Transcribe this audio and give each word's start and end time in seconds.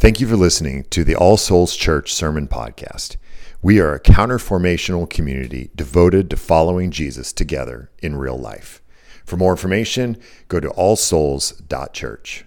Thank 0.00 0.18
you 0.18 0.26
for 0.26 0.36
listening 0.36 0.84
to 0.84 1.04
the 1.04 1.14
All 1.14 1.36
Souls 1.36 1.76
Church 1.76 2.14
Sermon 2.14 2.48
Podcast. 2.48 3.18
We 3.60 3.80
are 3.80 3.92
a 3.92 4.00
counterformational 4.00 5.10
community 5.10 5.68
devoted 5.76 6.30
to 6.30 6.38
following 6.38 6.90
Jesus 6.90 7.34
together 7.34 7.90
in 7.98 8.16
real 8.16 8.38
life. 8.38 8.80
For 9.26 9.36
more 9.36 9.50
information, 9.50 10.16
go 10.48 10.58
to 10.58 10.70
allsouls.church. 10.70 12.46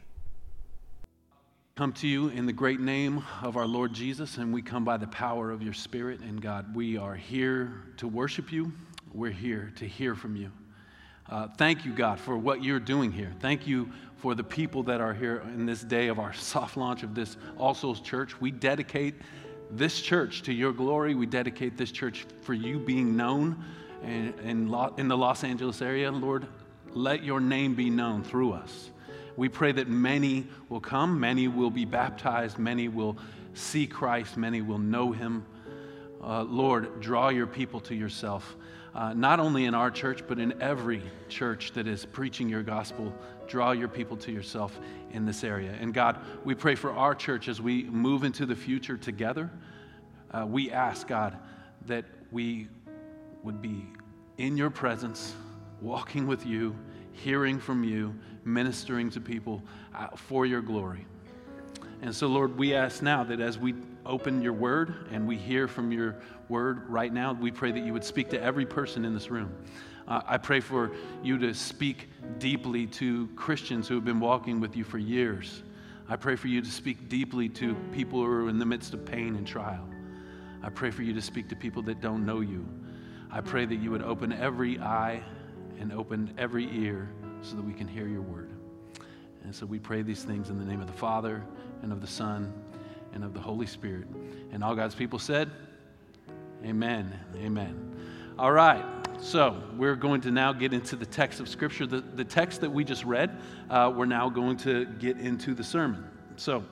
Come 1.75 1.93
to 1.93 2.07
you 2.07 2.29
in 2.29 2.47
the 2.47 2.53
great 2.53 2.79
name 2.79 3.23
of 3.43 3.55
our 3.55 3.67
Lord 3.67 3.93
Jesus, 3.93 4.38
and 4.38 4.51
we 4.51 4.63
come 4.63 4.83
by 4.83 4.97
the 4.97 5.05
power 5.05 5.51
of 5.51 5.61
your 5.61 5.73
Spirit. 5.73 6.21
And 6.21 6.41
God, 6.41 6.75
we 6.75 6.97
are 6.97 7.13
here 7.13 7.71
to 7.97 8.07
worship 8.07 8.51
you. 8.51 8.73
We're 9.13 9.29
here 9.29 9.71
to 9.75 9.88
hear 9.88 10.15
from 10.15 10.35
you. 10.35 10.51
Uh, 11.29 11.49
thank 11.57 11.85
you, 11.85 11.93
God, 11.93 12.20
for 12.20 12.35
what 12.35 12.63
you're 12.63 12.79
doing 12.79 13.11
here. 13.11 13.31
Thank 13.39 13.67
you 13.67 13.91
for 14.23 14.35
the 14.35 14.43
people 14.43 14.83
that 14.83 15.01
are 15.01 15.13
here 15.13 15.43
in 15.53 15.65
this 15.65 15.81
day 15.81 16.07
of 16.07 16.17
our 16.17 16.31
soft 16.51 16.77
launch 16.77 17.03
of 17.03 17.13
this 17.13 17.35
All 17.57 17.73
Souls 17.73 17.99
Church. 17.99 18.39
We 18.39 18.51
dedicate 18.51 19.15
this 19.69 20.00
church 20.00 20.43
to 20.43 20.54
your 20.54 20.71
glory. 20.71 21.14
We 21.14 21.25
dedicate 21.25 21.75
this 21.75 21.91
church 21.91 22.25
for 22.39 22.54
you 22.54 22.79
being 22.79 23.17
known 23.17 23.61
in, 24.01 24.33
in, 24.45 24.73
in 24.95 25.07
the 25.09 25.17
Los 25.17 25.43
Angeles 25.43 25.81
area. 25.81 26.09
Lord, 26.09 26.47
let 26.93 27.21
your 27.21 27.41
name 27.41 27.75
be 27.75 27.89
known 27.89 28.23
through 28.23 28.54
us. 28.54 28.91
We 29.36 29.50
pray 29.50 29.73
that 29.73 29.89
many 29.89 30.47
will 30.69 30.79
come, 30.79 31.19
many 31.19 31.50
will 31.50 31.71
be 31.71 31.83
baptized, 31.83 32.58
many 32.58 32.88
will 32.88 33.17
see 33.55 33.86
Christ, 33.86 34.38
many 34.38 34.61
will 34.61 34.80
know 34.80 35.11
him. 35.11 35.45
Uh, 36.23 36.44
Lord, 36.44 37.02
draw 37.02 37.28
your 37.28 37.47
people 37.47 37.81
to 37.81 37.94
yourself 37.94 38.55
uh, 38.95 39.14
not 39.14 39.39
only 39.39 39.66
in 39.66 39.73
our 39.73 39.89
church, 39.89 40.23
but 40.28 40.39
in 40.39 40.61
every 40.61 41.02
church 41.30 41.72
that 41.73 41.88
is 41.88 42.06
preaching 42.06 42.47
your 42.47 42.64
gospel. 42.64 43.14
Draw 43.47 43.72
your 43.72 43.88
people 43.88 44.17
to 44.17 44.31
yourself 44.31 44.80
in 45.11 45.25
this 45.25 45.44
area. 45.44 45.75
And 45.80 45.94
God, 45.94 46.20
we 46.44 46.56
pray 46.56 46.75
for 46.75 46.92
our 46.92 47.16
church 47.16 47.48
as 47.48 47.59
we 47.59 47.84
move 47.84 48.23
into 48.23 48.45
the 48.45 48.56
future 48.56 48.98
together. 48.98 49.50
Uh, 50.31 50.45
we 50.48 50.72
ask, 50.72 51.08
God, 51.08 51.38
that 51.88 52.06
we 52.32 52.67
would 53.44 53.62
be 53.62 53.86
in 54.38 54.58
your 54.58 54.70
presence, 54.70 55.36
walking 55.82 56.28
with 56.28 56.45
you, 56.45 56.76
hearing 57.12 57.60
from 57.60 57.84
you, 57.84 58.14
ministering 58.45 59.10
to 59.12 59.22
people 59.22 59.62
uh, 59.95 60.08
for 60.16 60.45
your 60.45 60.62
glory. 60.62 61.06
And 62.02 62.14
so, 62.14 62.28
Lord, 62.28 62.58
we 62.58 62.73
ask 62.73 63.02
now 63.02 63.23
that 63.23 63.39
as 63.39 63.58
we 63.58 63.73
open 64.06 64.42
your 64.42 64.54
word 64.54 65.08
and 65.12 65.28
we 65.28 65.38
hear 65.38 65.68
from 65.68 65.92
your 65.92 66.16
word 66.50 66.90
right 66.90 67.12
now, 67.12 67.34
we 67.34 67.52
pray 67.52 67.72
that 67.72 67.84
you 67.84 67.94
would 67.94 68.04
speak 68.04 68.30
to 68.30 68.42
every 68.42 68.66
person 68.66 69.06
in 69.06 69.14
this 69.14 69.30
room. 69.30 69.54
Uh, 70.08 70.22
I 70.28 70.38
pray 70.38 70.60
for 70.60 70.92
you 71.23 71.38
to 71.40 71.54
speak 71.54 72.10
deeply 72.38 72.88
to 72.88 73.28
Christians 73.36 73.88
who 73.88 73.95
have 73.95 74.06
been 74.06 74.20
walking 74.20 74.60
with 74.60 74.76
you 74.76 74.84
for 74.84 74.98
years. 74.98 75.64
I 76.10 76.18
pray 76.18 76.36
for 76.36 76.48
you 76.48 76.62
to 76.62 76.70
speak 76.70 77.08
deeply 77.08 77.48
to 77.50 77.76
people 77.94 78.20
who 78.20 78.26
are 78.26 78.50
in 78.50 78.60
the 78.60 78.66
midst 78.66 78.94
of 78.94 79.06
pain 79.06 79.36
and 79.36 79.48
trial. 79.48 79.88
I 80.62 80.70
pray 80.70 80.92
for 80.92 81.04
you 81.04 81.14
to 81.14 81.22
speak 81.22 81.48
to 81.50 81.56
people 81.56 81.82
that 81.84 82.02
don't 82.02 82.26
know 82.26 82.42
you. 82.42 82.67
I 83.32 83.42
pray 83.42 83.66
that 83.66 83.76
you 83.76 83.92
would 83.92 84.04
open 84.04 84.34
every 84.34 84.80
eye 84.80 85.23
and 85.80 85.92
open 85.92 86.34
every 86.38 86.66
ear 86.84 87.10
so 87.42 87.56
that 87.56 87.64
we 87.66 87.73
can 87.73 87.88
hear 87.88 88.08
your 88.08 88.22
word. 88.22 88.52
And 89.44 89.56
so 89.56 89.66
we 89.66 89.80
pray 89.80 90.02
these 90.02 90.23
things 90.23 90.50
in 90.50 90.58
the 90.58 90.66
name 90.66 90.82
of 90.82 90.88
the 90.88 90.94
Father 90.94 91.44
and 91.82 91.92
of 91.92 92.00
the 92.00 92.08
Son 92.08 92.54
and 93.14 93.23
of 93.23 93.33
the 93.33 93.39
Holy 93.39 93.66
Spirit. 93.66 94.08
And 94.52 94.64
all 94.64 94.75
God's 94.75 94.95
people 94.95 95.19
said, 95.19 95.52
Amen. 96.66 97.11
Amen. 97.36 97.95
All 98.39 98.52
right. 98.52 98.86
So 99.20 99.61
we're 99.78 99.95
going 99.95 100.22
to 100.22 100.31
now 100.31 100.53
get 100.53 100.73
into 100.73 100.95
the 100.95 101.05
text 101.05 101.39
of 101.39 101.47
Scripture. 101.47 101.86
The, 101.86 102.02
the 102.02 102.23
text 102.23 102.61
that 102.61 102.70
we 102.70 102.83
just 102.83 103.03
read, 103.03 103.38
uh, 103.70 103.92
we're 103.95 104.05
now 104.05 104.30
going 104.30 104.58
to 104.58 104.86
get 104.86 105.17
into 105.17 105.53
the 105.53 105.64
sermon. 105.64 106.05
So, 106.36 106.64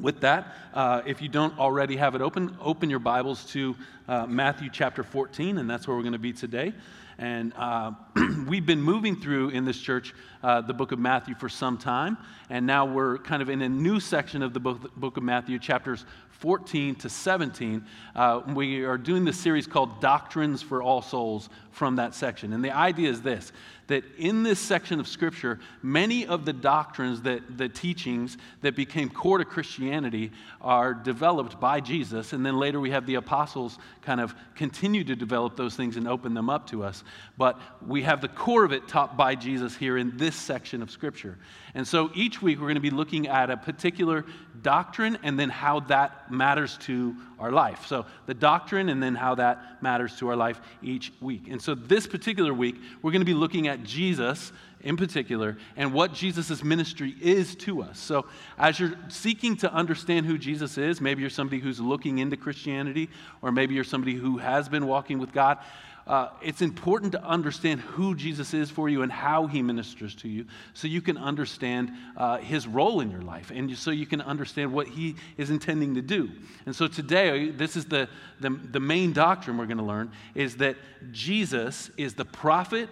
with 0.00 0.20
that, 0.20 0.54
uh, 0.72 1.02
if 1.06 1.22
you 1.22 1.28
don't 1.28 1.56
already 1.58 1.96
have 1.96 2.14
it 2.14 2.20
open, 2.20 2.56
open 2.60 2.90
your 2.90 2.98
Bibles 2.98 3.44
to 3.52 3.76
uh, 4.08 4.26
Matthew 4.26 4.68
chapter 4.72 5.02
14, 5.02 5.58
and 5.58 5.70
that's 5.70 5.86
where 5.86 5.96
we're 5.96 6.02
going 6.02 6.12
to 6.12 6.18
be 6.18 6.32
today. 6.32 6.72
And 7.18 7.52
uh, 7.56 7.92
we've 8.48 8.66
been 8.66 8.82
moving 8.82 9.16
through 9.16 9.50
in 9.50 9.64
this 9.64 9.78
church 9.78 10.14
uh, 10.42 10.60
the 10.60 10.74
book 10.74 10.92
of 10.92 10.98
Matthew 10.98 11.34
for 11.34 11.48
some 11.48 11.78
time. 11.78 12.18
And 12.50 12.66
now 12.66 12.84
we're 12.84 13.18
kind 13.18 13.42
of 13.42 13.48
in 13.48 13.62
a 13.62 13.68
new 13.68 14.00
section 14.00 14.42
of 14.42 14.52
the 14.52 14.60
book, 14.60 14.94
book 14.96 15.16
of 15.16 15.22
Matthew, 15.22 15.58
chapters 15.58 16.04
14 16.40 16.96
to 16.96 17.08
17. 17.08 17.84
Uh, 18.14 18.42
we 18.54 18.84
are 18.84 18.98
doing 18.98 19.24
this 19.24 19.38
series 19.38 19.66
called 19.66 20.00
Doctrines 20.00 20.60
for 20.60 20.82
All 20.82 21.00
Souls 21.00 21.48
from 21.70 21.96
that 21.96 22.14
section. 22.14 22.52
And 22.52 22.64
the 22.64 22.74
idea 22.74 23.08
is 23.10 23.22
this 23.22 23.52
that 23.86 24.02
in 24.16 24.42
this 24.42 24.58
section 24.58 24.98
of 24.98 25.06
Scripture, 25.06 25.60
many 25.82 26.26
of 26.26 26.46
the 26.46 26.52
doctrines, 26.54 27.20
that, 27.22 27.58
the 27.58 27.68
teachings 27.68 28.38
that 28.62 28.74
became 28.74 29.10
core 29.10 29.36
to 29.36 29.44
Christianity 29.44 30.32
are 30.62 30.94
developed 30.94 31.60
by 31.60 31.80
Jesus. 31.80 32.32
And 32.32 32.46
then 32.46 32.56
later 32.56 32.80
we 32.80 32.90
have 32.92 33.04
the 33.04 33.16
apostles 33.16 33.78
kind 34.00 34.20
of 34.20 34.34
continue 34.54 35.04
to 35.04 35.14
develop 35.14 35.56
those 35.56 35.76
things 35.76 35.98
and 35.98 36.08
open 36.08 36.32
them 36.32 36.48
up 36.48 36.66
to 36.68 36.82
us. 36.82 37.03
But 37.36 37.58
we 37.86 38.02
have 38.02 38.20
the 38.20 38.28
core 38.28 38.64
of 38.64 38.72
it 38.72 38.88
taught 38.88 39.16
by 39.16 39.34
Jesus 39.34 39.76
here 39.76 39.96
in 39.98 40.16
this 40.16 40.36
section 40.36 40.82
of 40.82 40.90
Scripture. 40.90 41.38
And 41.74 41.86
so 41.86 42.10
each 42.14 42.40
week 42.40 42.58
we're 42.58 42.66
going 42.66 42.74
to 42.76 42.80
be 42.80 42.90
looking 42.90 43.26
at 43.26 43.50
a 43.50 43.56
particular 43.56 44.24
doctrine 44.62 45.18
and 45.22 45.38
then 45.38 45.50
how 45.50 45.80
that 45.80 46.30
matters 46.30 46.78
to 46.78 47.16
our 47.38 47.50
life. 47.50 47.86
So 47.86 48.06
the 48.26 48.34
doctrine 48.34 48.88
and 48.88 49.02
then 49.02 49.14
how 49.14 49.34
that 49.34 49.82
matters 49.82 50.16
to 50.18 50.28
our 50.28 50.36
life 50.36 50.60
each 50.82 51.12
week. 51.20 51.48
And 51.48 51.60
so 51.60 51.74
this 51.74 52.06
particular 52.06 52.54
week 52.54 52.76
we're 53.02 53.10
going 53.10 53.20
to 53.20 53.26
be 53.26 53.34
looking 53.34 53.66
at 53.68 53.82
Jesus 53.82 54.52
in 54.84 54.96
particular 54.96 55.56
and 55.76 55.92
what 55.92 56.12
Jesus' 56.12 56.62
ministry 56.62 57.16
is 57.20 57.56
to 57.56 57.82
us. 57.82 57.98
So, 57.98 58.26
as 58.58 58.78
you're 58.78 58.94
seeking 59.08 59.56
to 59.58 59.72
understand 59.72 60.26
who 60.26 60.38
Jesus 60.38 60.78
is, 60.78 61.00
maybe 61.00 61.22
you're 61.22 61.30
somebody 61.30 61.60
who's 61.60 61.80
looking 61.80 62.18
into 62.18 62.36
Christianity, 62.36 63.08
or 63.42 63.50
maybe 63.50 63.74
you're 63.74 63.82
somebody 63.82 64.14
who 64.14 64.38
has 64.38 64.68
been 64.68 64.86
walking 64.86 65.18
with 65.18 65.32
God 65.32 65.58
uh, 66.06 66.28
it's 66.42 66.60
important 66.60 67.12
to 67.12 67.24
understand 67.24 67.80
who 67.80 68.14
Jesus 68.14 68.52
is 68.52 68.70
for 68.70 68.88
you 68.88 69.02
and 69.02 69.10
how 69.10 69.46
he 69.46 69.62
ministers 69.62 70.14
to 70.16 70.28
you 70.28 70.44
so 70.74 70.86
you 70.86 71.00
can 71.00 71.16
understand 71.16 71.92
uh, 72.16 72.38
his 72.38 72.66
role 72.66 73.00
in 73.00 73.10
your 73.10 73.22
life 73.22 73.50
and 73.50 73.74
so 73.76 73.90
you 73.90 74.04
can 74.04 74.20
understand 74.20 74.72
what 74.72 74.86
he 74.86 75.16
is 75.38 75.48
intending 75.48 75.94
to 75.94 76.02
do. 76.02 76.30
And 76.66 76.76
so 76.76 76.88
today, 76.88 77.50
this 77.50 77.74
is 77.74 77.86
the, 77.86 78.08
the, 78.40 78.50
the 78.50 78.80
main 78.80 79.14
doctrine 79.14 79.56
we're 79.56 79.66
going 79.66 79.78
to 79.78 79.84
learn 79.84 80.12
is 80.34 80.56
that 80.58 80.76
Jesus 81.10 81.90
is 81.96 82.14
the 82.14 82.26
prophet, 82.26 82.90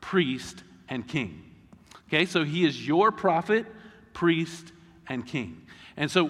priest, 0.00 0.62
and 0.88 1.06
king. 1.06 1.42
Okay, 2.06 2.26
so 2.26 2.44
he 2.44 2.64
is 2.64 2.86
your 2.86 3.10
prophet, 3.10 3.66
priest, 4.12 4.70
and 5.08 5.26
king. 5.26 5.62
And 5.96 6.10
so, 6.10 6.28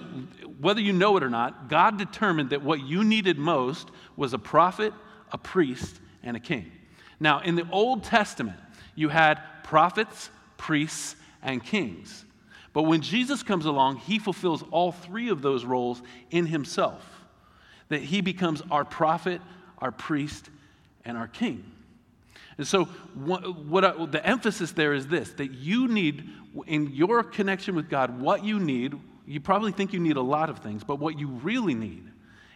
whether 0.59 0.81
you 0.81 0.93
know 0.93 1.15
it 1.17 1.23
or 1.23 1.29
not, 1.29 1.69
God 1.69 1.97
determined 1.97 2.49
that 2.49 2.63
what 2.63 2.81
you 2.81 3.03
needed 3.03 3.37
most 3.37 3.91
was 4.17 4.33
a 4.33 4.39
prophet, 4.39 4.93
a 5.31 5.37
priest, 5.37 5.99
and 6.23 6.37
a 6.37 6.39
king. 6.39 6.71
Now, 7.19 7.39
in 7.39 7.55
the 7.55 7.67
Old 7.71 8.03
Testament, 8.03 8.57
you 8.95 9.09
had 9.09 9.39
prophets, 9.63 10.29
priests, 10.57 11.15
and 11.41 11.63
kings. 11.63 12.25
But 12.73 12.83
when 12.83 13.01
Jesus 13.01 13.43
comes 13.43 13.65
along, 13.65 13.97
he 13.97 14.17
fulfills 14.17 14.63
all 14.71 14.91
three 14.91 15.29
of 15.29 15.41
those 15.41 15.63
roles 15.63 16.01
in 16.31 16.47
himself. 16.47 17.03
That 17.89 18.01
he 18.01 18.21
becomes 18.21 18.61
our 18.71 18.83
prophet, 18.83 19.41
our 19.77 19.91
priest, 19.91 20.49
and 21.05 21.17
our 21.17 21.27
king. 21.27 21.63
And 22.57 22.67
so, 22.67 22.85
what, 23.15 23.57
what 23.65 23.85
I, 23.85 24.05
the 24.05 24.25
emphasis 24.25 24.71
there 24.71 24.93
is 24.93 25.07
this 25.07 25.31
that 25.33 25.51
you 25.51 25.87
need, 25.87 26.29
in 26.67 26.91
your 26.93 27.23
connection 27.23 27.75
with 27.75 27.89
God, 27.89 28.19
what 28.19 28.43
you 28.43 28.59
need, 28.59 28.95
you 29.25 29.39
probably 29.39 29.71
think 29.71 29.93
you 29.93 29.99
need 29.99 30.17
a 30.17 30.21
lot 30.21 30.49
of 30.49 30.59
things, 30.59 30.83
but 30.83 30.99
what 30.99 31.17
you 31.17 31.27
really 31.27 31.73
need 31.73 32.03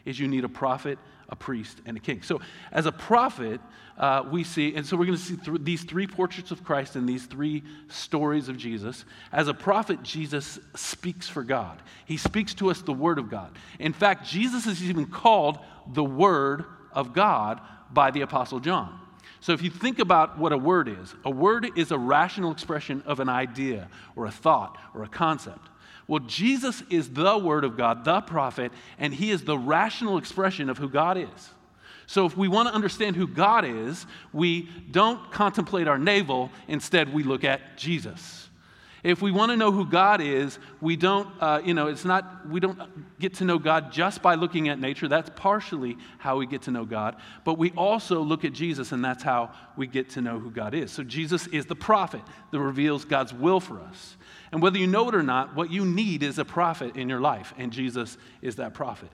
is 0.05 0.19
you 0.19 0.27
need 0.27 0.43
a 0.43 0.49
prophet, 0.49 0.99
a 1.29 1.35
priest, 1.35 1.81
and 1.85 1.97
a 1.97 1.99
king. 1.99 2.21
So, 2.21 2.39
as 2.71 2.85
a 2.85 2.91
prophet, 2.91 3.59
uh, 3.97 4.23
we 4.29 4.43
see, 4.43 4.75
and 4.75 4.85
so 4.85 4.95
we're 4.95 5.05
going 5.05 5.17
to 5.17 5.23
see 5.23 5.35
th- 5.37 5.61
these 5.61 5.83
three 5.83 6.07
portraits 6.07 6.51
of 6.51 6.63
Christ 6.63 6.95
and 6.95 7.07
these 7.07 7.25
three 7.25 7.63
stories 7.89 8.47
of 8.47 8.57
Jesus. 8.57 9.03
As 9.31 9.47
a 9.47 9.53
prophet, 9.53 10.03
Jesus 10.03 10.59
speaks 10.75 11.27
for 11.27 11.43
God, 11.43 11.81
he 12.05 12.17
speaks 12.17 12.53
to 12.55 12.69
us 12.69 12.81
the 12.81 12.93
Word 12.93 13.19
of 13.19 13.29
God. 13.29 13.57
In 13.79 13.93
fact, 13.93 14.25
Jesus 14.25 14.67
is 14.67 14.81
even 14.83 15.05
called 15.05 15.59
the 15.91 16.03
Word 16.03 16.65
of 16.93 17.13
God 17.13 17.59
by 17.91 18.11
the 18.11 18.21
Apostle 18.21 18.59
John. 18.59 18.99
So, 19.39 19.53
if 19.53 19.61
you 19.61 19.69
think 19.69 19.99
about 19.99 20.37
what 20.39 20.51
a 20.51 20.57
word 20.57 20.87
is, 20.87 21.13
a 21.23 21.29
word 21.29 21.69
is 21.75 21.91
a 21.91 21.97
rational 21.97 22.51
expression 22.51 23.03
of 23.05 23.19
an 23.19 23.29
idea 23.29 23.89
or 24.15 24.25
a 24.25 24.31
thought 24.31 24.77
or 24.93 25.03
a 25.03 25.07
concept. 25.07 25.69
Well, 26.07 26.21
Jesus 26.21 26.83
is 26.89 27.09
the 27.09 27.37
Word 27.37 27.63
of 27.63 27.75
God, 27.75 28.05
the 28.05 28.21
prophet, 28.21 28.71
and 28.97 29.13
He 29.13 29.31
is 29.31 29.43
the 29.43 29.57
rational 29.57 30.17
expression 30.17 30.69
of 30.69 30.77
who 30.77 30.89
God 30.89 31.17
is. 31.17 31.49
So, 32.05 32.25
if 32.25 32.37
we 32.37 32.47
want 32.47 32.69
to 32.69 32.73
understand 32.73 33.17
who 33.17 33.27
God 33.27 33.65
is, 33.65 34.05
we 34.31 34.69
don't 34.89 35.29
contemplate 35.31 35.89
our 35.89 35.97
navel, 35.97 36.49
instead, 36.69 37.13
we 37.13 37.23
look 37.23 37.43
at 37.43 37.77
Jesus. 37.77 38.47
If 39.03 39.21
we 39.21 39.31
want 39.31 39.51
to 39.51 39.57
know 39.57 39.71
who 39.71 39.85
God 39.85 40.21
is, 40.21 40.57
we 40.81 40.95
don't, 40.95 41.29
uh, 41.39 41.61
you 41.63 41.73
know, 41.73 41.87
it's 41.87 42.03
not, 42.03 42.49
we 42.49 42.59
don't 42.59 42.79
get 43.19 43.35
to 43.35 43.45
know 43.45 43.59
God 43.59 43.91
just 43.91 44.21
by 44.21 44.35
looking 44.35 44.69
at 44.69 44.79
nature. 44.79 45.07
That's 45.07 45.29
partially 45.35 45.97
how 46.17 46.37
we 46.37 46.47
get 46.47 46.63
to 46.63 46.71
know 46.71 46.83
God. 46.83 47.15
But 47.45 47.57
we 47.57 47.71
also 47.71 48.21
look 48.21 48.43
at 48.43 48.53
Jesus, 48.53 48.91
and 48.91 49.05
that's 49.05 49.23
how 49.23 49.51
we 49.75 49.85
get 49.85 50.09
to 50.11 50.21
know 50.21 50.39
who 50.39 50.49
God 50.49 50.73
is. 50.73 50.91
So 50.91 51.03
Jesus 51.03 51.47
is 51.47 51.65
the 51.65 51.75
prophet 51.75 52.21
that 52.51 52.59
reveals 52.59 53.05
God's 53.05 53.33
will 53.33 53.59
for 53.59 53.79
us. 53.79 54.17
And 54.51 54.61
whether 54.61 54.77
you 54.77 54.87
know 54.87 55.09
it 55.09 55.15
or 55.15 55.23
not, 55.23 55.55
what 55.55 55.71
you 55.71 55.85
need 55.85 56.23
is 56.23 56.39
a 56.39 56.45
prophet 56.45 56.95
in 56.95 57.09
your 57.09 57.19
life, 57.19 57.53
and 57.57 57.71
Jesus 57.71 58.17
is 58.41 58.55
that 58.57 58.73
prophet. 58.73 59.09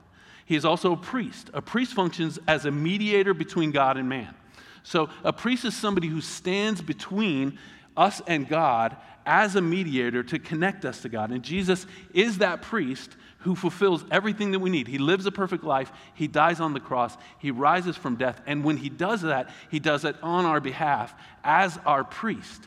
He 0.46 0.56
is 0.56 0.64
also 0.64 0.92
a 0.92 0.96
priest. 0.96 1.50
A 1.54 1.62
priest 1.62 1.94
functions 1.94 2.38
as 2.46 2.66
a 2.66 2.70
mediator 2.70 3.34
between 3.34 3.70
God 3.70 3.96
and 3.96 4.08
man. 4.08 4.34
So 4.82 5.08
a 5.24 5.32
priest 5.32 5.64
is 5.64 5.74
somebody 5.74 6.08
who 6.08 6.20
stands 6.20 6.82
between 6.82 7.58
us 7.96 8.20
and 8.26 8.48
God 8.48 8.96
as 9.26 9.56
a 9.56 9.60
mediator 9.60 10.22
to 10.22 10.38
connect 10.38 10.84
us 10.84 11.02
to 11.02 11.08
God. 11.08 11.30
And 11.30 11.42
Jesus 11.42 11.86
is 12.12 12.38
that 12.38 12.62
priest 12.62 13.16
who 13.38 13.54
fulfills 13.54 14.04
everything 14.10 14.52
that 14.52 14.58
we 14.58 14.70
need. 14.70 14.86
He 14.86 14.98
lives 14.98 15.26
a 15.26 15.32
perfect 15.32 15.64
life, 15.64 15.92
he 16.14 16.26
dies 16.26 16.60
on 16.60 16.72
the 16.72 16.80
cross, 16.80 17.16
he 17.38 17.50
rises 17.50 17.96
from 17.96 18.16
death, 18.16 18.40
and 18.46 18.64
when 18.64 18.78
he 18.78 18.88
does 18.88 19.20
that, 19.22 19.50
he 19.70 19.78
does 19.78 20.04
it 20.04 20.16
on 20.22 20.46
our 20.46 20.60
behalf 20.60 21.14
as 21.42 21.78
our 21.84 22.04
priest. 22.04 22.66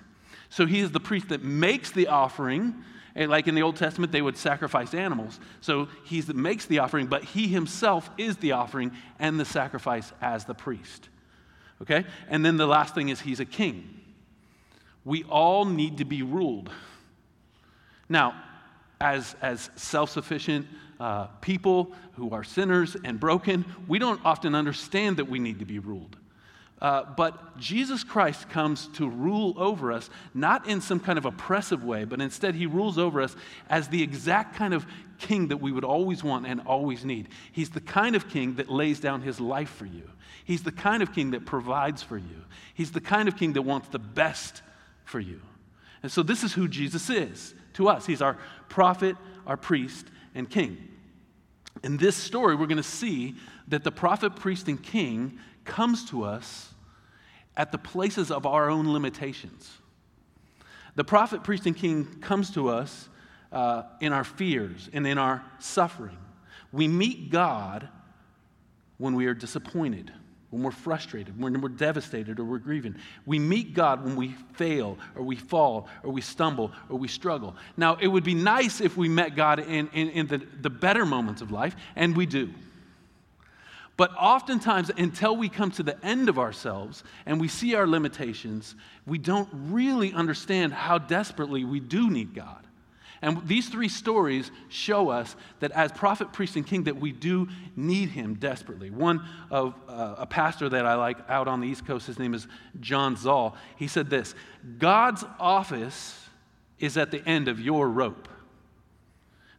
So 0.49 0.65
he 0.65 0.79
is 0.79 0.91
the 0.91 0.99
priest 0.99 1.29
that 1.29 1.43
makes 1.43 1.91
the 1.91 2.07
offering. 2.07 2.83
And 3.15 3.29
like 3.29 3.47
in 3.47 3.55
the 3.55 3.63
Old 3.63 3.75
Testament, 3.75 4.11
they 4.11 4.21
would 4.21 4.37
sacrifice 4.37 4.93
animals. 4.93 5.39
So 5.61 5.87
he 6.03 6.23
makes 6.33 6.65
the 6.65 6.79
offering, 6.79 7.07
but 7.07 7.23
he 7.23 7.47
himself 7.47 8.09
is 8.17 8.37
the 8.37 8.53
offering 8.53 8.91
and 9.19 9.39
the 9.39 9.45
sacrifice 9.45 10.11
as 10.21 10.45
the 10.45 10.53
priest. 10.53 11.09
Okay? 11.81 12.05
And 12.29 12.45
then 12.45 12.57
the 12.57 12.67
last 12.67 12.95
thing 12.95 13.09
is 13.09 13.19
he's 13.19 13.39
a 13.39 13.45
king 13.45 13.97
we 15.07 15.23
all 15.23 15.63
need 15.63 15.99
to 15.99 16.05
be 16.05 16.21
ruled. 16.21 16.69
Now, 18.09 18.43
as, 18.99 19.37
as 19.41 19.69
self 19.77 20.09
sufficient 20.09 20.67
uh, 20.99 21.27
people 21.39 21.93
who 22.15 22.31
are 22.31 22.43
sinners 22.43 22.97
and 23.05 23.17
broken, 23.17 23.63
we 23.87 23.99
don't 23.99 24.19
often 24.25 24.53
understand 24.53 25.15
that 25.15 25.25
we 25.25 25.39
need 25.39 25.59
to 25.59 25.65
be 25.65 25.79
ruled. 25.79 26.17
Uh, 26.79 27.03
but 27.15 27.57
Jesus 27.57 28.03
Christ 28.03 28.49
comes 28.49 28.87
to 28.89 29.09
rule 29.09 29.55
over 29.57 29.91
us, 29.91 30.09
not 30.33 30.67
in 30.67 30.79
some 30.79 30.99
kind 30.99 31.17
of 31.17 31.25
oppressive 31.25 31.83
way, 31.83 32.03
but 32.03 32.21
instead 32.21 32.53
he 32.53 32.67
rules 32.67 32.99
over 32.99 33.19
us 33.21 33.35
as 33.69 33.87
the 33.87 34.03
exact 34.03 34.55
kind 34.55 34.73
of 34.75 34.85
king 35.17 35.47
that 35.47 35.57
we 35.57 35.71
would 35.71 35.83
always 35.83 36.23
want 36.23 36.45
and 36.45 36.61
always 36.67 37.03
need. 37.03 37.29
He's 37.51 37.71
the 37.71 37.81
kind 37.81 38.15
of 38.15 38.29
king 38.29 38.55
that 38.55 38.69
lays 38.69 38.99
down 38.99 39.21
his 39.21 39.39
life 39.39 39.69
for 39.71 39.85
you. 39.85 40.07
He's 40.45 40.63
the 40.63 40.71
kind 40.71 41.01
of 41.01 41.13
king 41.13 41.31
that 41.31 41.45
provides 41.45 42.03
for 42.03 42.17
you. 42.17 42.43
He's 42.75 42.91
the 42.91 43.01
kind 43.01 43.27
of 43.27 43.35
king 43.35 43.53
that 43.53 43.63
wants 43.63 43.87
the 43.89 43.99
best 43.99 44.61
for 45.03 45.19
you. 45.19 45.41
And 46.03 46.11
so 46.11 46.21
this 46.21 46.43
is 46.43 46.53
who 46.53 46.67
Jesus 46.67 47.09
is 47.09 47.55
to 47.73 47.89
us. 47.89 48.05
He's 48.05 48.21
our 48.21 48.37
prophet, 48.69 49.15
our 49.47 49.57
priest, 49.57 50.05
and 50.35 50.47
king. 50.47 50.77
In 51.83 51.97
this 51.97 52.15
story, 52.15 52.55
we're 52.55 52.67
going 52.67 52.77
to 52.77 52.83
see 52.83 53.35
that 53.67 53.83
the 53.83 53.91
prophet, 53.91 54.35
priest, 54.35 54.67
and 54.67 54.81
king 54.81 55.39
comes 55.67 56.09
to 56.09 56.23
us 56.23 56.73
at 57.55 57.71
the 57.71 57.77
places 57.77 58.31
of 58.31 58.45
our 58.45 58.69
own 58.69 58.91
limitations. 58.91 59.71
The 60.95 61.03
prophet, 61.03 61.43
priest, 61.43 61.65
and 61.67 61.75
king 61.75 62.05
comes 62.21 62.51
to 62.51 62.69
us 62.69 63.09
uh, 63.51 63.83
in 63.99 64.13
our 64.13 64.23
fears 64.23 64.89
and 64.93 65.05
in 65.05 65.17
our 65.17 65.43
suffering. 65.59 66.17
We 66.71 66.87
meet 66.87 67.29
God 67.29 67.87
when 68.97 69.13
we 69.13 69.27
are 69.27 69.35
disappointed 69.35 70.11
when 70.49 70.63
we're 70.63 70.71
frustrated, 70.71 71.39
when 71.39 71.59
we're 71.59 71.69
devastated, 71.69 72.39
or 72.39 72.45
we're 72.45 72.57
grieving. 72.57 72.95
We 73.25 73.37
meet 73.37 73.73
God 73.73 74.03
when 74.03 74.15
we 74.15 74.29
fail, 74.53 74.97
or 75.15 75.23
we 75.23 75.35
fall, 75.35 75.87
or 76.03 76.11
we 76.11 76.21
stumble, 76.21 76.71
or 76.89 76.97
we 76.97 77.09
struggle. 77.09 77.55
Now, 77.75 77.97
it 77.99 78.07
would 78.07 78.23
be 78.23 78.33
nice 78.33 78.79
if 78.79 78.95
we 78.95 79.09
met 79.09 79.35
God 79.35 79.59
in, 79.59 79.89
in, 79.89 80.09
in 80.09 80.27
the, 80.27 80.41
the 80.61 80.69
better 80.69 81.05
moments 81.05 81.41
of 81.41 81.51
life, 81.51 81.75
and 81.95 82.15
we 82.15 82.25
do. 82.25 82.53
But 83.97 84.11
oftentimes, 84.15 84.91
until 84.95 85.35
we 85.35 85.49
come 85.49 85.71
to 85.71 85.83
the 85.83 86.03
end 86.05 86.29
of 86.29 86.37
ourselves 86.37 87.03
and 87.25 87.41
we 87.41 87.47
see 87.47 87.73
our 87.73 87.87
limitations, 87.87 88.75
we 89.07 89.17
don't 89.17 89.49
really 89.51 90.13
understand 90.13 90.71
how 90.71 90.99
desperately 90.99 91.65
we 91.65 91.79
do 91.79 92.09
need 92.09 92.35
God. 92.35 92.63
And 93.23 93.47
these 93.47 93.69
three 93.69 93.89
stories 93.89 94.51
show 94.69 95.09
us 95.09 95.35
that 95.59 95.71
as 95.71 95.91
prophet, 95.91 96.31
priest, 96.31 96.55
and 96.55 96.65
king, 96.65 96.83
that 96.83 96.97
we 96.97 97.11
do 97.11 97.47
need 97.75 98.09
him 98.09 98.35
desperately. 98.35 98.91
One 98.91 99.25
of 99.49 99.73
uh, 99.87 100.15
a 100.19 100.27
pastor 100.27 100.69
that 100.69 100.85
I 100.85 100.93
like 100.93 101.17
out 101.27 101.47
on 101.47 101.59
the 101.59 101.67
East 101.67 101.87
Coast, 101.87 102.05
his 102.05 102.19
name 102.19 102.35
is 102.35 102.47
John 102.79 103.15
Zoll. 103.15 103.55
He 103.77 103.87
said 103.87 104.11
this 104.11 104.35
God's 104.77 105.25
office 105.39 106.29
is 106.79 106.95
at 106.97 107.09
the 107.09 107.27
end 107.27 107.47
of 107.47 107.59
your 107.59 107.89
rope. 107.89 108.27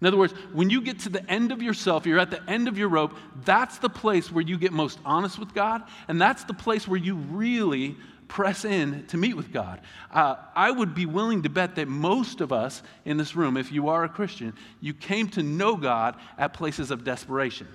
In 0.00 0.06
other 0.06 0.16
words, 0.16 0.32
when 0.52 0.70
you 0.70 0.80
get 0.80 1.00
to 1.00 1.08
the 1.08 1.28
end 1.28 1.50
of 1.50 1.60
yourself, 1.60 2.06
you're 2.06 2.20
at 2.20 2.30
the 2.30 2.42
end 2.48 2.68
of 2.68 2.78
your 2.78 2.88
rope, 2.88 3.16
that's 3.44 3.78
the 3.78 3.88
place 3.88 4.30
where 4.30 4.44
you 4.44 4.56
get 4.56 4.72
most 4.72 4.98
honest 5.04 5.38
with 5.38 5.54
God, 5.54 5.82
and 6.06 6.20
that's 6.20 6.44
the 6.44 6.54
place 6.54 6.86
where 6.86 7.00
you 7.00 7.16
really 7.16 7.96
press 8.28 8.64
in 8.64 9.06
to 9.06 9.16
meet 9.16 9.34
with 9.36 9.52
God. 9.52 9.80
Uh, 10.12 10.36
I 10.54 10.70
would 10.70 10.94
be 10.94 11.06
willing 11.06 11.42
to 11.42 11.48
bet 11.48 11.74
that 11.76 11.88
most 11.88 12.40
of 12.40 12.52
us 12.52 12.82
in 13.04 13.16
this 13.16 13.34
room, 13.34 13.56
if 13.56 13.72
you 13.72 13.88
are 13.88 14.04
a 14.04 14.08
Christian, 14.08 14.52
you 14.80 14.94
came 14.94 15.28
to 15.30 15.42
know 15.42 15.76
God 15.76 16.16
at 16.36 16.52
places 16.52 16.90
of 16.90 17.02
desperation, 17.02 17.66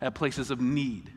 at 0.00 0.14
places 0.14 0.50
of 0.50 0.60
need. 0.60 1.10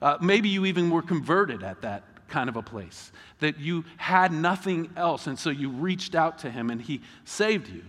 Uh, 0.00 0.16
maybe 0.22 0.48
you 0.48 0.64
even 0.64 0.88
were 0.88 1.02
converted 1.02 1.62
at 1.62 1.82
that 1.82 2.04
kind 2.28 2.48
of 2.48 2.56
a 2.56 2.62
place, 2.62 3.10
that 3.40 3.58
you 3.58 3.84
had 3.96 4.32
nothing 4.32 4.90
else, 4.96 5.26
and 5.26 5.38
so 5.38 5.50
you 5.50 5.70
reached 5.70 6.14
out 6.14 6.38
to 6.38 6.50
Him 6.50 6.70
and 6.70 6.80
He 6.80 7.02
saved 7.24 7.68
you. 7.68 7.82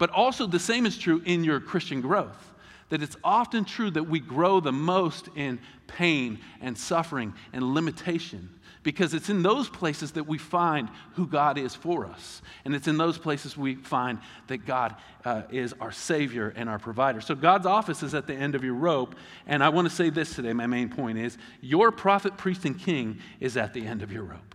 But 0.00 0.08
also, 0.08 0.46
the 0.46 0.58
same 0.58 0.86
is 0.86 0.96
true 0.96 1.20
in 1.26 1.44
your 1.44 1.60
Christian 1.60 2.00
growth. 2.00 2.54
That 2.88 3.02
it's 3.02 3.18
often 3.22 3.66
true 3.66 3.90
that 3.90 4.04
we 4.04 4.18
grow 4.18 4.58
the 4.58 4.72
most 4.72 5.28
in 5.36 5.60
pain 5.88 6.38
and 6.62 6.76
suffering 6.76 7.34
and 7.52 7.74
limitation 7.74 8.48
because 8.82 9.12
it's 9.12 9.28
in 9.28 9.42
those 9.42 9.68
places 9.68 10.12
that 10.12 10.24
we 10.24 10.38
find 10.38 10.88
who 11.16 11.26
God 11.26 11.58
is 11.58 11.74
for 11.74 12.06
us. 12.06 12.40
And 12.64 12.74
it's 12.74 12.88
in 12.88 12.96
those 12.96 13.18
places 13.18 13.58
we 13.58 13.74
find 13.74 14.20
that 14.46 14.64
God 14.64 14.96
uh, 15.26 15.42
is 15.50 15.74
our 15.82 15.92
Savior 15.92 16.50
and 16.56 16.70
our 16.70 16.78
provider. 16.78 17.20
So 17.20 17.34
God's 17.34 17.66
office 17.66 18.02
is 18.02 18.14
at 18.14 18.26
the 18.26 18.34
end 18.34 18.54
of 18.54 18.64
your 18.64 18.72
rope. 18.72 19.14
And 19.46 19.62
I 19.62 19.68
want 19.68 19.86
to 19.86 19.94
say 19.94 20.08
this 20.08 20.34
today 20.34 20.54
my 20.54 20.66
main 20.66 20.88
point 20.88 21.18
is 21.18 21.36
your 21.60 21.92
prophet, 21.92 22.38
priest, 22.38 22.64
and 22.64 22.78
king 22.78 23.18
is 23.38 23.58
at 23.58 23.74
the 23.74 23.86
end 23.86 24.00
of 24.00 24.10
your 24.10 24.22
rope. 24.22 24.54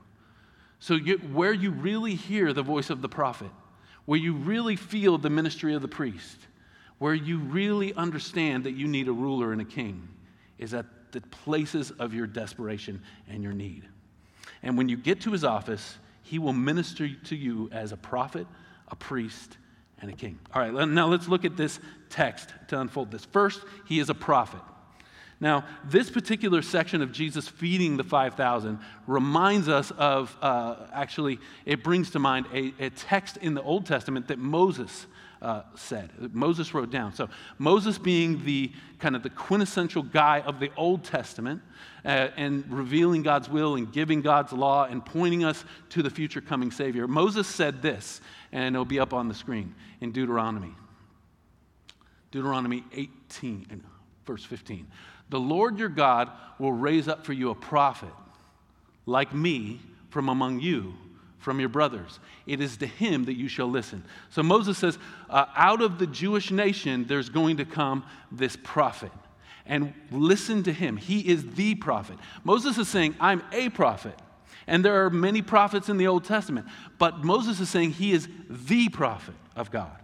So 0.79 0.95
you, 0.95 1.19
where 1.19 1.53
you 1.53 1.69
really 1.69 2.15
hear 2.15 2.51
the 2.51 2.63
voice 2.63 2.89
of 2.89 3.03
the 3.03 3.09
prophet, 3.09 3.51
where 4.05 4.19
you 4.19 4.33
really 4.33 4.75
feel 4.75 5.17
the 5.17 5.29
ministry 5.29 5.73
of 5.73 5.81
the 5.81 5.87
priest, 5.87 6.37
where 6.99 7.13
you 7.13 7.39
really 7.39 7.93
understand 7.93 8.63
that 8.63 8.71
you 8.73 8.87
need 8.87 9.07
a 9.07 9.13
ruler 9.13 9.51
and 9.51 9.61
a 9.61 9.65
king, 9.65 10.07
is 10.57 10.73
at 10.73 10.85
the 11.11 11.21
places 11.21 11.91
of 11.91 12.13
your 12.13 12.27
desperation 12.27 13.01
and 13.27 13.43
your 13.43 13.53
need. 13.53 13.83
And 14.63 14.77
when 14.77 14.89
you 14.89 14.97
get 14.97 15.21
to 15.21 15.31
his 15.31 15.43
office, 15.43 15.97
he 16.21 16.39
will 16.39 16.53
minister 16.53 17.07
to 17.07 17.35
you 17.35 17.69
as 17.71 17.91
a 17.91 17.97
prophet, 17.97 18.47
a 18.87 18.95
priest, 18.95 19.57
and 20.01 20.09
a 20.09 20.13
king. 20.13 20.39
All 20.53 20.61
right, 20.61 20.87
now 20.87 21.07
let's 21.07 21.27
look 21.27 21.45
at 21.45 21.57
this 21.57 21.79
text 22.09 22.49
to 22.67 22.79
unfold 22.79 23.11
this. 23.11 23.25
First, 23.25 23.61
he 23.85 23.99
is 23.99 24.09
a 24.09 24.15
prophet. 24.15 24.61
Now, 25.39 25.65
this 25.83 26.09
particular 26.09 26.61
section 26.61 27.01
of 27.01 27.11
Jesus 27.11 27.47
feeding 27.47 27.97
the 27.97 28.03
5,000 28.03 28.79
reminds 29.05 29.67
us 29.67 29.91
of, 29.91 30.35
uh, 30.41 30.87
actually, 30.93 31.39
it 31.65 31.83
brings 31.83 32.11
to 32.11 32.19
mind 32.19 32.45
a, 32.53 32.73
a, 32.79 32.89
text 32.89 33.37
in 33.37 33.53
the 33.53 33.61
Old 33.61 33.85
Testament 33.85 34.29
that 34.29 34.39
Moses 34.39 35.07
uh, 35.41 35.63
said. 35.75 36.09
Moses 36.33 36.73
wrote 36.73 36.89
down. 36.89 37.13
So, 37.13 37.29
Moses 37.57 37.97
being 37.97 38.45
the 38.45 38.71
kind 38.99 39.15
of 39.15 39.23
the 39.23 39.29
quintessential 39.29 40.03
guy 40.03 40.39
of 40.39 40.61
the 40.61 40.71
Old 40.77 41.03
Testament 41.03 41.61
uh, 42.05 42.29
and 42.37 42.63
revealing 42.71 43.21
God's 43.21 43.49
will 43.49 43.75
and 43.75 43.91
giving 43.91 44.21
God's 44.21 44.53
law 44.53 44.85
and 44.85 45.05
pointing 45.05 45.43
us 45.43 45.65
to 45.89 46.01
the 46.01 46.09
future 46.09 46.39
coming 46.39 46.71
Savior, 46.71 47.07
Moses 47.07 47.45
said 47.45 47.81
this, 47.81 48.21
and 48.53 48.73
it'll 48.73 48.85
be 48.85 48.99
up 48.99 49.13
on 49.13 49.27
the 49.27 49.35
screen 49.35 49.75
in 49.99 50.13
Deuteronomy. 50.13 50.73
Deuteronomy 52.31 52.83
18, 52.93 53.83
verse 54.25 54.43
15. 54.43 54.87
The 55.29 55.39
Lord 55.39 55.79
your 55.79 55.89
God 55.89 56.29
will 56.59 56.73
raise 56.73 57.07
up 57.07 57.25
for 57.25 57.33
you 57.33 57.49
a 57.49 57.55
prophet 57.55 58.13
like 59.05 59.33
me 59.33 59.79
from 60.09 60.29
among 60.29 60.59
you, 60.59 60.93
from 61.39 61.59
your 61.59 61.69
brothers. 61.69 62.19
It 62.47 62.61
is 62.61 62.77
to 62.77 62.87
him 62.87 63.25
that 63.25 63.35
you 63.35 63.47
shall 63.47 63.67
listen. 63.67 64.03
So 64.29 64.43
Moses 64.43 64.77
says, 64.77 64.97
uh, 65.29 65.45
out 65.55 65.81
of 65.81 65.99
the 65.99 66.07
Jewish 66.07 66.51
nation, 66.51 67.05
there's 67.07 67.29
going 67.29 67.57
to 67.57 67.65
come 67.65 68.03
this 68.31 68.57
prophet. 68.63 69.11
And 69.65 69.93
listen 70.11 70.63
to 70.63 70.71
him. 70.71 70.95
He 70.95 71.27
is 71.27 71.45
the 71.55 71.75
prophet. 71.75 72.17
Moses 72.43 72.77
is 72.77 72.87
saying, 72.87 73.15
I'm 73.19 73.43
a 73.51 73.69
prophet. 73.69 74.17
And 74.67 74.85
there 74.85 75.05
are 75.05 75.09
many 75.09 75.41
prophets 75.41 75.89
in 75.89 75.97
the 75.97 76.07
Old 76.07 76.23
Testament. 76.23 76.67
But 76.97 77.23
Moses 77.23 77.59
is 77.59 77.69
saying 77.69 77.91
he 77.91 78.11
is 78.11 78.27
the 78.49 78.89
prophet 78.89 79.35
of 79.55 79.71
God. 79.71 79.97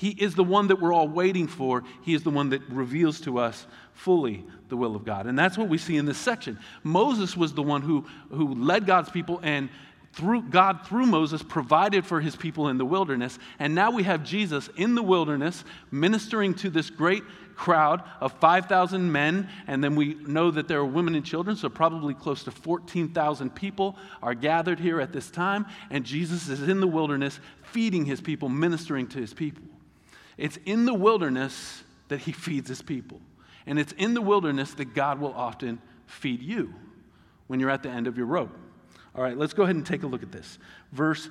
He 0.00 0.12
is 0.12 0.34
the 0.34 0.42
one 0.42 0.68
that 0.68 0.80
we're 0.80 0.94
all 0.94 1.08
waiting 1.08 1.46
for. 1.46 1.84
He 2.00 2.14
is 2.14 2.22
the 2.22 2.30
one 2.30 2.48
that 2.50 2.62
reveals 2.70 3.20
to 3.20 3.38
us 3.38 3.66
fully 3.92 4.46
the 4.70 4.76
will 4.78 4.96
of 4.96 5.04
God. 5.04 5.26
And 5.26 5.38
that's 5.38 5.58
what 5.58 5.68
we 5.68 5.76
see 5.76 5.98
in 5.98 6.06
this 6.06 6.16
section. 6.16 6.58
Moses 6.82 7.36
was 7.36 7.52
the 7.52 7.62
one 7.62 7.82
who, 7.82 8.06
who 8.30 8.54
led 8.54 8.86
God's 8.86 9.10
people 9.10 9.40
and 9.42 9.68
through 10.14 10.44
God, 10.44 10.86
through 10.86 11.04
Moses, 11.04 11.42
provided 11.42 12.06
for 12.06 12.18
his 12.18 12.34
people 12.34 12.68
in 12.68 12.78
the 12.78 12.84
wilderness. 12.86 13.38
And 13.58 13.74
now 13.74 13.90
we 13.90 14.04
have 14.04 14.24
Jesus 14.24 14.70
in 14.74 14.94
the 14.94 15.02
wilderness 15.02 15.64
ministering 15.90 16.54
to 16.54 16.70
this 16.70 16.88
great 16.88 17.22
crowd 17.54 18.02
of 18.20 18.32
5,000 18.40 19.12
men. 19.12 19.50
And 19.66 19.84
then 19.84 19.96
we 19.96 20.14
know 20.14 20.50
that 20.50 20.66
there 20.66 20.78
are 20.78 20.86
women 20.86 21.14
and 21.14 21.26
children, 21.26 21.56
so 21.56 21.68
probably 21.68 22.14
close 22.14 22.42
to 22.44 22.50
14,000 22.50 23.54
people 23.54 23.96
are 24.22 24.34
gathered 24.34 24.80
here 24.80 24.98
at 24.98 25.12
this 25.12 25.30
time. 25.30 25.66
And 25.90 26.06
Jesus 26.06 26.48
is 26.48 26.62
in 26.62 26.80
the 26.80 26.86
wilderness 26.86 27.38
feeding 27.64 28.06
his 28.06 28.22
people, 28.22 28.48
ministering 28.48 29.06
to 29.08 29.18
his 29.18 29.34
people. 29.34 29.62
It's 30.40 30.58
in 30.64 30.86
the 30.86 30.94
wilderness 30.94 31.84
that 32.08 32.20
he 32.20 32.32
feeds 32.46 32.68
his 32.68 32.82
people. 32.82 33.20
And 33.66 33.78
it's 33.78 33.92
in 33.92 34.14
the 34.14 34.22
wilderness 34.22 34.74
that 34.74 34.94
God 34.94 35.20
will 35.20 35.34
often 35.34 35.80
feed 36.06 36.42
you 36.42 36.74
when 37.46 37.60
you're 37.60 37.70
at 37.70 37.82
the 37.82 37.90
end 37.90 38.06
of 38.06 38.16
your 38.16 38.26
rope. 38.26 38.56
All 39.14 39.22
right, 39.22 39.36
let's 39.36 39.52
go 39.52 39.64
ahead 39.64 39.76
and 39.76 39.84
take 39.84 40.02
a 40.02 40.06
look 40.06 40.22
at 40.22 40.32
this. 40.32 40.58
Verse 40.92 41.28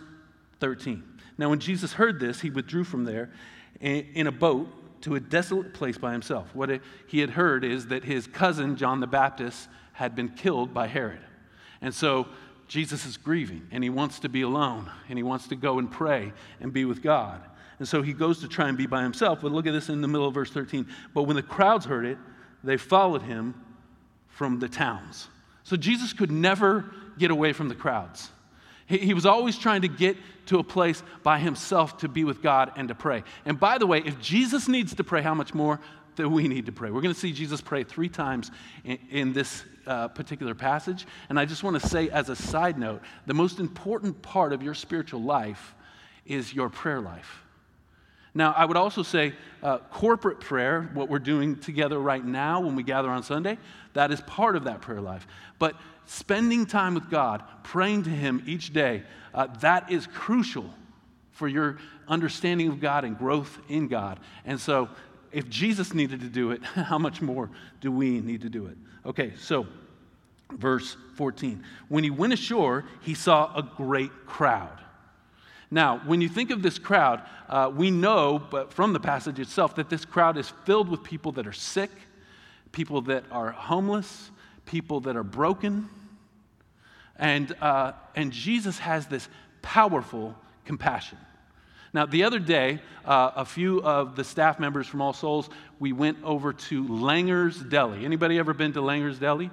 13. 0.60 1.04
Now, 1.38 1.50
when 1.50 1.60
Jesus 1.60 1.94
heard 1.94 2.20
this, 2.20 2.42
he 2.42 2.50
withdrew 2.50 2.84
from 2.84 3.06
there 3.06 3.32
in 3.82 4.28
a 4.28 4.32
boat 4.32 4.68
to 5.02 5.16
a 5.16 5.20
desolate 5.20 5.74
place 5.74 5.98
by 5.98 6.12
himself. 6.12 6.54
What 6.54 6.82
he 7.08 7.20
had 7.20 7.32
heard 7.32 7.64
is 7.64 7.88
that 7.88 8.04
his 8.04 8.28
cousin, 8.28 8.76
John 8.76 9.00
the 9.00 9.08
Baptist, 9.08 9.70
had 9.94 10.16
been 10.16 10.30
killed 10.30 10.74
by 10.74 10.88
Herod. 10.88 11.22
And 11.82 11.94
so 11.94 12.28
Jesus 12.68 13.06
is 13.06 13.18
grieving 13.18 13.68
and 13.72 13.84
he 13.84 13.90
wants 13.90 14.20
to 14.20 14.30
be 14.30 14.42
alone 14.42 14.92
and 15.08 15.18
he 15.18 15.24
wants 15.24 15.48
to 15.48 15.56
go 15.56 15.80
and 15.80 15.90
pray 15.90 16.34
and 16.60 16.72
be 16.72 16.86
with 16.86 17.02
God. 17.02 17.42
And 17.80 17.88
so 17.88 18.02
he 18.02 18.14
goes 18.14 18.42
to 18.42 18.48
try 18.48 18.68
and 18.68 18.78
be 18.78 18.86
by 18.86 19.02
himself. 19.02 19.40
But 19.42 19.52
look 19.52 19.66
at 19.66 19.74
this 19.74 19.90
in 19.90 20.02
the 20.02 20.08
middle 20.08 20.28
of 20.28 20.34
verse 20.34 20.52
13. 20.52 20.86
But 21.14 21.24
when 21.24 21.36
the 21.36 21.44
crowds 21.44 21.86
heard 21.86 22.06
it, 22.06 22.18
they 22.64 22.78
followed 22.78 23.22
him 23.22 23.56
from 24.28 24.60
the 24.60 24.68
towns. 24.70 25.28
So 25.64 25.78
Jesus 25.78 26.14
could 26.14 26.32
never 26.32 26.92
get 27.18 27.32
away 27.32 27.54
from 27.54 27.70
the 27.70 27.76
crowds. 27.76 28.30
He, 28.86 28.98
he 28.98 29.14
was 29.14 29.26
always 29.26 29.58
trying 29.58 29.84
to 29.84 29.88
get 29.88 30.18
to 30.48 30.60
a 30.60 30.64
place 30.64 31.04
by 31.24 31.40
himself 31.40 31.98
to 32.00 32.10
be 32.10 32.24
with 32.24 32.42
God 32.42 32.72
and 32.76 32.88
to 32.90 32.96
pray. 32.96 33.24
And 33.46 33.60
by 33.60 33.78
the 33.78 33.88
way, 33.88 34.00
if 34.00 34.20
Jesus 34.20 34.68
needs 34.68 34.96
to 34.96 35.04
pray, 35.04 35.22
how 35.22 35.34
much 35.34 35.54
more 35.54 35.80
do 36.16 36.28
we 36.28 36.48
need 36.48 36.66
to 36.66 36.72
pray? 36.72 36.90
We're 36.92 37.02
going 37.02 37.14
to 37.14 37.20
see 37.20 37.32
Jesus 37.32 37.62
pray 37.62 37.84
three 37.84 38.10
times 38.10 38.52
in, 38.84 38.98
in 39.10 39.34
this 39.34 39.64
uh, 39.86 40.08
particular 40.10 40.56
passage. 40.56 41.06
And 41.30 41.40
I 41.40 41.46
just 41.46 41.64
want 41.64 41.80
to 41.82 41.88
say, 41.88 42.10
as 42.10 42.30
a 42.30 42.36
side 42.36 42.78
note, 42.78 43.02
the 43.26 43.34
most 43.34 43.60
important 43.60 44.22
part 44.22 44.54
of 44.54 44.62
your 44.64 44.74
spiritual 44.74 45.22
life 45.22 45.76
is 46.26 46.54
your 46.54 46.70
prayer 46.70 47.00
life. 47.00 47.44
Now, 48.40 48.54
I 48.56 48.64
would 48.64 48.78
also 48.78 49.04
say 49.04 49.34
uh, 49.62 49.80
corporate 49.92 50.40
prayer, 50.40 50.90
what 50.94 51.10
we're 51.10 51.20
doing 51.20 51.58
together 51.58 52.00
right 52.00 52.24
now 52.24 52.62
when 52.62 52.74
we 52.74 52.84
gather 52.84 53.10
on 53.10 53.22
Sunday, 53.22 53.58
that 53.96 54.12
is 54.12 54.22
part 54.22 54.56
of 54.56 54.64
that 54.64 54.80
prayer 54.80 55.02
life. 55.02 55.28
But 55.60 55.76
spending 56.06 56.66
time 56.66 56.94
with 56.94 57.10
God, 57.10 57.44
praying 57.64 58.04
to 58.04 58.10
Him 58.10 58.42
each 58.46 58.72
day, 58.72 59.04
uh, 59.34 59.48
that 59.60 59.92
is 59.92 60.08
crucial 60.08 60.74
for 61.32 61.50
your 61.50 61.80
understanding 62.08 62.70
of 62.70 62.80
God 62.80 63.04
and 63.04 63.18
growth 63.18 63.60
in 63.68 63.90
God. 63.90 64.22
And 64.46 64.58
so, 64.58 64.88
if 65.34 65.50
Jesus 65.50 65.94
needed 65.94 66.22
to 66.22 66.30
do 66.30 66.52
it, 66.52 66.64
how 66.64 66.98
much 66.98 67.22
more 67.22 67.50
do 67.82 67.92
we 67.92 68.22
need 68.22 68.44
to 68.44 68.50
do 68.50 68.68
it? 68.68 68.78
Okay, 69.06 69.34
so 69.38 69.68
verse 70.54 70.96
14. 71.16 71.62
When 71.90 72.06
he 72.06 72.10
went 72.10 72.32
ashore, 72.32 72.86
he 73.02 73.16
saw 73.16 73.54
a 73.54 73.64
great 73.64 74.12
crowd 74.26 74.80
now, 75.72 76.02
when 76.06 76.20
you 76.20 76.30
think 76.30 76.50
of 76.50 76.64
this 76.64 76.80
crowd, 76.80 77.22
uh, 77.48 77.72
we 77.74 77.92
know, 77.92 78.40
but 78.40 78.74
from 78.74 78.94
the 78.94 79.00
passage 79.00 79.40
itself, 79.40 79.76
that 79.76 79.90
this 79.90 80.04
crowd 80.04 80.38
is 80.38 80.50
filled 80.66 80.90
with 80.90 81.04
people 81.04 81.32
that 81.34 81.46
are 81.46 81.54
sick, 81.54 81.92
people 82.72 83.02
that 83.02 83.24
are 83.32 83.52
homeless, 83.52 84.32
people 84.66 85.02
that 85.02 85.16
are 85.16 85.24
broken. 85.24 85.88
And, 87.18 87.56
uh, 87.62 87.94
and 88.16 88.32
Jesus 88.32 88.80
has 88.80 89.06
this 89.08 89.30
powerful 89.62 90.36
compassion. 90.66 91.20
Now, 91.94 92.06
the 92.06 92.24
other 92.24 92.40
day, 92.40 92.80
uh, 93.06 93.32
a 93.36 93.46
few 93.46 93.82
of 93.82 94.16
the 94.16 94.24
staff 94.24 94.60
members 94.60 94.88
from 94.88 95.02
All 95.02 95.14
Souls, 95.14 95.50
we 95.80 95.92
went 95.92 96.18
over 96.24 96.54
to 96.54 96.88
Langer's 96.88 97.60
Deli. 97.60 98.06
Anybody 98.06 98.40
ever 98.40 98.54
been 98.54 98.74
to 98.74 98.82
Langer's 98.82 99.20
Deli? 99.20 99.52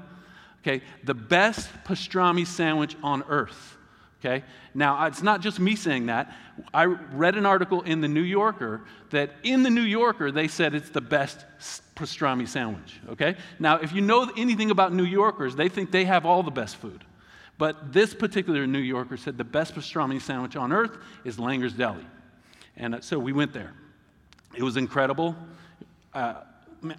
Okay, 0.61 0.83
the 1.05 1.15
best 1.15 1.69
pastrami 1.85 2.47
sandwich 2.47 2.97
on 3.03 3.23
earth. 3.29 3.76
Okay? 4.21 4.45
Now, 4.75 5.07
it's 5.07 5.23
not 5.23 5.41
just 5.41 5.61
me 5.61 5.77
saying 5.77 6.07
that. 6.07 6.35
I 6.73 6.85
read 6.85 7.37
an 7.37 7.47
article 7.47 7.83
in 7.83 8.01
the 8.01 8.09
New 8.09 8.23
Yorker 8.23 8.83
that 9.11 9.33
in 9.43 9.63
the 9.63 9.71
New 9.71 9.83
Yorker, 9.83 10.33
they 10.33 10.49
said 10.49 10.75
it's 10.75 10.91
the 10.91 11.01
best 11.01 11.45
pastrami 11.95 12.49
sandwich. 12.49 13.01
Okay? 13.11 13.37
Now, 13.59 13.77
if 13.77 13.93
you 13.93 14.01
know 14.01 14.31
anything 14.37 14.71
about 14.71 14.93
New 14.93 15.05
Yorkers, 15.05 15.55
they 15.55 15.69
think 15.69 15.91
they 15.91 16.05
have 16.07 16.25
all 16.25 16.43
the 16.43 16.51
best 16.51 16.77
food. 16.77 17.05
But 17.59 17.93
this 17.93 18.15
particular 18.15 18.67
New 18.67 18.79
Yorker 18.79 19.17
said 19.17 19.39
the 19.39 19.45
best 19.45 19.75
pastrami 19.75 20.21
sandwich 20.21 20.57
on 20.57 20.73
earth 20.73 20.97
is 21.25 21.39
Langer's 21.39 21.73
Deli. 21.73 22.05
And 22.77 22.97
uh, 22.97 23.01
so 23.01 23.19
we 23.19 23.33
went 23.33 23.53
there. 23.53 23.73
It 24.55 24.63
was 24.63 24.77
incredible. 24.77 25.35
Uh, 26.13 26.35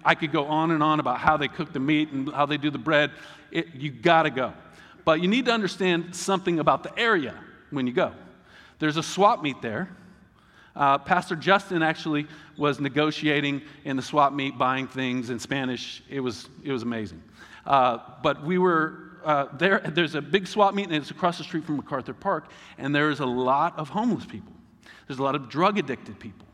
I 0.04 0.14
could 0.14 0.32
go 0.32 0.46
on 0.46 0.70
and 0.72 0.82
on 0.82 1.00
about 1.00 1.18
how 1.18 1.36
they 1.36 1.48
cook 1.48 1.72
the 1.72 1.80
meat 1.80 2.10
and 2.10 2.32
how 2.32 2.46
they 2.46 2.56
do 2.56 2.70
the 2.70 2.78
bread. 2.78 3.12
It, 3.50 3.74
you 3.74 3.90
got 3.90 4.24
to 4.24 4.30
go. 4.30 4.52
But 5.08 5.22
you 5.22 5.28
need 5.28 5.46
to 5.46 5.52
understand 5.52 6.14
something 6.14 6.58
about 6.58 6.82
the 6.82 6.92
area 6.98 7.34
when 7.70 7.86
you 7.86 7.94
go. 7.94 8.12
There's 8.78 8.98
a 8.98 9.02
swap 9.02 9.42
meet 9.42 9.62
there. 9.62 9.88
Uh, 10.76 10.98
Pastor 10.98 11.34
Justin 11.34 11.82
actually 11.82 12.26
was 12.58 12.78
negotiating 12.78 13.62
in 13.86 13.96
the 13.96 14.02
swap 14.02 14.34
meet, 14.34 14.58
buying 14.58 14.86
things 14.86 15.30
in 15.30 15.38
Spanish. 15.38 16.02
It 16.10 16.20
was, 16.20 16.50
it 16.62 16.72
was 16.72 16.82
amazing. 16.82 17.22
Uh, 17.64 18.00
but 18.22 18.44
we 18.44 18.58
were 18.58 19.16
uh, 19.24 19.46
there. 19.56 19.80
There's 19.82 20.14
a 20.14 20.20
big 20.20 20.46
swap 20.46 20.74
meet, 20.74 20.88
and 20.88 20.96
it's 20.96 21.10
across 21.10 21.38
the 21.38 21.44
street 21.44 21.64
from 21.64 21.76
MacArthur 21.76 22.12
Park, 22.12 22.50
and 22.76 22.94
there's 22.94 23.20
a 23.20 23.26
lot 23.26 23.78
of 23.78 23.88
homeless 23.88 24.26
people. 24.26 24.52
There's 25.06 25.20
a 25.20 25.22
lot 25.22 25.34
of 25.34 25.48
drug 25.48 25.78
addicted 25.78 26.20
people. 26.20 26.47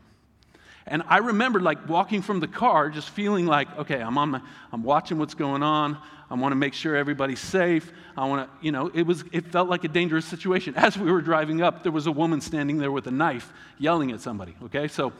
And 0.87 1.01
I 1.07 1.17
remember 1.17 1.59
like 1.59 1.89
walking 1.89 2.21
from 2.21 2.39
the 2.39 2.47
car, 2.47 2.89
just 2.89 3.09
feeling 3.09 3.47
like, 3.47 3.75
okay, 3.79 3.99
I'm 4.01 4.17
on 4.17 4.29
my, 4.29 4.41
I'm 4.71 4.83
watching 4.83 5.17
what's 5.17 5.33
going 5.33 5.63
on. 5.63 5.97
I 6.29 6.35
want 6.35 6.51
to 6.51 6.55
make 6.55 6.73
sure 6.73 6.95
everybody's 6.95 7.39
safe. 7.39 7.91
I 8.15 8.27
want 8.27 8.47
to, 8.47 8.65
you 8.65 8.71
know, 8.71 8.91
it 8.93 9.03
was, 9.03 9.23
it 9.31 9.47
felt 9.47 9.67
like 9.67 9.83
a 9.83 9.87
dangerous 9.87 10.25
situation. 10.25 10.73
As 10.77 10.97
we 10.97 11.11
were 11.11 11.21
driving 11.21 11.61
up, 11.61 11.83
there 11.83 11.91
was 11.91 12.07
a 12.07 12.11
woman 12.11 12.39
standing 12.39 12.77
there 12.77 12.91
with 12.91 13.07
a 13.07 13.11
knife 13.11 13.51
yelling 13.79 14.11
at 14.11 14.21
somebody, 14.21 14.55
okay? 14.65 14.87
So 14.87 15.11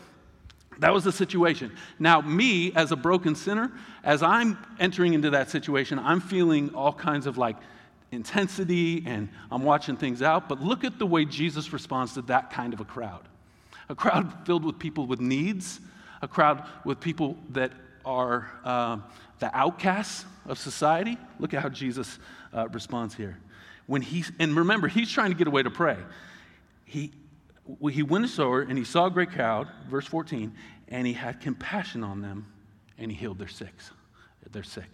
that 0.79 0.93
was 0.93 1.03
the 1.03 1.11
situation. 1.11 1.71
Now, 1.99 2.21
me 2.21 2.73
as 2.73 2.91
a 2.91 2.95
broken 2.95 3.33
sinner, 3.35 3.71
as 4.03 4.21
I'm 4.21 4.57
entering 4.79 5.13
into 5.13 5.29
that 5.31 5.49
situation, 5.49 5.97
I'm 5.99 6.19
feeling 6.19 6.73
all 6.75 6.93
kinds 6.93 7.27
of 7.27 7.37
like 7.37 7.55
intensity 8.11 9.03
and 9.05 9.29
I'm 9.49 9.63
watching 9.63 9.95
things 9.95 10.21
out. 10.21 10.49
But 10.49 10.61
look 10.61 10.83
at 10.83 10.99
the 10.99 11.05
way 11.05 11.25
Jesus 11.25 11.71
responds 11.71 12.13
to 12.15 12.23
that 12.23 12.51
kind 12.51 12.73
of 12.73 12.81
a 12.81 12.85
crowd 12.85 13.27
a 13.89 13.95
crowd 13.95 14.45
filled 14.45 14.65
with 14.65 14.79
people 14.79 15.05
with 15.05 15.19
needs, 15.19 15.79
a 16.21 16.27
crowd 16.27 16.65
with 16.83 16.99
people 16.99 17.37
that 17.49 17.71
are 18.03 18.51
uh, 18.63 18.97
the 19.39 19.55
outcasts 19.55 20.25
of 20.45 20.57
society. 20.57 21.17
Look 21.39 21.53
at 21.53 21.61
how 21.61 21.69
Jesus 21.69 22.19
uh, 22.53 22.67
responds 22.69 23.15
here. 23.15 23.37
When 23.87 24.01
he, 24.01 24.23
and 24.39 24.55
remember, 24.55 24.87
he's 24.87 25.11
trying 25.11 25.31
to 25.31 25.37
get 25.37 25.47
away 25.47 25.63
to 25.63 25.69
pray. 25.69 25.97
He, 26.85 27.11
he 27.91 28.03
went 28.03 28.25
ashore 28.25 28.61
and 28.61 28.77
he 28.77 28.83
saw 28.83 29.07
a 29.07 29.11
great 29.11 29.31
crowd, 29.31 29.67
verse 29.89 30.05
14, 30.05 30.53
and 30.87 31.07
he 31.07 31.13
had 31.13 31.41
compassion 31.41 32.03
on 32.03 32.21
them 32.21 32.47
and 32.97 33.11
he 33.11 33.17
healed 33.17 33.39
their 33.39 33.47
sick. 33.47 33.73
They're 34.51 34.63
sick. 34.63 34.89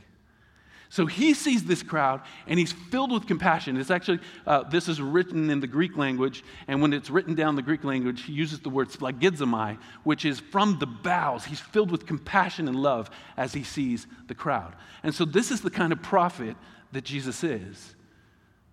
So 0.91 1.05
he 1.05 1.33
sees 1.33 1.63
this 1.63 1.83
crowd 1.83 2.19
and 2.47 2.59
he's 2.59 2.73
filled 2.73 3.13
with 3.13 3.25
compassion. 3.25 3.77
It's 3.77 3.89
actually, 3.89 4.19
uh, 4.45 4.63
this 4.63 4.89
is 4.89 5.01
written 5.01 5.49
in 5.49 5.61
the 5.61 5.67
Greek 5.67 5.95
language, 5.95 6.43
and 6.67 6.81
when 6.81 6.91
it's 6.91 7.09
written 7.09 7.33
down 7.33 7.55
the 7.55 7.61
Greek 7.61 7.85
language, 7.85 8.23
he 8.23 8.33
uses 8.33 8.59
the 8.59 8.69
word 8.69 8.89
splanchnizomai, 8.89 9.77
which 10.03 10.25
is 10.25 10.41
from 10.41 10.79
the 10.79 10.85
bowels. 10.85 11.45
He's 11.45 11.61
filled 11.61 11.91
with 11.91 12.05
compassion 12.05 12.67
and 12.67 12.75
love 12.75 13.09
as 13.37 13.53
he 13.53 13.63
sees 13.63 14.05
the 14.27 14.35
crowd. 14.35 14.75
And 15.01 15.15
so 15.15 15.23
this 15.23 15.49
is 15.49 15.61
the 15.61 15.69
kind 15.69 15.93
of 15.93 16.01
prophet 16.01 16.57
that 16.91 17.05
Jesus 17.05 17.41
is. 17.41 17.95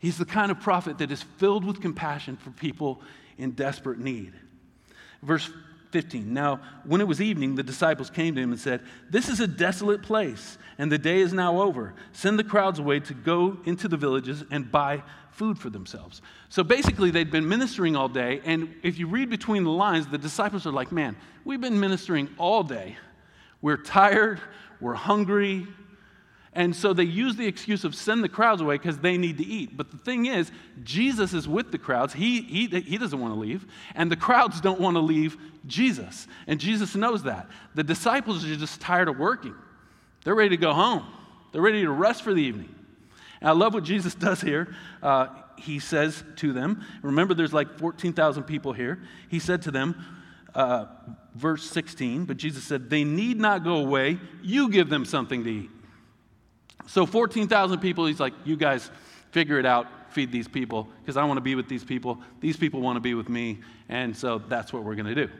He's 0.01 0.19
the 0.19 0.25
kind 0.25 0.51
of 0.51 0.59
prophet 0.59 0.99
that 0.99 1.13
is 1.13 1.23
filled 1.23 1.65
with 1.65 1.81
compassion 1.81 2.37
for 2.37 2.51
people 2.51 3.01
in 3.37 3.53
desperate 3.53 4.01
need. 4.01 4.33
Verse 5.23 5.49
15. 5.91 6.33
Now, 6.33 6.61
when 6.85 7.01
it 7.01 7.09
was 7.09 7.21
evening, 7.21 7.55
the 7.55 7.63
disciples 7.63 8.11
came 8.11 8.35
to 8.35 8.41
him 8.41 8.53
and 8.53 8.61
said, 8.61 8.83
This 9.11 9.29
is 9.29 9.41
a 9.41 9.47
desolate 9.47 10.03
place, 10.03 10.59
and 10.79 10.93
the 10.93 10.99
day 10.99 11.21
is 11.21 11.33
now 11.33 11.61
over. 11.63 11.95
Send 12.13 12.39
the 12.39 12.45
crowds 12.45 12.79
away 12.79 13.01
to 13.01 13.15
go 13.15 13.59
into 13.65 13.89
the 13.89 13.97
villages 13.97 14.45
and 14.51 14.71
buy 14.71 15.03
food 15.31 15.59
for 15.59 15.71
themselves. 15.71 16.21
So 16.49 16.63
basically, 16.63 17.11
they'd 17.11 17.31
been 17.31 17.49
ministering 17.49 17.97
all 17.97 18.09
day, 18.09 18.41
and 18.45 18.75
if 18.83 18.99
you 18.99 19.07
read 19.07 19.31
between 19.31 19.65
the 19.65 19.71
lines, 19.71 20.07
the 20.07 20.19
disciples 20.19 20.67
are 20.67 20.73
like, 20.73 20.93
Man, 20.93 21.17
we've 21.45 21.61
been 21.61 21.81
ministering 21.81 22.29
all 22.39 22.63
day. 22.63 22.97
We're 23.63 23.77
tired, 23.77 24.41
we're 24.81 24.95
hungry, 24.95 25.67
and 26.55 26.75
so 26.75 26.93
they 26.93 27.05
use 27.05 27.37
the 27.37 27.47
excuse 27.47 27.85
of 27.85 27.95
send 27.95 28.25
the 28.25 28.29
crowds 28.29 28.61
away 28.63 28.77
because 28.77 28.99
they 28.99 29.19
need 29.19 29.39
to 29.39 29.47
eat. 29.47 29.77
But 29.77 29.91
the 29.91 29.99
thing 29.99 30.27
is, 30.27 30.51
Jesus 30.83 31.35
is 31.35 31.47
with 31.47 31.71
the 31.71 31.79
crowds. 31.79 32.15
He, 32.15 32.41
he, 32.43 32.67
he 32.67 32.99
doesn't 32.99 33.21
want 33.21 33.35
to 33.35 33.39
leave. 33.39 33.67
And 33.95 34.11
the 34.11 34.17
crowds 34.17 34.61
don't 34.61 34.81
want 34.81 34.97
to 34.97 35.01
leave 35.01 35.37
Jesus. 35.67 36.27
And 36.47 36.59
Jesus 36.59 36.95
knows 36.95 37.25
that. 37.25 37.49
The 37.75 37.85
disciples 37.85 38.45
are 38.45 38.57
just 38.57 38.81
tired 38.81 39.09
of 39.09 39.19
working. 39.19 39.55
They're 40.25 40.35
ready 40.35 40.51
to 40.51 40.57
go 40.57 40.73
home, 40.73 41.05
they're 41.53 41.63
ready 41.63 41.83
to 41.83 41.91
rest 41.91 42.23
for 42.23 42.33
the 42.33 42.43
evening. 42.43 42.75
And 43.41 43.51
I 43.51 43.53
love 43.53 43.75
what 43.75 43.85
Jesus 43.85 44.15
does 44.17 44.41
here. 44.41 44.75
Uh, 45.03 45.29
he 45.59 45.81
says 45.81 46.23
to 46.37 46.53
them, 46.53 46.85
remember 47.03 47.35
there's 47.35 47.53
like 47.53 47.79
14,000 47.79 48.45
people 48.45 48.73
here. 48.73 49.01
He 49.29 49.39
said 49.39 49.63
to 49.63 49.71
them, 49.71 50.05
uh, 50.55 50.87
verse 51.35 51.69
16, 51.71 52.25
but 52.25 52.37
Jesus 52.37 52.65
said, 52.65 52.91
They 52.91 53.05
need 53.05 53.39
not 53.39 53.65
go 53.65 53.77
away. 53.77 54.19
You 54.43 54.71
give 54.71 54.89
them 54.89 55.05
something 55.05 55.45
to 55.45 55.51
eat. 55.51 55.71
So 56.89 57.05
14,000 57.05 57.81
people, 57.81 58.07
he's 58.07 58.19
like, 58.19 58.33
You 58.45 58.57
guys 58.57 58.91
figure 59.31 59.59
it 59.59 59.67
out, 59.67 59.87
feed 60.11 60.33
these 60.33 60.49
people, 60.49 60.89
because 61.03 61.19
I 61.19 61.25
want 61.25 61.37
to 61.37 61.43
be 61.43 61.55
with 61.55 61.69
these 61.69 61.85
people. 61.85 62.19
These 62.41 62.57
people 62.57 62.81
want 62.81 62.97
to 62.97 63.01
be 63.01 63.13
with 63.13 63.29
me. 63.29 63.59
And 63.91 64.17
so 64.17 64.39
that's 64.39 64.73
what 64.73 64.85
we're 64.85 64.95
going 64.95 65.15
to 65.15 65.15
do. 65.15 65.31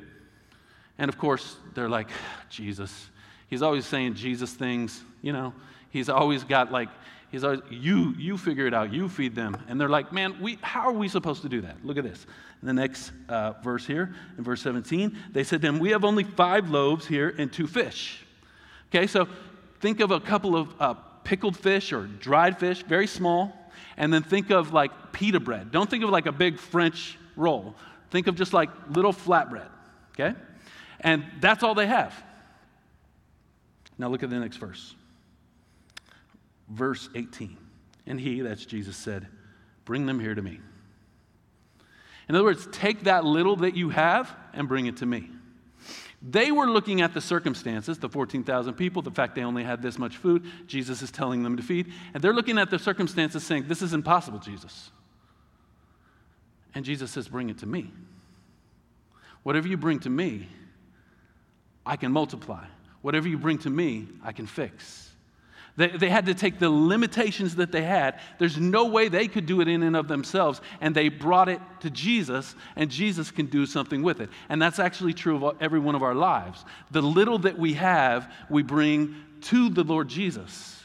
And 0.99 1.09
of 1.09 1.17
course, 1.17 1.57
they're 1.75 1.89
like, 1.89 2.11
Jesus. 2.51 3.09
He's 3.49 3.63
always 3.63 3.87
saying 3.87 4.15
Jesus 4.15 4.53
things, 4.53 5.03
you 5.23 5.33
know. 5.33 5.55
He's 5.89 6.11
always 6.11 6.45
got 6.45 6.71
like, 6.71 6.91
he's 7.31 7.45
always, 7.45 7.61
you, 7.71 8.15
you 8.19 8.37
figure 8.37 8.67
it 8.67 8.75
out, 8.75 8.93
you 8.93 9.09
feed 9.09 9.35
them. 9.35 9.57
And 9.69 9.81
they're 9.81 9.89
like, 9.89 10.13
man, 10.13 10.39
we, 10.43 10.59
how 10.61 10.83
are 10.83 10.93
we 10.93 11.09
supposed 11.09 11.41
to 11.43 11.49
do 11.49 11.63
that? 11.63 11.77
Look 11.83 11.97
at 11.97 12.05
this. 12.05 12.27
In 12.61 12.67
the 12.67 12.75
next 12.75 13.13
uh, 13.27 13.55
verse 13.65 13.87
here, 13.87 14.15
in 14.37 14.45
verse 14.45 14.61
17, 14.61 15.17
they 15.33 15.45
said 15.45 15.63
to 15.63 15.69
him, 15.69 15.79
We 15.79 15.91
have 15.91 16.05
only 16.05 16.25
five 16.25 16.69
loaves 16.69 17.07
here 17.07 17.35
and 17.39 17.51
two 17.51 17.67
fish. 17.67 18.23
Okay, 18.95 19.07
so 19.07 19.27
think 19.81 20.01
of 20.01 20.11
a 20.11 20.21
couple 20.21 20.55
of 20.55 20.75
uh, 20.79 20.95
pickled 21.29 21.59
fish 21.59 21.93
or 21.93 22.07
dried 22.07 22.59
fish, 22.59 22.83
very 22.85 23.07
small, 23.07 23.53
and 23.99 24.11
then 24.11 24.23
think 24.23 24.49
of 24.49 24.73
like 24.73 25.13
pita 25.13 25.39
bread. 25.39 25.71
Don't 25.71 25.91
think 25.91 26.03
of 26.03 26.09
like 26.09 26.25
a 26.25 26.33
big 26.33 26.59
French 26.59 27.19
roll. 27.37 27.75
Think 28.11 28.29
of 28.29 28.35
just 28.35 28.55
like 28.55 28.71
little 28.89 29.13
flatbread, 29.13 29.69
okay? 30.13 30.35
And 31.01 31.27
that's 31.39 31.63
all 31.63 31.75
they 31.75 31.87
have. 31.87 32.15
Now 33.99 34.09
look 34.09 34.23
at 34.23 34.31
the 34.31 34.39
next 34.39 34.57
verse. 34.57 34.95
Verse 36.71 37.11
18. 37.15 37.59
And 38.07 38.19
he, 38.19 38.41
that's 38.41 38.65
Jesus, 38.65 38.97
said, 38.97 39.27
Bring 39.85 40.07
them 40.07 40.19
here 40.19 40.35
to 40.35 40.41
me. 40.41 40.61
In 42.31 42.37
other 42.37 42.45
words, 42.45 42.67
take 42.73 43.05
that 43.05 43.27
little 43.27 43.57
that 43.57 43.77
you 43.77 43.91
have 43.91 44.35
and 44.55 44.67
bring 44.67 44.87
it 44.87 44.97
to 44.99 45.07
me. 45.07 45.29
They 46.21 46.51
were 46.51 46.67
looking 46.67 47.01
at 47.01 47.15
the 47.15 47.21
circumstances, 47.21 47.99
the 47.99 48.09
14,000 48.09 48.75
people, 48.75 49.03
the 49.03 49.11
fact 49.11 49.37
they 49.37 49.45
only 49.45 49.63
had 49.63 49.83
this 49.83 49.99
much 49.99 50.17
food, 50.17 50.45
Jesus 50.67 51.01
is 51.01 51.13
telling 51.13 51.45
them 51.45 51.57
to 51.57 51.63
feed, 51.63 51.93
and 52.13 52.23
they're 52.23 52.35
looking 52.35 52.59
at 52.59 52.71
the 52.71 52.79
circumstances 52.79 53.45
saying, 53.45 53.69
This 53.69 53.83
is 53.83 53.95
impossible, 53.95 54.41
Jesus. 54.41 54.91
And 56.75 56.85
Jesus 56.85 57.11
says, 57.13 57.29
Bring 57.29 57.51
it 57.51 57.59
to 57.59 57.67
me. 57.67 57.93
Whatever 59.45 59.69
you 59.69 59.77
bring 59.77 60.01
to 60.01 60.11
me, 60.11 60.49
I 61.87 61.97
can 61.97 62.11
multiply. 62.11 62.67
Whatever 63.01 63.29
you 63.29 63.39
bring 63.39 63.59
to 63.59 63.71
me, 63.71 64.09
I 64.25 64.33
can 64.33 64.47
fix. 64.47 65.08
They, 65.79 65.87
they 65.87 66.11
had 66.11 66.27
to 66.27 66.35
take 66.35 66.59
the 66.59 66.69
limitations 66.69 67.55
that 67.55 67.71
they 67.71 67.83
had. 67.83 68.19
There's 68.41 68.59
no 68.59 68.87
way 68.87 69.07
they 69.07 69.29
could 69.29 69.47
do 69.47 69.61
it 69.61 69.69
in 69.69 69.85
and 69.85 69.95
of 69.95 70.09
themselves. 70.09 70.61
And 70.81 70.93
they 70.93 71.09
brought 71.09 71.49
it 71.49 71.61
to 71.81 71.91
Jesus, 71.91 72.57
and 72.75 72.91
Jesus 72.91 73.31
can 73.31 73.47
do 73.47 73.65
something 73.65 74.03
with 74.03 74.21
it. 74.21 74.29
And 74.49 74.61
that's 74.61 74.81
actually 74.81 75.15
true 75.15 75.47
of 75.47 75.57
every 75.63 75.79
one 75.79 75.95
of 75.95 76.03
our 76.03 76.17
lives. 76.17 76.65
The 76.91 77.01
little 77.01 77.39
that 77.39 77.57
we 77.57 77.75
have, 77.75 78.29
we 78.51 78.65
bring 78.65 79.15
to 79.43 79.69
the 79.71 79.85
Lord 79.85 80.09
Jesus. 80.09 80.83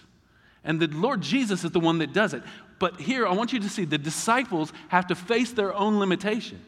And 0.64 0.80
the 0.80 0.86
Lord 0.86 1.22
Jesus 1.22 1.64
is 1.64 1.72
the 1.72 1.80
one 1.80 1.98
that 1.98 2.14
does 2.14 2.36
it. 2.36 2.44
But 2.78 3.02
here, 3.02 3.26
I 3.26 3.34
want 3.34 3.52
you 3.52 3.62
to 3.62 3.70
see 3.70 3.86
the 3.86 3.98
disciples 3.98 4.72
have 4.90 5.08
to 5.08 5.16
face 5.16 5.54
their 5.54 5.74
own 5.74 5.98
limitation. 5.98 6.64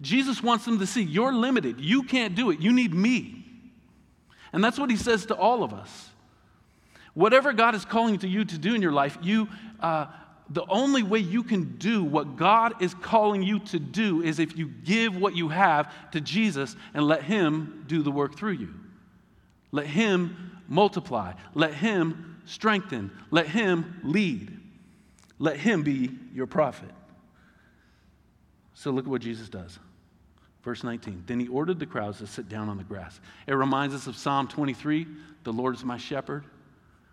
Jesus 0.00 0.40
wants 0.40 0.64
them 0.64 0.78
to 0.78 0.86
see 0.86 1.02
you're 1.02 1.34
limited. 1.34 1.80
You 1.80 2.04
can't 2.04 2.36
do 2.36 2.50
it. 2.52 2.60
You 2.60 2.72
need 2.72 2.94
me. 2.94 3.44
And 4.52 4.62
that's 4.62 4.78
what 4.78 4.88
he 4.88 4.96
says 4.96 5.26
to 5.26 5.34
all 5.34 5.64
of 5.64 5.74
us. 5.74 6.07
Whatever 7.18 7.52
God 7.52 7.74
is 7.74 7.84
calling 7.84 8.16
to 8.20 8.28
you 8.28 8.44
to 8.44 8.58
do 8.58 8.76
in 8.76 8.80
your 8.80 8.92
life, 8.92 9.18
you, 9.20 9.48
uh, 9.80 10.06
the 10.50 10.64
only 10.68 11.02
way 11.02 11.18
you 11.18 11.42
can 11.42 11.76
do 11.76 12.04
what 12.04 12.36
God 12.36 12.80
is 12.80 12.94
calling 12.94 13.42
you 13.42 13.58
to 13.58 13.80
do 13.80 14.22
is 14.22 14.38
if 14.38 14.56
you 14.56 14.68
give 14.68 15.16
what 15.16 15.34
you 15.34 15.48
have 15.48 15.92
to 16.12 16.20
Jesus 16.20 16.76
and 16.94 17.04
let 17.08 17.24
Him 17.24 17.82
do 17.88 18.04
the 18.04 18.12
work 18.12 18.36
through 18.36 18.52
you. 18.52 18.72
Let 19.72 19.86
Him 19.86 20.60
multiply. 20.68 21.32
Let 21.54 21.74
Him 21.74 22.40
strengthen. 22.44 23.10
Let 23.32 23.48
Him 23.48 23.98
lead. 24.04 24.56
Let 25.40 25.56
Him 25.56 25.82
be 25.82 26.10
your 26.32 26.46
prophet. 26.46 26.90
So 28.74 28.92
look 28.92 29.06
at 29.06 29.10
what 29.10 29.22
Jesus 29.22 29.48
does. 29.48 29.76
Verse 30.62 30.84
19. 30.84 31.24
Then 31.26 31.40
he 31.40 31.48
ordered 31.48 31.80
the 31.80 31.86
crowds 31.86 32.18
to 32.18 32.28
sit 32.28 32.48
down 32.48 32.68
on 32.68 32.78
the 32.78 32.84
grass. 32.84 33.18
It 33.48 33.54
reminds 33.54 33.92
us 33.92 34.06
of 34.06 34.14
Psalm 34.14 34.46
23 34.46 35.04
The 35.42 35.52
Lord 35.52 35.74
is 35.74 35.84
my 35.84 35.96
shepherd. 35.96 36.44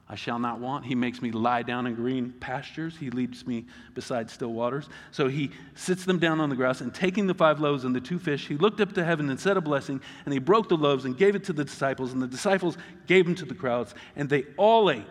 I 0.07 0.13
shall 0.13 0.37
not 0.37 0.59
want. 0.59 0.85
He 0.85 0.93
makes 0.93 1.21
me 1.21 1.31
lie 1.31 1.63
down 1.63 1.87
in 1.87 1.95
green 1.95 2.31
pastures. 2.39 2.95
He 2.95 3.09
leads 3.09 3.47
me 3.47 3.65
beside 3.95 4.29
still 4.29 4.53
waters. 4.53 4.87
So 5.09 5.27
he 5.27 5.49
sits 5.73 6.05
them 6.05 6.19
down 6.19 6.39
on 6.39 6.49
the 6.49 6.55
grass, 6.55 6.81
and 6.81 6.93
taking 6.93 7.25
the 7.25 7.33
five 7.33 7.59
loaves 7.59 7.85
and 7.85 7.95
the 7.95 7.99
two 7.99 8.19
fish, 8.19 8.47
he 8.47 8.55
looked 8.55 8.79
up 8.79 8.93
to 8.93 9.03
heaven 9.03 9.29
and 9.31 9.39
said 9.39 9.57
a 9.57 9.61
blessing, 9.61 9.99
and 10.25 10.33
he 10.33 10.39
broke 10.39 10.69
the 10.69 10.77
loaves 10.77 11.05
and 11.05 11.17
gave 11.17 11.33
it 11.33 11.43
to 11.45 11.53
the 11.53 11.63
disciples, 11.63 12.13
and 12.13 12.21
the 12.21 12.27
disciples 12.27 12.77
gave 13.07 13.25
them 13.25 13.33
to 13.35 13.45
the 13.45 13.55
crowds, 13.55 13.95
and 14.15 14.29
they 14.29 14.45
all 14.57 14.91
ate 14.91 15.07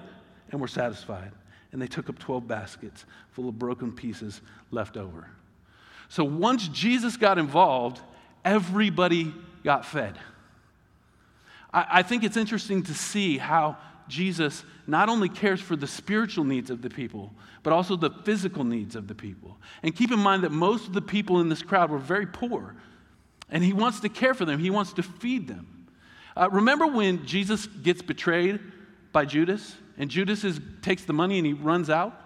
and 0.52 0.60
were 0.60 0.68
satisfied. 0.68 1.32
And 1.72 1.82
they 1.82 1.88
took 1.88 2.08
up 2.08 2.20
12 2.20 2.46
baskets 2.46 3.04
full 3.32 3.48
of 3.48 3.58
broken 3.58 3.90
pieces 3.90 4.40
left 4.70 4.96
over. 4.96 5.28
So 6.08 6.22
once 6.22 6.68
Jesus 6.68 7.16
got 7.16 7.36
involved, 7.36 8.00
everybody 8.44 9.34
got 9.64 9.84
fed. 9.84 10.16
I, 11.72 11.86
I 11.90 12.02
think 12.02 12.22
it's 12.22 12.36
interesting 12.36 12.84
to 12.84 12.94
see 12.94 13.38
how 13.38 13.76
Jesus 14.08 14.64
not 14.86 15.08
only 15.08 15.28
cares 15.28 15.60
for 15.60 15.76
the 15.76 15.86
spiritual 15.86 16.44
needs 16.44 16.70
of 16.70 16.82
the 16.82 16.90
people, 16.90 17.32
but 17.62 17.72
also 17.72 17.96
the 17.96 18.10
physical 18.10 18.64
needs 18.64 18.96
of 18.96 19.08
the 19.08 19.14
people. 19.14 19.56
And 19.82 19.94
keep 19.94 20.12
in 20.12 20.18
mind 20.18 20.44
that 20.44 20.52
most 20.52 20.86
of 20.86 20.92
the 20.92 21.02
people 21.02 21.40
in 21.40 21.48
this 21.48 21.62
crowd 21.62 21.90
were 21.90 21.98
very 21.98 22.26
poor, 22.26 22.74
and 23.50 23.64
he 23.64 23.72
wants 23.72 24.00
to 24.00 24.08
care 24.08 24.34
for 24.34 24.44
them, 24.44 24.58
he 24.58 24.70
wants 24.70 24.92
to 24.94 25.02
feed 25.02 25.48
them. 25.48 25.88
Uh, 26.36 26.48
remember 26.50 26.86
when 26.86 27.24
Jesus 27.24 27.66
gets 27.66 28.02
betrayed 28.02 28.60
by 29.12 29.24
Judas, 29.24 29.76
and 29.96 30.10
Judas 30.10 30.44
is, 30.44 30.60
takes 30.82 31.04
the 31.04 31.12
money 31.12 31.38
and 31.38 31.46
he 31.46 31.52
runs 31.52 31.88
out? 31.88 32.20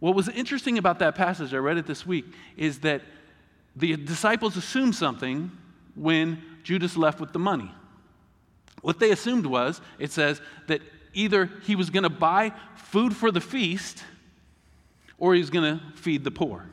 What 0.00 0.14
was 0.14 0.28
interesting 0.28 0.76
about 0.76 0.98
that 0.98 1.14
passage, 1.14 1.54
I 1.54 1.58
read 1.58 1.78
it 1.78 1.86
this 1.86 2.04
week, 2.04 2.26
is 2.56 2.80
that 2.80 3.02
the 3.76 3.96
disciples 3.96 4.56
assumed 4.56 4.94
something 4.94 5.50
when 5.94 6.42
Judas 6.62 6.96
left 6.96 7.20
with 7.20 7.32
the 7.32 7.38
money. 7.38 7.70
What 8.84 9.00
they 9.00 9.12
assumed 9.12 9.46
was, 9.46 9.80
it 9.98 10.12
says, 10.12 10.42
that 10.66 10.82
either 11.14 11.48
he 11.62 11.74
was 11.74 11.88
going 11.88 12.02
to 12.02 12.10
buy 12.10 12.52
food 12.76 13.16
for 13.16 13.30
the 13.30 13.40
feast 13.40 14.04
or 15.16 15.32
he 15.32 15.40
was 15.40 15.48
going 15.48 15.78
to 15.78 15.96
feed 15.96 16.22
the 16.22 16.30
poor. 16.30 16.66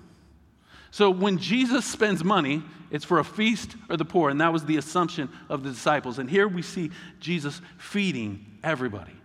So 0.92 1.10
when 1.10 1.38
Jesus 1.38 1.86
spends 1.86 2.22
money, 2.22 2.64
it's 2.90 3.06
for 3.06 3.20
a 3.20 3.24
feast 3.24 3.78
or 3.90 3.96
the 3.96 4.04
poor, 4.04 4.30
and 4.30 4.42
that 4.42 4.52
was 4.52 4.66
the 4.66 4.76
assumption 4.76 5.30
of 5.48 5.64
the 5.64 5.70
disciples. 5.70 6.20
And 6.20 6.30
here 6.30 6.50
we 6.50 6.62
see 6.62 6.92
Jesus 7.22 7.62
feeding 7.78 8.46
everybody. 8.62 9.16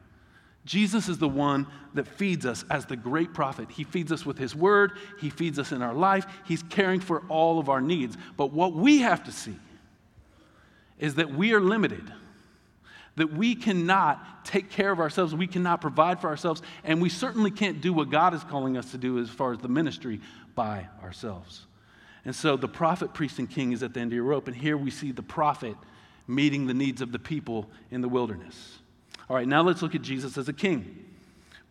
Jesus 0.65 1.09
is 1.09 1.19
the 1.19 1.29
one 1.29 1.67
that 1.95 2.07
feeds 2.07 2.47
us 2.47 2.65
as 2.71 2.87
the 2.87 2.95
great 2.95 3.35
prophet. 3.35 3.69
He 3.69 3.83
feeds 3.83 4.13
us 4.13 4.25
with 4.25 4.39
his 4.39 4.55
word, 4.55 4.93
he 5.21 5.29
feeds 5.29 5.59
us 5.59 5.73
in 5.73 5.83
our 5.83 5.95
life, 5.95 6.25
he's 6.45 6.63
caring 6.63 7.01
for 7.01 7.25
all 7.29 7.59
of 7.59 7.69
our 7.69 7.81
needs. 7.81 8.17
But 8.37 8.53
what 8.53 8.75
we 8.75 8.99
have 8.99 9.25
to 9.25 9.33
see 9.33 9.57
is 11.01 11.17
that 11.17 11.35
we 11.35 11.53
are 11.53 11.61
limited 11.61 12.13
that 13.17 13.33
we 13.33 13.55
cannot 13.55 14.45
take 14.45 14.71
care 14.71 14.93
of 14.93 15.01
ourselves, 15.01 15.35
we 15.35 15.47
cannot 15.47 15.81
provide 15.81 16.21
for 16.21 16.29
ourselves, 16.29 16.63
and 16.85 17.01
we 17.01 17.09
certainly 17.09 17.51
can't 17.51 17.81
do 17.81 17.93
what 17.93 18.11
God 18.11 18.35
is 18.35 18.45
calling 18.45 18.77
us 18.77 18.91
to 18.93 18.99
do 18.99 19.19
as 19.19 19.29
far 19.29 19.53
as 19.53 19.59
the 19.59 19.69
ministry 19.69 20.21
by 20.55 20.87
ourselves. 21.03 21.67
And 22.25 22.35
so 22.35 22.57
the 22.57 22.69
prophet, 22.69 23.15
priest, 23.15 23.39
and 23.39 23.49
king 23.49 23.73
is 23.73 23.83
at 23.83 23.95
the 23.95 24.01
end 24.01 24.13
of 24.13 24.15
your 24.15 24.25
rope, 24.25 24.49
and 24.49 24.57
here 24.57 24.77
we 24.77 24.91
see 24.91 25.13
the 25.13 25.23
prophet 25.23 25.77
meeting 26.29 26.67
the 26.67 26.75
needs 26.75 27.01
of 27.01 27.13
the 27.13 27.19
people 27.19 27.71
in 27.91 28.01
the 28.01 28.09
wilderness. 28.09 28.79
All 29.29 29.37
right, 29.37 29.47
now 29.47 29.63
let's 29.63 29.83
look 29.83 29.95
at 29.95 30.03
Jesus 30.03 30.37
as 30.37 30.49
a 30.49 30.53
king. 30.53 31.05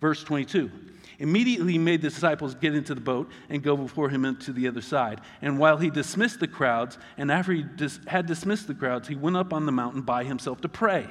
Verse 0.02 0.24
22. 0.24 0.72
Immediately 1.20 1.74
he 1.74 1.78
made 1.78 2.02
the 2.02 2.10
disciples 2.10 2.56
get 2.56 2.76
into 2.76 2.94
the 2.94 3.02
boat 3.02 3.30
and 3.50 3.64
go 3.64 3.78
before 3.78 4.10
him 4.10 4.26
into 4.26 4.52
the 4.52 4.68
other 4.68 4.82
side. 4.82 5.22
And 5.42 5.58
while 5.60 5.78
he 5.78 5.90
dismissed 5.90 6.42
the 6.42 6.48
crowds, 6.48 6.98
and 7.18 7.32
after 7.32 7.54
he 7.54 7.64
dis- 7.64 8.00
had 8.08 8.26
dismissed 8.26 8.68
the 8.68 8.74
crowds, 8.74 9.08
he 9.08 9.16
went 9.16 9.38
up 9.38 9.54
on 9.54 9.66
the 9.66 9.72
mountain 9.72 10.02
by 10.02 10.26
himself 10.26 10.60
to 10.62 10.70
pray. 10.70 11.08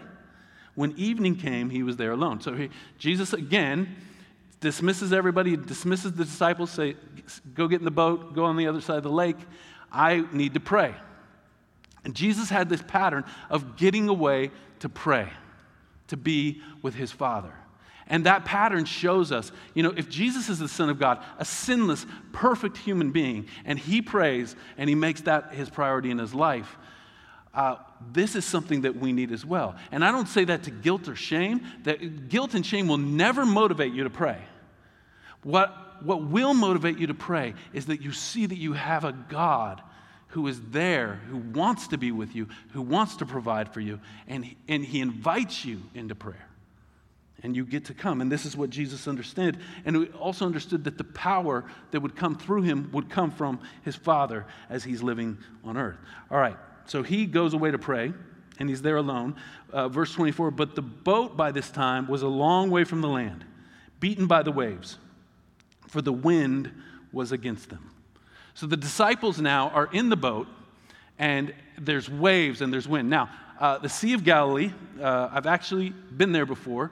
When 0.75 0.93
evening 0.97 1.37
came, 1.37 1.71
he 1.71 1.83
was 1.83 1.97
there 1.97 2.13
alone. 2.13 2.41
So 2.41 2.55
he, 2.55 2.71
Jesus 2.99 3.33
again 3.33 3.97
dismisses 4.61 5.13
everybody, 5.13 5.57
dismisses 5.57 6.13
the 6.13 6.25
disciples, 6.25 6.71
say, 6.71 6.97
go 7.55 7.69
get 7.69 7.81
in 7.81 7.85
the 7.85 7.91
boat, 7.91 8.35
go 8.35 8.45
on 8.45 8.57
the 8.57 8.67
other 8.67 8.81
side 8.81 8.97
of 8.97 9.03
the 9.03 9.11
lake. 9.11 9.37
I 9.93 10.25
need 10.33 10.55
to 10.55 10.61
pray. 10.61 10.95
And 12.05 12.15
Jesus 12.15 12.51
had 12.51 12.69
this 12.69 12.83
pattern 12.83 13.25
of 13.51 13.77
getting 13.77 14.09
away 14.09 14.51
to 14.81 14.89
pray, 14.89 15.29
to 16.09 16.17
be 16.17 16.61
with 16.83 16.95
his 16.95 17.13
Father. 17.13 17.53
And 18.07 18.27
that 18.27 18.45
pattern 18.45 18.85
shows 18.85 19.33
us, 19.33 19.51
you 19.73 19.83
know, 19.83 19.95
if 19.97 20.11
Jesus 20.11 20.51
is 20.51 20.59
the 20.59 20.69
Son 20.69 20.91
of 20.91 20.99
God, 20.99 21.23
a 21.39 21.45
sinless, 21.45 22.05
perfect 22.33 22.77
human 22.77 23.13
being, 23.13 23.49
and 23.65 23.79
he 23.79 24.03
prays 24.03 24.57
and 24.77 24.89
he 24.89 24.95
makes 24.95 25.23
that 25.23 25.55
his 25.55 25.71
priority 25.71 26.11
in 26.11 26.19
his 26.19 26.35
life, 26.35 26.77
uh, 27.55 27.77
this 28.13 28.35
is 28.35 28.45
something 28.45 28.83
that 28.83 28.97
we 28.97 29.13
need 29.13 29.33
as 29.33 29.45
well. 29.45 29.77
And 29.93 30.05
I 30.05 30.11
don't 30.11 30.29
say 30.29 30.45
that 30.45 30.65
to 30.65 30.71
guilt 30.71 31.09
or 31.09 31.17
shame. 31.17 31.63
That 31.85 32.29
guilt 32.29 32.55
and 32.55 32.65
shame 32.67 32.89
will 32.89 32.99
never 32.99 33.47
motivate 33.47 33.93
you 33.93 34.05
to 34.05 34.11
pray. 34.11 34.39
What 35.43 35.85
what, 36.03 36.25
will 36.25 36.55
motivate 36.55 36.99
you 36.99 37.07
to 37.09 37.15
pray 37.15 37.55
is 37.73 37.87
that 37.87 38.01
you 38.03 38.13
see 38.13 38.47
that 38.47 38.59
you 38.59 38.73
have 38.73 39.05
a 39.05 39.13
God 39.13 39.83
who 40.29 40.47
is 40.49 40.61
there, 40.71 41.21
who 41.29 41.39
wants 41.39 41.89
to 41.89 41.99
be 41.99 42.11
with 42.11 42.35
you, 42.35 42.49
who 42.73 42.83
wants 42.83 43.17
to 43.17 43.27
provide 43.27 43.73
for 43.73 43.81
you, 43.81 44.01
and, 44.27 44.55
and 44.69 44.85
he 44.85 45.01
invites 45.01 45.65
you 45.65 45.81
into 45.95 46.15
prayer. 46.15 46.49
And 47.43 47.55
you 47.55 47.65
get 47.65 47.85
to 47.87 47.95
come. 47.95 48.23
And 48.23 48.33
this 48.33 48.47
is 48.47 48.57
what 48.57 48.71
Jesus 48.71 49.07
understood. 49.07 49.59
And 49.85 49.97
he 49.97 50.07
also 50.13 50.47
understood 50.47 50.85
that 50.85 50.97
the 50.97 51.05
power 51.05 51.65
that 51.91 52.01
would 52.01 52.17
come 52.17 52.37
through 52.37 52.63
him 52.63 52.91
would 52.93 53.11
come 53.11 53.31
from 53.31 53.61
his 53.83 53.95
Father 53.95 54.47
as 54.71 54.83
he's 54.83 55.03
living 55.03 55.37
on 55.63 55.77
earth. 55.77 55.99
All 56.31 56.39
right, 56.39 56.57
so 56.87 57.03
he 57.03 57.27
goes 57.27 57.55
away 57.55 57.71
to 57.71 57.79
pray, 57.79 58.13
and 58.59 58.69
he's 58.69 58.83
there 58.83 58.97
alone. 58.97 59.37
Uh, 59.73 59.89
verse 59.89 60.13
24 60.13 60.51
But 60.51 60.75
the 60.75 60.83
boat 60.83 61.37
by 61.37 61.53
this 61.53 61.71
time 61.71 62.07
was 62.07 62.23
a 62.23 62.29
long 62.29 62.71
way 62.71 62.85
from 62.85 63.01
the 63.01 63.09
land, 63.09 63.45
beaten 64.01 64.27
by 64.27 64.43
the 64.43 64.53
waves, 64.53 64.99
for 65.89 66.03
the 66.03 66.13
wind 66.13 66.71
was 67.13 67.33
against 67.33 67.71
them. 67.71 67.91
So 68.55 68.67
the 68.67 68.77
disciples 68.77 69.41
now 69.41 69.71
are 69.71 69.89
in 69.93 70.09
the 70.09 70.17
boat, 70.17 70.47
and 71.19 71.53
there's 71.79 72.09
waves 72.09 72.61
and 72.61 72.73
there's 72.73 72.87
wind. 72.87 73.11
Now, 73.11 73.31
uh, 73.59 73.79
the 73.79 73.89
Sea 73.89 74.13
of 74.13 74.25
Galilee, 74.25 74.73
uh, 75.01 75.29
I've 75.33 75.47
actually 75.47 75.91
been 75.91 76.33
there 76.33 76.47
before. 76.47 76.91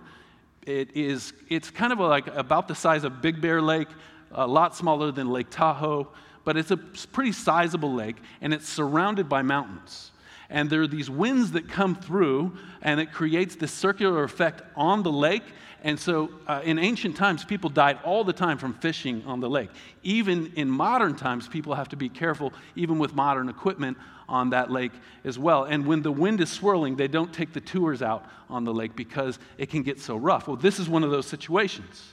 It 0.67 0.97
is, 0.97 1.33
it's 1.49 1.71
kind 1.71 1.93
of 1.93 2.01
like 2.01 2.29
about 2.29 2.69
the 2.69 2.75
size 2.75 3.05
of 3.05 3.21
Big 3.21 3.41
Bear 3.41 3.61
Lake, 3.61 3.89
a 4.35 4.47
lot 4.47 4.75
smaller 4.77 5.13
than 5.13 5.31
Lake 5.31 5.51
Tahoe, 5.51 6.09
but 6.45 6.57
it's 6.57 6.71
a 6.71 6.77
pretty 6.77 7.33
sizable 7.33 7.93
lake, 7.95 8.17
and 8.41 8.53
it's 8.53 8.69
surrounded 8.69 9.29
by 9.29 9.43
mountains. 9.43 10.11
And 10.51 10.69
there 10.69 10.83
are 10.83 10.89
these 10.89 11.09
winds 11.09 11.53
that 11.53 11.69
come 11.69 11.95
through, 11.95 12.57
and 12.83 13.01
it 13.01 13.13
creates 13.13 13.57
this 13.57 13.73
circular 13.73 14.25
effect 14.25 14.63
on 14.77 15.03
the 15.03 15.13
lake, 15.13 15.45
and 15.85 15.99
so 15.99 16.31
uh, 16.47 16.61
in 16.65 16.79
ancient 16.79 17.17
times, 17.17 17.45
people 17.45 17.69
died 17.69 17.99
all 18.05 18.23
the 18.23 18.33
time 18.33 18.57
from 18.57 18.75
fishing 18.75 19.25
on 19.27 19.41
the 19.41 19.51
lake. 19.51 19.71
Even 20.05 20.53
in 20.55 20.71
modern 20.71 21.17
times, 21.17 21.49
people 21.49 21.75
have 21.75 21.89
to 21.89 21.97
be 21.97 22.09
careful, 22.09 22.53
even 22.77 22.99
with 22.99 23.15
modern 23.15 23.49
equipment 23.49 23.99
on 24.29 24.51
that 24.51 24.71
lake 24.71 24.93
as 25.25 25.39
well. 25.41 25.65
And 25.65 25.85
when 25.85 26.03
the 26.03 26.13
wind 26.13 26.41
is 26.41 26.51
swirling, 26.51 26.95
they 26.95 27.09
don't 27.09 27.33
take 27.33 27.53
the 27.53 27.61
tours 27.61 28.01
out 28.01 28.25
on 28.49 28.63
the 28.63 28.73
lake 28.73 28.95
because 28.95 29.41
it 29.59 29.71
can 29.71 29.83
get 29.83 30.01
so 30.01 30.17
rough. 30.17 30.47
Well, 30.47 30.57
this 30.57 30.79
is 30.79 30.89
one 30.89 31.03
of 31.03 31.11
those 31.11 31.27
situations. 31.27 32.13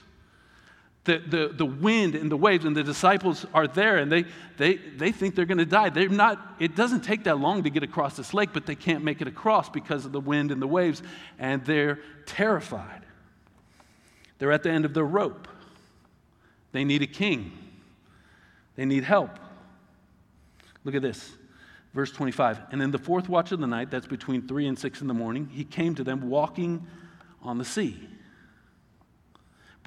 The, 1.10 1.18
the, 1.18 1.48
the 1.48 1.66
wind 1.66 2.14
and 2.14 2.32
the 2.32 2.38
waves, 2.38 2.66
and 2.66 2.78
the 2.78 2.84
disciples 2.84 3.44
are 3.52 3.66
there 3.66 3.98
and 3.98 4.12
they, 4.12 4.26
they, 4.58 4.76
they 4.76 5.12
think 5.12 5.34
they're 5.34 5.46
going 5.46 5.58
to 5.58 5.66
die. 5.66 5.90
They're 5.90 6.08
not, 6.08 6.40
it 6.60 6.76
doesn't 6.76 7.02
take 7.02 7.24
that 7.24 7.40
long 7.40 7.64
to 7.64 7.72
get 7.72 7.82
across 7.82 8.16
this 8.16 8.32
lake, 8.32 8.52
but 8.54 8.68
they 8.68 8.76
can't 8.76 9.04
make 9.04 9.20
it 9.20 9.28
across 9.28 9.70
because 9.70 10.06
of 10.06 10.12
the 10.12 10.20
wind 10.20 10.52
and 10.52 10.62
the 10.62 10.68
waves, 10.68 11.02
and 11.40 11.66
they're 11.66 11.98
terrified. 12.28 13.02
They're 14.38 14.52
at 14.52 14.62
the 14.62 14.70
end 14.70 14.86
of 14.86 14.94
their 14.94 15.04
rope. 15.04 15.48
They 16.74 16.84
need 16.84 17.02
a 17.02 17.08
king. 17.08 17.54
They 18.76 18.86
need 18.86 19.04
help. 19.04 19.32
Look 20.84 20.94
at 20.94 21.02
this. 21.02 21.32
Verse 21.96 22.12
25. 22.12 22.60
And 22.72 22.84
in 22.84 22.92
the 22.92 23.00
fourth 23.00 23.28
watch 23.28 23.52
of 23.52 23.60
the 23.60 23.66
night, 23.66 23.90
that's 23.90 24.06
between 24.06 24.48
3 24.48 24.68
and 24.68 24.78
6 24.78 25.02
in 25.02 25.08
the 25.08 25.16
morning, 25.16 25.50
he 25.52 25.64
came 25.64 25.96
to 25.96 26.04
them 26.04 26.30
walking 26.30 26.86
on 27.42 27.58
the 27.58 27.66
sea. 27.66 28.08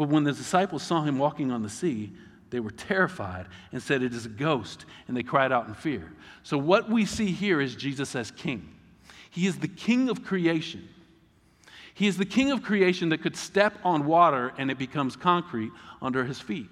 But 0.03 0.09
when 0.09 0.25
the 0.25 0.33
disciples 0.33 0.83
saw 0.83 1.03
him 1.03 1.17
walking 1.17 1.53
on 1.53 1.63
the 1.63 1.69
sea, 1.69 2.11
they 2.51 2.59
were 2.59 2.73
terrified 2.73 3.47
and 3.71 3.81
said, 3.81 4.03
It 4.03 4.13
is 4.13 4.27
a 4.27 4.31
ghost. 4.31 4.85
And 5.07 5.17
they 5.17 5.23
cried 5.23 5.53
out 5.53 5.69
in 5.69 5.75
fear. 5.75 6.13
So, 6.43 6.59
what 6.59 6.91
we 6.91 7.07
see 7.07 7.31
here 7.31 7.61
is 7.61 7.77
Jesus 7.77 8.17
as 8.17 8.33
king. 8.33 8.69
He 9.31 9.47
is 9.47 9.61
the 9.61 9.69
king 9.69 10.09
of 10.09 10.25
creation. 10.25 10.89
He 11.95 12.09
is 12.09 12.19
the 12.19 12.25
king 12.25 12.51
of 12.51 12.65
creation 12.65 13.11
that 13.11 13.23
could 13.23 13.37
step 13.37 13.79
on 13.85 14.05
water 14.05 14.53
and 14.59 14.73
it 14.73 14.77
becomes 14.77 15.15
concrete 15.15 15.71
under 16.03 16.25
his 16.25 16.41
feet. 16.41 16.69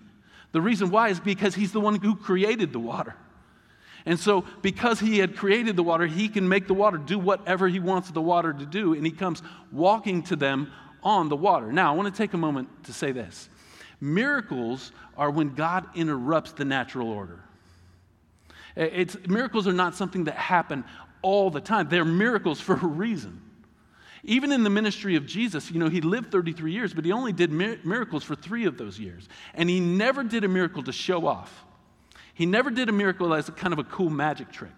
The 0.50 0.60
reason 0.60 0.90
why 0.90 1.10
is 1.10 1.20
because 1.20 1.54
he's 1.54 1.70
the 1.70 1.78
one 1.78 2.00
who 2.00 2.16
created 2.16 2.72
the 2.72 2.80
water. 2.80 3.14
And 4.06 4.18
so, 4.18 4.44
because 4.60 4.98
he 4.98 5.18
had 5.18 5.36
created 5.36 5.76
the 5.76 5.84
water, 5.84 6.08
he 6.08 6.28
can 6.28 6.48
make 6.48 6.66
the 6.66 6.74
water 6.74 6.98
do 6.98 7.16
whatever 7.16 7.68
he 7.68 7.78
wants 7.78 8.10
the 8.10 8.20
water 8.20 8.52
to 8.52 8.66
do, 8.66 8.92
and 8.94 9.06
he 9.06 9.12
comes 9.12 9.40
walking 9.70 10.24
to 10.24 10.34
them 10.34 10.72
on 11.02 11.28
the 11.28 11.36
water. 11.36 11.72
Now, 11.72 11.92
I 11.92 11.96
want 11.96 12.14
to 12.14 12.16
take 12.16 12.34
a 12.34 12.38
moment 12.38 12.84
to 12.84 12.92
say 12.92 13.12
this 13.12 13.48
miracles 14.00 14.92
are 15.16 15.30
when 15.30 15.54
God 15.54 15.86
interrupts 15.94 16.52
the 16.52 16.64
natural 16.64 17.08
order. 17.10 17.44
It's, 18.76 19.16
miracles 19.26 19.66
are 19.66 19.72
not 19.72 19.94
something 19.94 20.24
that 20.24 20.36
happen 20.36 20.84
all 21.22 21.50
the 21.50 21.60
time, 21.60 21.88
they're 21.88 22.04
miracles 22.04 22.60
for 22.60 22.74
a 22.74 22.86
reason. 22.86 23.42
Even 24.22 24.52
in 24.52 24.64
the 24.64 24.70
ministry 24.70 25.16
of 25.16 25.24
Jesus, 25.24 25.70
you 25.70 25.78
know, 25.78 25.88
he 25.88 26.02
lived 26.02 26.30
33 26.30 26.72
years, 26.72 26.92
but 26.92 27.06
he 27.06 27.12
only 27.12 27.32
did 27.32 27.50
miracles 27.50 28.22
for 28.22 28.34
three 28.34 28.66
of 28.66 28.76
those 28.76 28.98
years. 28.98 29.26
And 29.54 29.70
he 29.70 29.80
never 29.80 30.22
did 30.22 30.44
a 30.44 30.48
miracle 30.48 30.82
to 30.82 30.92
show 30.92 31.26
off. 31.26 31.64
He 32.34 32.44
never 32.44 32.68
did 32.68 32.90
a 32.90 32.92
miracle 32.92 33.32
as 33.32 33.48
a 33.48 33.52
kind 33.52 33.72
of 33.72 33.78
a 33.78 33.84
cool 33.84 34.10
magic 34.10 34.52
trick. 34.52 34.74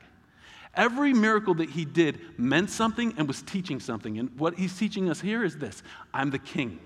Every 0.75 1.13
miracle 1.13 1.55
that 1.55 1.71
he 1.71 1.85
did 1.85 2.21
meant 2.39 2.71
something 2.71 3.15
and 3.19 3.29
was 3.29 3.43
teaching 3.43 3.79
something. 3.79 4.19
And 4.19 4.31
what 4.39 4.55
he's 4.55 4.77
teaching 4.77 5.11
us 5.11 5.21
here 5.21 5.45
is 5.45 5.59
this 5.59 5.83
I'm 6.15 6.31
the 6.31 6.39
king. 6.39 6.79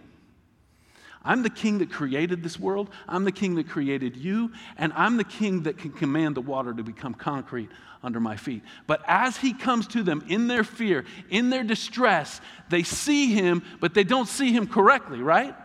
I'm 1.25 1.43
the 1.43 1.51
king 1.51 1.79
that 1.79 1.91
created 1.91 2.43
this 2.43 2.59
world. 2.59 2.89
I'm 3.09 3.25
the 3.25 3.33
king 3.33 3.57
that 3.57 3.69
created 3.69 4.17
you. 4.17 4.53
And 4.79 4.93
I'm 4.95 5.17
the 5.17 5.25
king 5.25 5.65
that 5.65 5.77
can 5.77 5.91
command 5.91 6.37
the 6.37 6.41
water 6.41 6.73
to 6.73 6.85
become 6.85 7.15
concrete 7.15 7.69
under 8.03 8.21
my 8.21 8.37
feet. 8.37 8.63
But 8.87 9.03
as 9.09 9.37
he 9.37 9.53
comes 9.53 9.89
to 9.89 10.05
them 10.05 10.25
in 10.29 10.47
their 10.47 10.63
fear, 10.63 11.05
in 11.29 11.51
their 11.51 11.65
distress, 11.65 12.41
they 12.71 12.85
see 12.85 13.35
him, 13.35 13.65
but 13.81 13.93
they 13.93 14.05
don't 14.05 14.29
see 14.29 14.53
him 14.53 14.69
correctly, 14.69 15.21
right? 15.21 15.57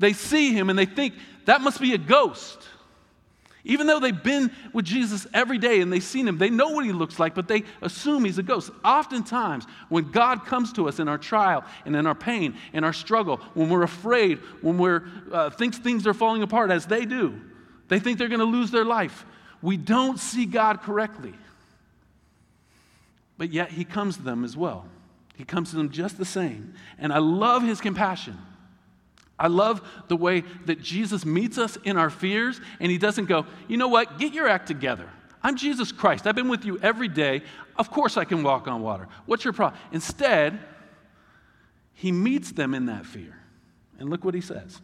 They 0.00 0.12
see 0.12 0.52
him 0.52 0.70
and 0.70 0.78
they 0.78 0.86
think 0.86 1.14
that 1.44 1.60
must 1.60 1.80
be 1.80 1.94
a 1.94 1.98
ghost. 1.98 2.58
Even 3.66 3.86
though 3.86 3.98
they've 3.98 4.22
been 4.22 4.50
with 4.74 4.84
Jesus 4.84 5.26
every 5.32 5.56
day 5.56 5.80
and 5.80 5.90
they've 5.90 6.02
seen 6.02 6.28
him, 6.28 6.36
they 6.36 6.50
know 6.50 6.68
what 6.68 6.84
he 6.84 6.92
looks 6.92 7.18
like, 7.18 7.34
but 7.34 7.48
they 7.48 7.64
assume 7.80 8.24
he's 8.24 8.36
a 8.36 8.42
ghost. 8.42 8.70
Oftentimes, 8.84 9.64
when 9.88 10.10
God 10.10 10.44
comes 10.44 10.72
to 10.74 10.86
us 10.86 10.98
in 10.98 11.08
our 11.08 11.16
trial 11.16 11.64
and 11.86 11.96
in 11.96 12.06
our 12.06 12.14
pain, 12.14 12.56
in 12.74 12.84
our 12.84 12.92
struggle, 12.92 13.38
when 13.54 13.70
we're 13.70 13.82
afraid, 13.82 14.38
when 14.60 14.76
we're 14.76 15.04
uh, 15.32 15.48
thinks 15.48 15.78
things 15.78 16.06
are 16.06 16.12
falling 16.12 16.42
apart 16.42 16.70
as 16.70 16.84
they 16.84 17.06
do, 17.06 17.40
they 17.88 17.98
think 17.98 18.18
they're 18.18 18.28
going 18.28 18.38
to 18.40 18.44
lose 18.44 18.70
their 18.70 18.84
life. 18.84 19.24
We 19.62 19.78
don't 19.78 20.18
see 20.18 20.44
God 20.44 20.82
correctly. 20.82 21.32
But 23.38 23.50
yet 23.50 23.70
he 23.70 23.84
comes 23.84 24.16
to 24.16 24.22
them 24.22 24.44
as 24.44 24.58
well. 24.58 24.84
He 25.36 25.44
comes 25.44 25.70
to 25.70 25.76
them 25.76 25.90
just 25.90 26.18
the 26.18 26.24
same. 26.26 26.74
And 26.98 27.12
I 27.12 27.18
love 27.18 27.62
his 27.62 27.80
compassion. 27.80 28.38
I 29.38 29.48
love 29.48 29.82
the 30.08 30.16
way 30.16 30.44
that 30.66 30.80
Jesus 30.80 31.24
meets 31.24 31.58
us 31.58 31.76
in 31.84 31.96
our 31.96 32.10
fears, 32.10 32.60
and 32.80 32.90
he 32.90 32.98
doesn't 32.98 33.26
go, 33.26 33.46
you 33.68 33.76
know 33.76 33.88
what, 33.88 34.18
get 34.18 34.32
your 34.32 34.48
act 34.48 34.68
together. 34.68 35.08
I'm 35.42 35.56
Jesus 35.56 35.92
Christ. 35.92 36.26
I've 36.26 36.36
been 36.36 36.48
with 36.48 36.64
you 36.64 36.78
every 36.78 37.08
day. 37.08 37.42
Of 37.76 37.90
course 37.90 38.16
I 38.16 38.24
can 38.24 38.42
walk 38.42 38.68
on 38.68 38.80
water. 38.80 39.08
What's 39.26 39.44
your 39.44 39.52
problem? 39.52 39.80
Instead, 39.92 40.58
he 41.92 42.12
meets 42.12 42.52
them 42.52 42.74
in 42.74 42.86
that 42.86 43.04
fear. 43.04 43.36
And 43.98 44.08
look 44.08 44.24
what 44.24 44.34
he 44.34 44.40
says. 44.40 44.80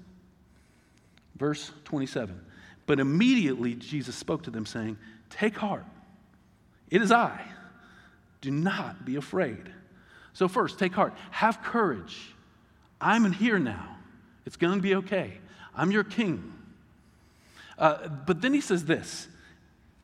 Verse 1.37 1.71
27 1.85 2.41
but 2.91 2.99
immediately 2.99 3.77
Jesus 3.77 4.17
spoke 4.17 4.43
to 4.43 4.51
them, 4.51 4.67
saying, 4.67 4.99
Take 5.31 5.57
heart, 5.57 5.85
it 6.91 7.01
is 7.01 7.13
I. 7.13 7.41
Do 8.41 8.51
not 8.51 9.05
be 9.05 9.15
afraid. 9.15 9.73
So, 10.33 10.49
first, 10.49 10.77
take 10.77 10.93
heart, 10.93 11.15
have 11.31 11.63
courage. 11.63 12.35
I'm 13.01 13.27
in 13.27 13.33
here 13.33 13.61
now. 13.61 13.97
It's 14.47 14.57
going 14.57 14.77
to 14.77 14.83
be 14.83 14.95
okay. 14.97 15.35
I'm 15.75 15.91
your 15.91 16.05
king. 16.05 16.53
Uh, 17.79 18.09
but 18.09 18.43
then 18.43 18.53
he 18.53 18.61
says 18.61 18.85
this 18.85 19.29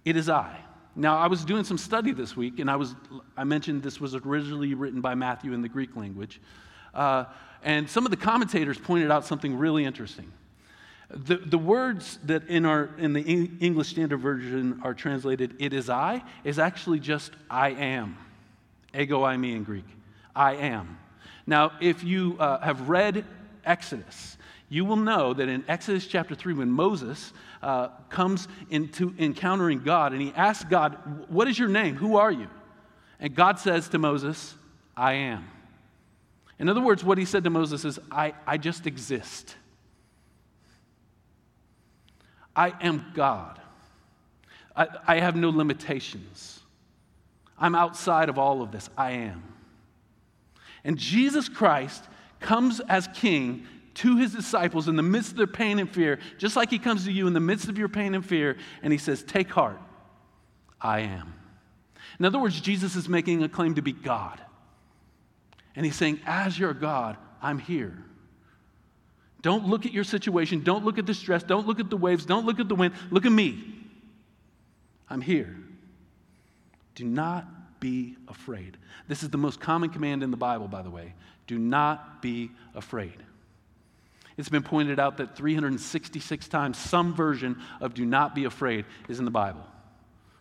It 0.05 0.17
is 0.17 0.29
I. 0.29 0.59
Now, 0.99 1.19
I 1.19 1.27
was 1.27 1.45
doing 1.45 1.65
some 1.65 1.77
study 1.77 2.13
this 2.13 2.35
week, 2.37 2.59
and 2.59 2.71
I, 2.71 2.77
was, 2.77 2.95
I 3.37 3.45
mentioned 3.45 3.83
this 3.83 4.01
was 4.01 4.15
originally 4.15 4.73
written 4.73 5.03
by 5.03 5.15
Matthew 5.15 5.53
in 5.53 5.61
the 5.61 5.69
Greek 5.69 5.95
language. 5.95 6.41
Uh, 6.95 7.25
and 7.63 7.89
some 7.89 8.07
of 8.07 8.11
the 8.11 8.17
commentators 8.17 8.79
pointed 8.79 9.11
out 9.11 9.27
something 9.27 9.59
really 9.59 9.85
interesting. 9.85 10.33
The, 11.11 11.37
the 11.37 11.59
words 11.59 12.19
that 12.25 12.49
in, 12.49 12.65
our, 12.65 12.89
in 12.97 13.13
the 13.13 13.21
English 13.61 13.89
Standard 13.89 14.17
Version 14.19 14.81
are 14.83 14.95
translated, 14.95 15.55
it 15.59 15.75
is 15.75 15.91
I, 15.91 16.23
is 16.45 16.59
actually 16.59 16.99
just 16.99 17.33
I 17.51 17.71
am. 17.71 18.17
Ego 18.99 19.21
eimi 19.21 19.55
in 19.55 19.65
Greek. 19.65 19.85
I 20.35 20.55
am. 20.55 20.99
Now, 21.47 21.73
if 21.81 22.03
you 22.03 22.37
uh, 22.41 22.61
have 22.61 22.89
read 22.89 23.25
Exodus, 23.67 24.39
you 24.69 24.85
will 24.85 24.97
know 24.97 25.35
that 25.35 25.49
in 25.49 25.65
Exodus 25.69 26.07
chapter 26.07 26.35
3, 26.35 26.55
when 26.55 26.71
Moses 26.71 27.33
uh, 27.63 27.89
comes 28.09 28.49
into 28.71 29.15
encountering 29.19 29.81
God 29.81 30.13
and 30.13 30.23
he 30.23 30.33
asks 30.35 30.65
God, 30.65 31.29
What 31.29 31.49
is 31.49 31.59
your 31.59 31.69
name? 31.69 31.97
Who 31.97 32.17
are 32.17 32.33
you? 32.33 32.49
And 33.21 33.35
God 33.35 33.59
says 33.59 33.89
to 33.91 33.99
Moses, 33.99 34.55
I 34.97 35.15
am. 35.15 35.47
In 36.59 36.69
other 36.69 36.81
words, 36.81 37.05
what 37.05 37.19
he 37.19 37.25
said 37.25 37.45
to 37.45 37.51
Moses 37.51 37.85
is, 37.85 37.99
I, 38.11 38.35
I 38.47 38.57
just 38.57 38.87
exist. 38.87 39.57
I 42.55 42.73
am 42.81 43.05
God. 43.15 43.61
I, 44.75 44.89
I 45.07 45.21
have 45.21 45.37
no 45.37 45.51
limitations. 45.51 46.61
I'm 47.59 47.75
outside 47.75 48.29
of 48.29 48.39
all 48.39 48.63
of 48.63 48.73
this. 48.73 48.89
I 48.97 49.13
am. 49.13 49.43
And 50.83 50.97
Jesus 50.99 51.49
Christ 51.49 52.05
comes 52.47 52.81
as 52.89 53.09
king 53.09 53.67
to 53.95 54.17
his 54.17 54.33
disciples 54.33 54.89
in 54.89 54.97
the 54.97 55.03
midst 55.03 55.33
of 55.33 55.37
their 55.37 55.47
pain 55.47 55.79
and 55.79 55.91
fear, 55.91 56.19
just 56.39 56.55
like 56.55 56.71
he 56.71 56.79
comes 56.79 57.05
to 57.05 57.13
you 57.13 57.27
in 57.27 57.33
the 57.33 57.41
midst 57.41 57.69
of 57.69 57.77
your 57.77 57.89
pain 57.89 58.15
and 58.15 58.25
fear, 58.25 58.57
and 58.83 58.93
he 58.93 58.99
says, 58.99 59.23
Take 59.23 59.51
heart, 59.51 59.81
I 60.81 61.01
am. 61.01 61.35
In 62.19 62.25
other 62.25 62.39
words, 62.39 62.61
Jesus 62.61 62.95
is 62.95 63.09
making 63.09 63.43
a 63.43 63.49
claim 63.49 63.75
to 63.75 63.83
be 63.83 63.93
God. 63.93 64.41
And 65.75 65.85
he's 65.85 65.97
saying, 65.97 66.21
As 66.25 66.59
your 66.59 66.73
God, 66.73 67.17
I'm 67.43 67.59
here. 67.59 68.05
Don't 69.43 69.67
look 69.67 69.87
at 69.87 69.93
your 69.93 70.05
situation. 70.05 70.63
Don't 70.63 70.85
look 70.85 70.99
at 70.99 71.07
the 71.07 71.15
stress. 71.15 71.43
Don't 71.43 71.67
look 71.67 71.81
at 71.81 71.91
the 71.91 71.97
waves. 71.97 72.27
Don't 72.27 72.47
look 72.47 72.59
at 72.61 72.69
the 72.69 72.75
wind. 72.75 72.95
Look 73.11 73.27
at 73.27 73.33
me. 73.33 73.59
I'm 75.09 75.21
here. 75.21 75.57
Do 76.95 77.05
not 77.05 77.47
be 77.87 78.17
afraid. 78.27 78.77
This 79.07 79.23
is 79.23 79.31
the 79.31 79.39
most 79.39 79.61
common 79.61 79.91
command 79.91 80.25
in 80.25 80.33
the 80.33 80.37
Bible, 80.37 80.67
by 80.67 80.83
the 80.83 80.91
way. 80.91 81.15
Do 81.47 81.57
not 81.57 82.21
be 82.21 82.51
afraid. 82.75 83.15
It's 84.37 84.49
been 84.49 84.65
pointed 84.65 84.99
out 84.99 85.19
that 85.19 85.37
366 85.37 86.49
times 86.49 86.79
some 86.79 87.15
version 87.15 87.63
of 87.81 87.95
do 87.95 88.05
not 88.05 88.35
be 88.35 88.43
afraid 88.43 88.87
is 89.09 89.21
in 89.21 89.25
the 89.25 89.31
Bible. 89.31 89.65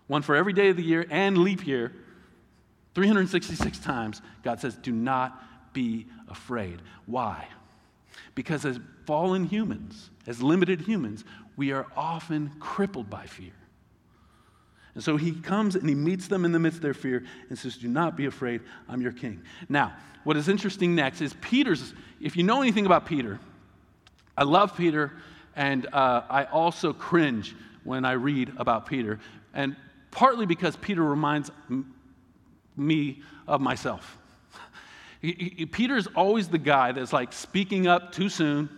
One 0.08 0.24
for 0.24 0.36
every 0.36 0.54
day 0.54 0.70
of 0.70 0.76
the 0.76 0.84
year 0.84 1.06
and 1.12 1.38
leap 1.38 1.68
year. 1.68 1.94
366 2.96 3.78
times 3.78 4.24
God 4.42 4.60
says, 4.60 4.74
do 4.74 4.92
not 4.92 5.72
be 5.72 6.08
afraid. 6.28 6.82
Why? 7.06 7.48
Because 8.34 8.66
as 8.66 8.80
fallen 9.06 9.44
humans, 9.44 10.10
as 10.26 10.42
limited 10.42 10.82
humans, 10.82 11.24
we 11.56 11.74
are 11.74 11.86
often 11.96 12.54
crippled 12.60 13.08
by 13.08 13.28
fear. 13.28 13.54
And 14.96 15.04
so 15.04 15.18
he 15.18 15.34
comes 15.34 15.76
and 15.76 15.88
he 15.88 15.94
meets 15.96 16.28
them 16.28 16.46
in 16.46 16.54
the 16.54 16.60
midst 16.60 16.78
of 16.78 16.82
their 16.82 16.94
fear 16.94 17.24
and 17.50 17.60
says, 17.60 17.76
Do 17.76 17.88
not 17.88 18.16
be 18.16 18.26
afraid, 18.26 18.62
I'm 18.90 19.02
your 19.02 19.12
king. 19.12 19.42
Now, 19.70 19.94
what 20.24 20.38
is 20.38 20.50
interesting 20.50 20.96
next 20.96 21.22
is 21.22 21.34
Peter's, 21.42 21.94
if 22.20 22.36
you 22.36 22.44
know 22.44 22.62
anything 22.62 22.86
about 22.86 23.06
Peter, 23.06 23.40
I 24.38 24.44
love 24.44 24.76
Peter, 24.76 25.12
and 25.56 25.86
uh, 25.94 26.24
I 26.30 26.46
also 26.46 26.94
cringe 26.94 27.56
when 27.84 28.06
I 28.06 28.14
read 28.14 28.54
about 28.58 28.88
Peter, 28.88 29.20
and 29.54 29.76
partly 30.12 30.46
because 30.46 30.76
Peter 30.78 31.04
reminds 31.04 31.52
m- 31.70 31.94
me 32.76 33.22
of 33.48 33.62
myself. 33.62 34.18
Peter's 35.22 36.08
always 36.08 36.48
the 36.48 36.58
guy 36.58 36.92
that's 36.92 37.14
like 37.14 37.34
speaking 37.34 37.88
up 37.88 38.12
too 38.12 38.30
soon. 38.30 38.70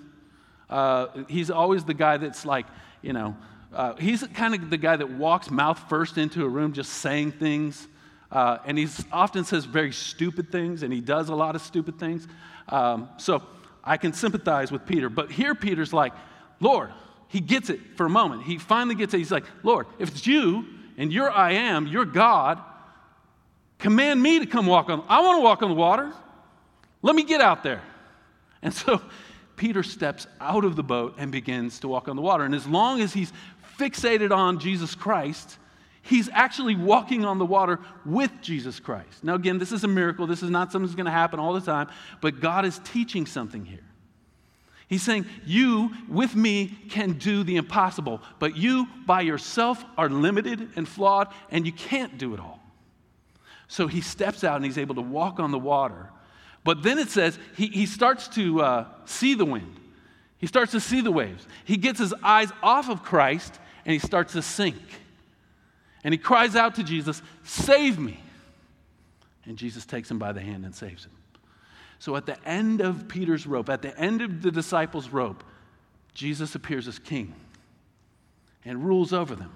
Uh, 0.69 1.08
he's 1.27 1.49
always 1.49 1.84
the 1.84 1.93
guy 1.93 2.17
that's 2.17 2.45
like, 2.45 2.65
you 3.01 3.13
know, 3.13 3.36
uh, 3.78 3.96
he's 3.98 4.24
kind 4.34 4.56
of 4.56 4.72
the 4.72 4.78
guy 4.78 4.96
that 4.96 5.08
walks 5.08 5.52
mouth 5.52 5.78
first 5.88 6.18
into 6.18 6.44
a 6.44 6.50
room 6.50 6.74
just 6.74 6.94
saying 6.94 7.32
things. 7.34 7.88
Uh, 8.32 8.58
and 8.66 8.76
he 8.76 8.88
often 9.12 9.46
says 9.46 9.66
very 9.66 9.92
stupid 9.92 10.52
things, 10.52 10.82
and 10.82 10.92
he 10.92 11.00
does 11.00 11.30
a 11.30 11.36
lot 11.36 11.56
of 11.56 11.62
stupid 11.62 12.00
things. 12.00 12.28
Um, 12.70 13.08
so 13.18 13.44
I 13.84 13.98
can 13.98 14.13
sympathize 14.13 14.72
with 14.72 14.88
Peter. 14.88 15.10
But 15.10 15.32
here, 15.32 15.54
Peter's 15.54 15.94
like, 15.94 16.13
Lord, 16.60 16.92
he 17.28 17.40
gets 17.40 17.70
it 17.70 17.80
for 17.96 18.08
a 18.08 18.10
moment. 18.10 18.44
He 18.44 18.58
finally 18.58 18.96
gets 18.96 19.13
it. 19.13 19.20
He's 19.20 19.32
like, 19.32 19.46
Lord, 19.62 19.86
if 20.00 20.10
it's 20.10 20.26
you 20.26 20.66
and 20.98 21.13
you're 21.13 21.30
I 21.30 21.52
am, 21.52 21.86
you're 21.86 22.06
God, 22.06 22.60
command 23.78 24.22
me 24.24 24.40
to 24.40 24.48
come 24.48 24.66
walk 24.66 24.90
on. 24.90 25.06
I 25.08 25.22
want 25.22 25.38
to 25.38 25.44
walk 25.44 25.62
on 25.62 25.70
the 25.70 25.76
water. 25.76 26.12
Let 27.04 27.16
me 27.16 27.24
get 27.24 27.42
out 27.42 27.62
there. 27.62 27.84
And 28.63 28.74
so 28.74 29.02
Peter 29.58 29.82
steps 29.84 30.28
out 30.40 30.63
of 30.63 30.76
the 30.76 30.84
boat 30.84 31.16
and 31.18 31.32
begins 31.32 31.80
to 31.80 31.88
walk 31.88 32.08
on 32.08 32.16
the 32.16 32.22
water. 32.22 32.44
And 32.46 32.54
as 32.54 32.68
long 32.68 33.02
as 33.02 33.12
he's 33.12 33.34
fixated 33.78 34.32
on 34.32 34.60
Jesus 34.60 34.96
Christ, 34.96 35.58
he's 36.02 36.30
actually 36.34 36.76
walking 36.76 37.26
on 37.26 37.38
the 37.38 37.46
water 37.46 37.80
with 38.06 38.32
Jesus 38.42 38.80
Christ. 38.80 39.24
Now, 39.24 39.36
again, 39.36 39.58
this 39.58 39.72
is 39.72 39.84
a 39.84 39.88
miracle. 39.88 40.28
This 40.28 40.44
is 40.44 40.50
not 40.50 40.72
something 40.72 40.88
that's 40.88 40.96
going 40.96 41.06
to 41.06 41.12
happen 41.12 41.40
all 41.40 41.54
the 41.54 41.62
time, 41.62 41.90
but 42.22 42.40
God 42.40 42.66
is 42.66 42.80
teaching 42.80 43.26
something 43.26 43.66
here. 43.66 43.84
He's 44.88 45.04
saying, 45.04 45.26
You 45.46 45.92
with 46.08 46.36
me 46.36 46.78
can 46.90 47.13
do 47.13 47.44
the 47.44 47.58
impossible, 47.58 48.22
but 48.40 48.56
you 48.56 48.88
by 49.06 49.22
yourself 49.22 49.84
are 49.98 50.10
limited 50.10 50.70
and 50.76 50.88
flawed, 50.88 51.28
and 51.52 51.66
you 51.66 51.74
can't 51.74 52.18
do 52.18 52.34
it 52.34 52.40
all. 52.40 52.62
So 53.68 53.88
he 53.88 54.00
steps 54.00 54.46
out 54.46 54.56
and 54.56 54.66
he's 54.66 54.78
able 54.78 54.96
to 54.96 55.02
walk 55.02 55.40
on 55.40 55.52
the 55.52 55.60
water. 55.60 56.10
But 56.63 56.84
then 56.84 57.00
it 57.00 57.10
says 57.10 57.38
he, 57.56 57.68
he 57.68 57.86
starts 57.86 58.28
to 58.30 58.62
uh, 58.62 58.86
see 59.06 59.34
the 59.36 59.46
wind, 59.46 59.80
he 60.38 60.48
starts 60.48 60.72
to 60.72 60.80
see 60.80 61.02
the 61.02 61.12
waves. 61.12 61.46
He 61.66 61.78
gets 61.78 62.00
his 62.00 62.13
eyes 62.24 62.52
off 62.63 62.90
of 62.90 63.04
Christ 63.04 63.60
and 63.88 63.93
he 63.93 64.00
starts 64.00 64.34
to 64.34 64.41
sink. 64.41 64.76
And 66.04 66.13
he 66.13 66.17
cries 66.17 66.58
out 66.58 66.76
to 66.76 66.84
Jesus, 66.84 67.21
Save 67.43 67.97
me. 67.97 68.19
And 69.45 69.58
Jesus 69.58 69.86
takes 69.86 70.12
him 70.12 70.19
by 70.19 70.34
the 70.34 70.41
hand 70.41 70.65
and 70.65 70.76
saves 70.76 71.06
him. 71.06 71.13
So 71.97 72.17
at 72.17 72.26
the 72.26 72.38
end 72.45 72.82
of 72.82 73.08
Peter's 73.08 73.47
rope, 73.47 73.69
at 73.69 73.82
the 73.82 73.97
end 73.97 74.21
of 74.21 74.41
the 74.41 74.52
disciples' 74.52 75.10
rope, 75.10 75.41
Jesus 76.13 76.54
appears 76.54 76.88
as 76.88 77.00
king 77.00 77.34
and 78.65 78.86
rules 78.86 79.13
over 79.13 79.36
them. 79.36 79.54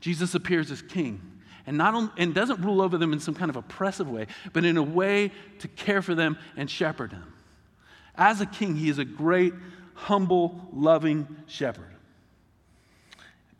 Jesus 0.00 0.34
appears 0.34 0.70
as 0.70 0.80
king 0.80 1.20
and, 1.66 1.76
not 1.76 1.94
only, 1.94 2.10
and 2.16 2.34
doesn't 2.34 2.62
rule 2.62 2.80
over 2.80 2.96
them 2.96 3.12
in 3.12 3.20
some 3.20 3.34
kind 3.34 3.50
of 3.50 3.56
oppressive 3.56 4.08
way, 4.08 4.28
but 4.54 4.64
in 4.64 4.78
a 4.78 4.82
way 4.82 5.30
to 5.58 5.68
care 5.68 6.00
for 6.00 6.14
them 6.14 6.38
and 6.56 6.70
shepherd 6.70 7.10
them. 7.10 7.34
As 8.16 8.40
a 8.40 8.46
king, 8.46 8.76
he 8.76 8.88
is 8.88 8.98
a 8.98 9.04
great, 9.04 9.52
humble, 9.94 10.68
loving 10.72 11.28
shepherd. 11.46 11.93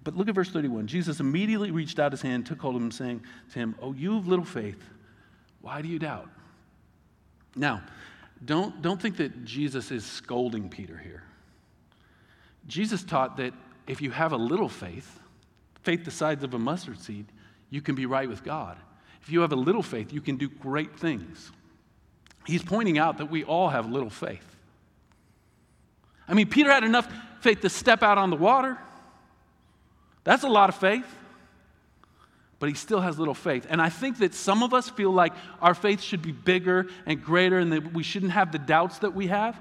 But 0.04 0.16
look 0.16 0.28
at 0.28 0.34
verse 0.34 0.50
31. 0.50 0.86
Jesus 0.86 1.18
immediately 1.18 1.70
reached 1.70 1.98
out 1.98 2.12
his 2.12 2.22
hand, 2.22 2.46
took 2.46 2.60
hold 2.60 2.76
of 2.76 2.82
him, 2.82 2.90
saying 2.90 3.22
to 3.52 3.58
him, 3.58 3.74
Oh, 3.80 3.92
you 3.94 4.18
of 4.18 4.28
little 4.28 4.44
faith, 4.44 4.82
why 5.62 5.80
do 5.80 5.88
you 5.88 5.98
doubt? 5.98 6.28
Now, 7.56 7.82
don't, 8.44 8.82
don't 8.82 9.00
think 9.00 9.16
that 9.16 9.44
Jesus 9.44 9.90
is 9.90 10.04
scolding 10.04 10.68
Peter 10.68 10.96
here. 10.98 11.22
Jesus 12.66 13.02
taught 13.02 13.38
that 13.38 13.54
if 13.86 14.02
you 14.02 14.10
have 14.10 14.32
a 14.32 14.36
little 14.36 14.68
faith, 14.68 15.20
faith 15.82 16.04
the 16.04 16.10
size 16.10 16.42
of 16.42 16.52
a 16.52 16.58
mustard 16.58 17.00
seed, 17.00 17.26
you 17.70 17.80
can 17.80 17.94
be 17.94 18.06
right 18.06 18.28
with 18.28 18.44
God. 18.44 18.76
If 19.22 19.30
you 19.30 19.40
have 19.40 19.52
a 19.52 19.56
little 19.56 19.82
faith, 19.82 20.12
you 20.12 20.20
can 20.20 20.36
do 20.36 20.48
great 20.48 20.98
things. 20.98 21.50
He's 22.46 22.62
pointing 22.62 22.98
out 22.98 23.18
that 23.18 23.30
we 23.30 23.44
all 23.44 23.70
have 23.70 23.90
little 23.90 24.10
faith. 24.10 24.44
I 26.28 26.34
mean, 26.34 26.48
Peter 26.48 26.70
had 26.70 26.84
enough 26.84 27.08
faith 27.40 27.60
to 27.60 27.70
step 27.70 28.02
out 28.02 28.18
on 28.18 28.30
the 28.30 28.36
water. 28.36 28.78
That's 30.24 30.42
a 30.42 30.48
lot 30.48 30.68
of 30.68 30.76
faith. 30.76 31.06
But 32.58 32.68
he 32.68 32.74
still 32.74 33.00
has 33.00 33.18
little 33.18 33.34
faith. 33.34 33.66
And 33.68 33.80
I 33.80 33.90
think 33.90 34.18
that 34.18 34.34
some 34.34 34.62
of 34.62 34.72
us 34.72 34.88
feel 34.88 35.10
like 35.10 35.34
our 35.60 35.74
faith 35.74 36.00
should 36.00 36.22
be 36.22 36.32
bigger 36.32 36.86
and 37.04 37.22
greater 37.22 37.58
and 37.58 37.72
that 37.72 37.92
we 37.92 38.02
shouldn't 38.02 38.32
have 38.32 38.52
the 38.52 38.58
doubts 38.58 39.00
that 39.00 39.14
we 39.14 39.26
have. 39.26 39.58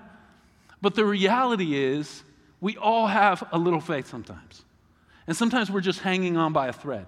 But 0.82 0.95
the 0.95 1.06
reality 1.06 1.76
is, 1.76 2.23
we 2.62 2.78
all 2.78 3.08
have 3.08 3.43
a 3.52 3.58
little 3.58 3.82
faith 3.82 4.08
sometimes. 4.08 4.63
And 5.28 5.36
sometimes 5.36 5.69
we're 5.69 5.82
just 5.82 5.99
hanging 5.99 6.38
on 6.38 6.54
by 6.54 6.67
a 6.67 6.73
thread. 6.73 7.06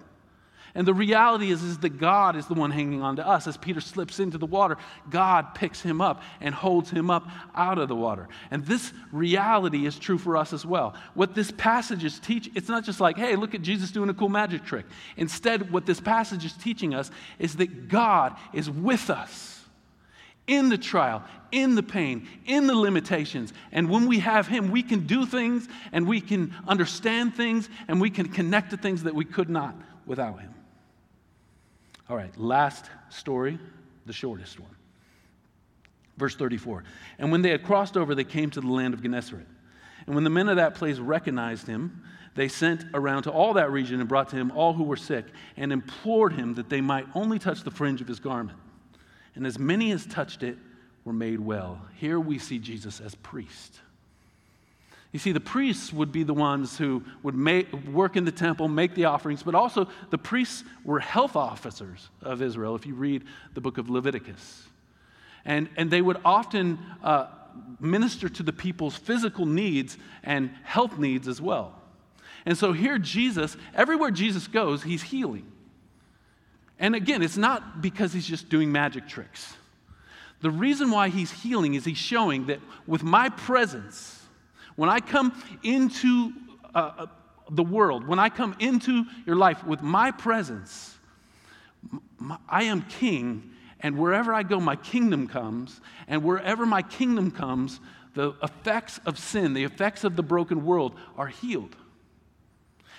And 0.76 0.86
the 0.86 0.92
reality 0.92 1.50
is, 1.50 1.62
is 1.62 1.78
that 1.78 1.96
God 1.96 2.36
is 2.36 2.46
the 2.46 2.54
one 2.54 2.70
hanging 2.70 3.00
on 3.00 3.16
to 3.16 3.26
us. 3.26 3.46
As 3.46 3.56
Peter 3.56 3.80
slips 3.80 4.20
into 4.20 4.36
the 4.36 4.44
water, 4.44 4.76
God 5.08 5.54
picks 5.54 5.80
him 5.80 6.02
up 6.02 6.22
and 6.38 6.54
holds 6.54 6.90
him 6.90 7.10
up 7.10 7.26
out 7.54 7.78
of 7.78 7.88
the 7.88 7.96
water. 7.96 8.28
And 8.50 8.64
this 8.66 8.92
reality 9.10 9.86
is 9.86 9.98
true 9.98 10.18
for 10.18 10.36
us 10.36 10.52
as 10.52 10.66
well. 10.66 10.94
What 11.14 11.34
this 11.34 11.50
passage 11.50 12.04
is 12.04 12.18
teaching, 12.18 12.52
it's 12.54 12.68
not 12.68 12.84
just 12.84 13.00
like, 13.00 13.16
hey, 13.16 13.36
look 13.36 13.54
at 13.54 13.62
Jesus 13.62 13.90
doing 13.90 14.10
a 14.10 14.14
cool 14.14 14.28
magic 14.28 14.66
trick. 14.66 14.84
Instead, 15.16 15.72
what 15.72 15.86
this 15.86 15.98
passage 15.98 16.44
is 16.44 16.52
teaching 16.52 16.92
us 16.92 17.10
is 17.38 17.56
that 17.56 17.88
God 17.88 18.36
is 18.52 18.68
with 18.68 19.08
us 19.08 19.64
in 20.46 20.68
the 20.68 20.76
trial, 20.76 21.24
in 21.52 21.74
the 21.74 21.82
pain, 21.82 22.28
in 22.44 22.66
the 22.66 22.76
limitations. 22.76 23.54
And 23.72 23.88
when 23.88 24.06
we 24.06 24.18
have 24.18 24.46
Him, 24.46 24.70
we 24.70 24.82
can 24.82 25.06
do 25.06 25.24
things 25.24 25.66
and 25.90 26.06
we 26.06 26.20
can 26.20 26.54
understand 26.68 27.34
things 27.34 27.70
and 27.88 27.98
we 27.98 28.10
can 28.10 28.28
connect 28.28 28.72
to 28.72 28.76
things 28.76 29.04
that 29.04 29.14
we 29.14 29.24
could 29.24 29.48
not 29.48 29.74
without 30.04 30.38
Him. 30.38 30.52
All 32.08 32.16
right, 32.16 32.36
last 32.38 32.86
story, 33.08 33.58
the 34.06 34.12
shortest 34.12 34.60
one. 34.60 34.74
Verse 36.16 36.36
34. 36.36 36.84
And 37.18 37.32
when 37.32 37.42
they 37.42 37.50
had 37.50 37.62
crossed 37.62 37.96
over, 37.96 38.14
they 38.14 38.24
came 38.24 38.50
to 38.50 38.60
the 38.60 38.68
land 38.68 38.94
of 38.94 39.02
Gennesaret. 39.02 39.46
And 40.06 40.14
when 40.14 40.24
the 40.24 40.30
men 40.30 40.48
of 40.48 40.56
that 40.56 40.74
place 40.74 40.98
recognized 40.98 41.66
him, 41.66 42.02
they 42.36 42.48
sent 42.48 42.84
around 42.94 43.24
to 43.24 43.30
all 43.30 43.54
that 43.54 43.72
region 43.72 43.98
and 43.98 44.08
brought 44.08 44.28
to 44.28 44.36
him 44.36 44.52
all 44.52 44.72
who 44.72 44.84
were 44.84 44.96
sick 44.96 45.24
and 45.56 45.72
implored 45.72 46.32
him 46.34 46.54
that 46.54 46.68
they 46.68 46.80
might 46.80 47.06
only 47.14 47.38
touch 47.38 47.64
the 47.64 47.70
fringe 47.70 48.00
of 48.00 48.08
his 48.08 48.20
garment. 48.20 48.58
And 49.34 49.46
as 49.46 49.58
many 49.58 49.90
as 49.92 50.06
touched 50.06 50.42
it 50.42 50.58
were 51.04 51.12
made 51.12 51.40
well. 51.40 51.80
Here 51.94 52.20
we 52.20 52.38
see 52.38 52.58
Jesus 52.58 53.00
as 53.00 53.14
priest. 53.16 53.80
You 55.12 55.18
see, 55.18 55.32
the 55.32 55.40
priests 55.40 55.92
would 55.92 56.12
be 56.12 56.24
the 56.24 56.34
ones 56.34 56.76
who 56.76 57.02
would 57.22 57.34
make, 57.34 57.72
work 57.86 58.16
in 58.16 58.24
the 58.24 58.32
temple, 58.32 58.68
make 58.68 58.94
the 58.94 59.06
offerings, 59.06 59.42
but 59.42 59.54
also 59.54 59.88
the 60.10 60.18
priests 60.18 60.64
were 60.84 61.00
health 61.00 61.36
officers 61.36 62.10
of 62.22 62.42
Israel, 62.42 62.74
if 62.74 62.84
you 62.84 62.94
read 62.94 63.24
the 63.54 63.60
book 63.60 63.78
of 63.78 63.88
Leviticus. 63.88 64.64
And, 65.44 65.68
and 65.76 65.90
they 65.90 66.02
would 66.02 66.18
often 66.24 66.78
uh, 67.02 67.28
minister 67.80 68.28
to 68.28 68.42
the 68.42 68.52
people's 68.52 68.96
physical 68.96 69.46
needs 69.46 69.96
and 70.22 70.50
health 70.64 70.98
needs 70.98 71.28
as 71.28 71.40
well. 71.40 71.80
And 72.44 72.56
so 72.58 72.72
here, 72.72 72.98
Jesus, 72.98 73.56
everywhere 73.74 74.10
Jesus 74.10 74.46
goes, 74.48 74.82
he's 74.82 75.02
healing. 75.02 75.50
And 76.78 76.94
again, 76.94 77.22
it's 77.22 77.36
not 77.36 77.80
because 77.80 78.12
he's 78.12 78.26
just 78.26 78.48
doing 78.48 78.70
magic 78.70 79.08
tricks. 79.08 79.54
The 80.40 80.50
reason 80.50 80.90
why 80.90 81.08
he's 81.08 81.30
healing 81.30 81.74
is 81.74 81.84
he's 81.84 81.96
showing 81.96 82.46
that 82.46 82.60
with 82.86 83.02
my 83.02 83.30
presence, 83.30 84.25
when 84.76 84.88
I 84.88 85.00
come 85.00 85.32
into 85.62 86.32
uh, 86.74 86.92
uh 86.98 87.06
the 87.50 87.62
world, 87.62 88.06
when 88.06 88.18
I 88.18 88.28
come 88.28 88.56
into 88.58 89.04
your 89.24 89.36
life 89.36 89.64
with 89.64 89.80
my 89.80 90.10
presence, 90.10 90.96
my, 92.18 92.38
I 92.48 92.64
am 92.64 92.82
king, 92.82 93.50
and 93.80 93.96
wherever 93.96 94.34
I 94.34 94.42
go, 94.42 94.58
my 94.60 94.76
kingdom 94.76 95.28
comes, 95.28 95.80
and 96.08 96.24
wherever 96.24 96.66
my 96.66 96.82
kingdom 96.82 97.30
comes, 97.30 97.80
the 98.14 98.34
effects 98.42 98.98
of 99.06 99.18
sin, 99.18 99.54
the 99.54 99.64
effects 99.64 100.02
of 100.02 100.16
the 100.16 100.22
broken 100.22 100.64
world 100.64 100.96
are 101.16 101.28
healed. 101.28 101.76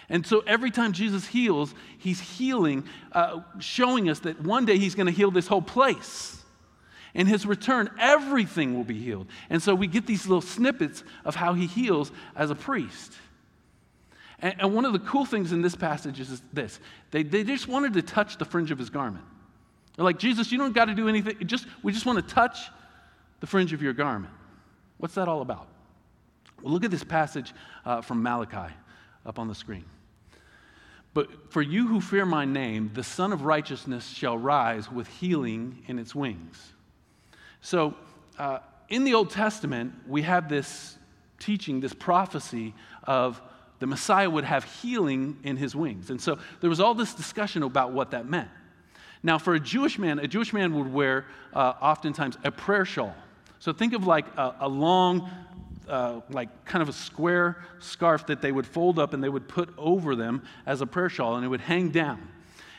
And 0.09 0.25
so 0.25 0.41
every 0.47 0.71
time 0.71 0.93
Jesus 0.93 1.27
heals, 1.27 1.73
he's 1.97 2.19
healing, 2.19 2.85
uh, 3.11 3.41
showing 3.59 4.09
us 4.09 4.19
that 4.19 4.41
one 4.41 4.65
day 4.65 4.77
he's 4.77 4.95
going 4.95 5.07
to 5.07 5.11
heal 5.11 5.31
this 5.31 5.47
whole 5.47 5.61
place. 5.61 6.36
In 7.17 7.25
his 7.25 7.47
return, 7.47 7.89
everything 7.99 8.75
will 8.75 8.83
be 8.83 8.97
healed. 8.97 9.27
And 9.49 9.61
so 9.61 9.73
we 9.73 9.87
get 9.87 10.05
these 10.05 10.27
little 10.27 10.39
snippets 10.39 11.03
of 11.25 11.35
how 11.35 11.55
he 11.55 11.65
heals 11.65 12.11
as 12.35 12.51
a 12.51 12.55
priest. 12.55 13.13
And, 14.39 14.55
and 14.59 14.75
one 14.75 14.85
of 14.85 14.93
the 14.93 14.99
cool 14.99 15.25
things 15.25 15.51
in 15.51 15.63
this 15.63 15.75
passage 15.75 16.19
is 16.19 16.43
this 16.53 16.79
they, 17.09 17.23
they 17.23 17.43
just 17.43 17.67
wanted 17.67 17.93
to 17.93 18.03
touch 18.03 18.37
the 18.37 18.45
fringe 18.45 18.69
of 18.69 18.77
his 18.77 18.91
garment. 18.91 19.25
They're 19.95 20.05
like, 20.05 20.19
Jesus, 20.19 20.51
you 20.51 20.59
don't 20.59 20.75
got 20.75 20.85
to 20.85 20.93
do 20.93 21.09
anything. 21.09 21.35
Just, 21.47 21.65
we 21.81 21.91
just 21.91 22.05
want 22.05 22.19
to 22.25 22.33
touch 22.35 22.69
the 23.39 23.47
fringe 23.47 23.73
of 23.73 23.81
your 23.81 23.93
garment. 23.93 24.33
What's 24.99 25.15
that 25.15 25.27
all 25.27 25.41
about? 25.41 25.67
Well, 26.61 26.71
look 26.71 26.85
at 26.85 26.91
this 26.91 27.03
passage 27.03 27.51
uh, 27.83 28.01
from 28.01 28.21
Malachi 28.21 28.73
up 29.25 29.39
on 29.39 29.47
the 29.47 29.55
screen. 29.55 29.85
But 31.15 31.51
for 31.51 31.63
you 31.63 31.87
who 31.87 31.99
fear 31.99 32.27
my 32.27 32.45
name, 32.45 32.91
the 32.93 33.03
Sun 33.03 33.33
of 33.33 33.41
Righteousness 33.41 34.07
shall 34.07 34.37
rise 34.37 34.91
with 34.91 35.07
healing 35.07 35.83
in 35.87 35.97
its 35.97 36.13
wings. 36.13 36.73
So, 37.61 37.95
uh, 38.37 38.59
in 38.89 39.03
the 39.03 39.13
Old 39.13 39.29
Testament, 39.29 39.93
we 40.07 40.21
have 40.21 40.49
this 40.49 40.97
teaching, 41.39 41.79
this 41.79 41.93
prophecy 41.93 42.73
of 43.03 43.41
the 43.79 43.87
Messiah 43.87 44.29
would 44.29 44.43
have 44.43 44.63
healing 44.81 45.37
in 45.43 45.57
his 45.57 45.75
wings. 45.75 46.09
And 46.09 46.19
so 46.19 46.39
there 46.61 46.69
was 46.69 46.79
all 46.79 46.93
this 46.93 47.13
discussion 47.13 47.63
about 47.63 47.91
what 47.91 48.11
that 48.11 48.27
meant. 48.27 48.49
Now, 49.23 49.37
for 49.37 49.55
a 49.55 49.59
Jewish 49.59 49.99
man, 49.99 50.19
a 50.19 50.27
Jewish 50.27 50.53
man 50.53 50.73
would 50.75 50.91
wear 50.91 51.25
uh, 51.53 51.73
oftentimes 51.81 52.37
a 52.43 52.51
prayer 52.51 52.85
shawl. 52.85 53.15
So 53.59 53.73
think 53.73 53.93
of 53.93 54.07
like 54.07 54.25
a, 54.37 54.55
a 54.61 54.69
long, 54.69 55.29
uh, 55.87 56.21
like 56.29 56.65
kind 56.65 56.81
of 56.81 56.89
a 56.89 56.93
square 56.93 57.57
scarf 57.79 58.27
that 58.27 58.41
they 58.41 58.51
would 58.51 58.65
fold 58.65 58.99
up 58.99 59.13
and 59.13 59.23
they 59.23 59.29
would 59.29 59.47
put 59.47 59.69
over 59.77 60.15
them 60.15 60.43
as 60.65 60.81
a 60.81 60.87
prayer 60.87 61.09
shawl, 61.09 61.35
and 61.35 61.45
it 61.45 61.47
would 61.47 61.61
hang 61.61 61.89
down. 61.89 62.27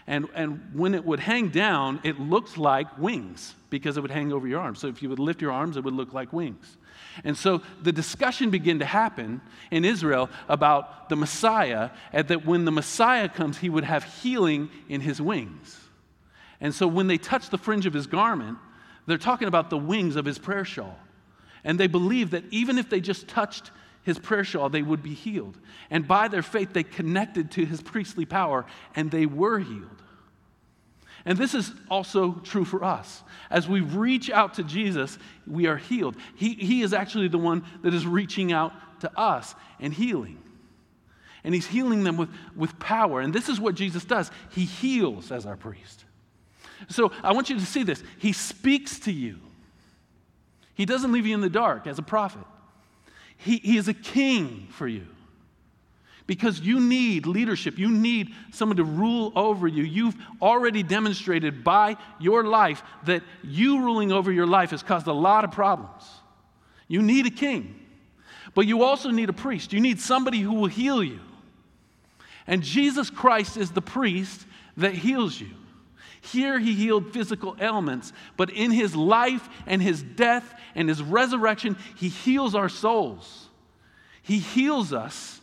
And, 0.09 0.27
and 0.35 0.71
when 0.73 0.95
it 0.95 1.05
would 1.05 1.21
hang 1.21 1.51
down, 1.51 2.01
it 2.03 2.19
looked 2.19 2.57
like 2.57 2.99
wings 2.99 3.55
because 3.69 3.99
it 3.99 4.01
would 4.01 4.11
hang 4.11 4.33
over 4.33 4.49
your 4.49 4.59
arms. 4.59 4.79
So 4.79 4.89
if 4.89 5.03
you 5.03 5.11
would 5.11 5.19
lift 5.19 5.43
your 5.43 5.53
arms, 5.53 5.77
it 5.77 5.85
would 5.85 5.93
look 5.93 6.15
like 6.15 6.33
wings. 6.33 6.79
And 7.25 7.37
so 7.37 7.61
the 7.83 7.93
discussion 7.93 8.49
began 8.49 8.79
to 8.79 8.87
happen 8.87 9.43
in 9.71 9.85
Israel 9.85 10.31
about 10.49 11.11
the 11.11 11.17
Messiah, 11.17 11.91
and 12.11 12.27
that 12.29 12.47
when 12.47 12.65
the 12.65 12.73
Messiah 12.73 13.29
comes, 13.29 13.59
he 13.59 13.69
would 13.69 13.85
have 13.85 14.03
healing 14.03 14.71
in 14.89 15.03
his 15.03 15.21
wings. 15.21 15.79
And 16.59 16.75
so 16.75 16.89
when 16.89 17.07
they 17.07 17.19
touched 17.19 17.51
the 17.51 17.59
fringe 17.59 17.85
of 17.85 17.93
his 17.93 18.07
garment, 18.07 18.57
they're 19.07 19.19
talking 19.19 19.47
about 19.47 19.69
the 19.69 19.77
wings 19.77 20.17
of 20.17 20.25
his 20.25 20.39
prayer 20.39 20.65
shawl. 20.65 20.99
And 21.65 21.79
they 21.79 21.87
believe 21.87 22.31
that 22.31 22.45
even 22.51 22.79
if 22.79 22.89
they 22.89 23.01
just 23.01 23.29
touched 23.29 23.71
his 24.09 24.19
prayer 24.19 24.43
shawl, 24.43 24.71
they 24.71 24.81
would 24.81 25.03
be 25.03 25.13
healed. 25.13 25.59
And 25.91 26.09
by 26.09 26.29
their 26.29 26.43
faith, 26.43 26.73
they 26.73 26.83
connected 26.83 27.51
to 27.53 27.67
his 27.67 27.83
priestly 27.83 28.25
power 28.25 28.65
and 28.97 29.11
they 29.11 29.27
were 29.27 29.59
healed. 29.59 30.03
And 31.27 31.37
this 31.37 31.55
is 31.55 31.73
also 31.91 32.33
true 32.43 32.65
for 32.65 32.83
us. 32.83 33.23
As 33.51 33.69
we 33.69 33.81
reach 33.81 34.31
out 34.31 34.55
to 34.55 34.65
Jesus, 34.65 35.19
we 35.47 35.67
are 35.67 35.77
healed. 35.77 36.17
He, 36.37 36.55
he 36.55 36.81
is 36.81 36.95
actually 36.95 37.29
the 37.29 37.37
one 37.37 37.65
that 37.83 37.93
is 37.93 38.07
reaching 38.07 38.51
out 38.51 38.73
to 39.01 39.19
us 39.19 39.55
and 39.79 39.93
healing. 39.93 40.43
And 41.45 41.55
he's 41.55 41.67
healing 41.67 42.03
them 42.03 42.17
with, 42.17 42.31
with 42.57 42.79
power. 42.79 43.21
And 43.21 43.35
this 43.35 43.51
is 43.51 43.61
what 43.61 43.75
Jesus 43.75 44.07
does 44.07 44.31
He 44.53 44.65
heals 44.65 45.31
as 45.31 45.45
our 45.45 45.57
priest. 45.57 46.07
So 46.89 47.13
I 47.23 47.35
want 47.35 47.51
you 47.51 47.59
to 47.59 47.67
see 47.67 47.83
this. 47.83 48.03
He 48.19 48.33
speaks 48.33 49.01
to 49.01 49.13
you, 49.13 49.39
He 50.73 50.87
doesn't 50.87 51.13
leave 51.13 51.27
you 51.27 51.35
in 51.35 51.43
the 51.43 51.51
dark 51.51 51.87
as 51.87 51.99
a 51.99 52.03
prophet. 52.03 52.45
He, 53.39 53.59
he 53.59 53.77
is 53.77 53.89
a 53.89 53.95
king 53.95 54.69
for 54.71 54.87
you. 54.87 55.07
Because 56.27 56.61
you 56.61 56.79
need 56.79 57.27
leadership. 57.27 57.79
You 57.79 57.89
need 57.89 58.35
someone 58.53 58.77
to 58.77 58.85
rule 58.85 59.33
over 59.35 59.67
you. 59.67 59.83
You've 59.83 60.17
already 60.43 60.83
demonstrated 60.83 61.65
by 61.65 61.97
your 62.21 62.45
life 62.45 62.83
that 63.07 63.23
you 63.43 63.81
ruling 63.81 64.13
over 64.13 64.31
your 64.31 64.47
life 64.47 64.73
has 64.73 64.83
caused 64.83 65.07
a 65.07 65.13
lot 65.13 65.45
of 65.45 65.53
problems. 65.53 66.05
You 66.87 67.01
need 67.01 67.27
a 67.27 67.31
king. 67.31 67.81
But 68.55 68.67
you 68.67 68.83
also 68.83 69.11
need 69.11 69.31
a 69.31 69.33
priest. 69.33 69.73
You 69.73 69.81
need 69.81 70.01
somebody 70.01 70.41
who 70.41 70.55
will 70.55 70.67
heal 70.67 71.03
you. 71.03 71.21
And 72.47 72.63
Jesus 72.63 73.09
Christ 73.09 73.57
is 73.57 73.71
the 73.71 73.83
priest 73.83 74.47
that 74.77 74.95
heals 74.95 75.41
you. 75.41 75.51
Here 76.33 76.59
he 76.59 76.75
healed 76.75 77.13
physical 77.13 77.57
ailments, 77.61 78.13
but 78.37 78.51
in 78.51 78.71
his 78.71 78.95
life 78.95 79.49
and 79.67 79.81
his 79.81 80.03
death 80.03 80.55
and 80.75 80.89
his 80.89 81.03
resurrection, 81.03 81.77
he 81.97 82.09
heals 82.09 82.55
our 82.55 82.69
souls. 82.69 83.49
He 84.23 84.39
heals 84.39 84.93
us 84.93 85.41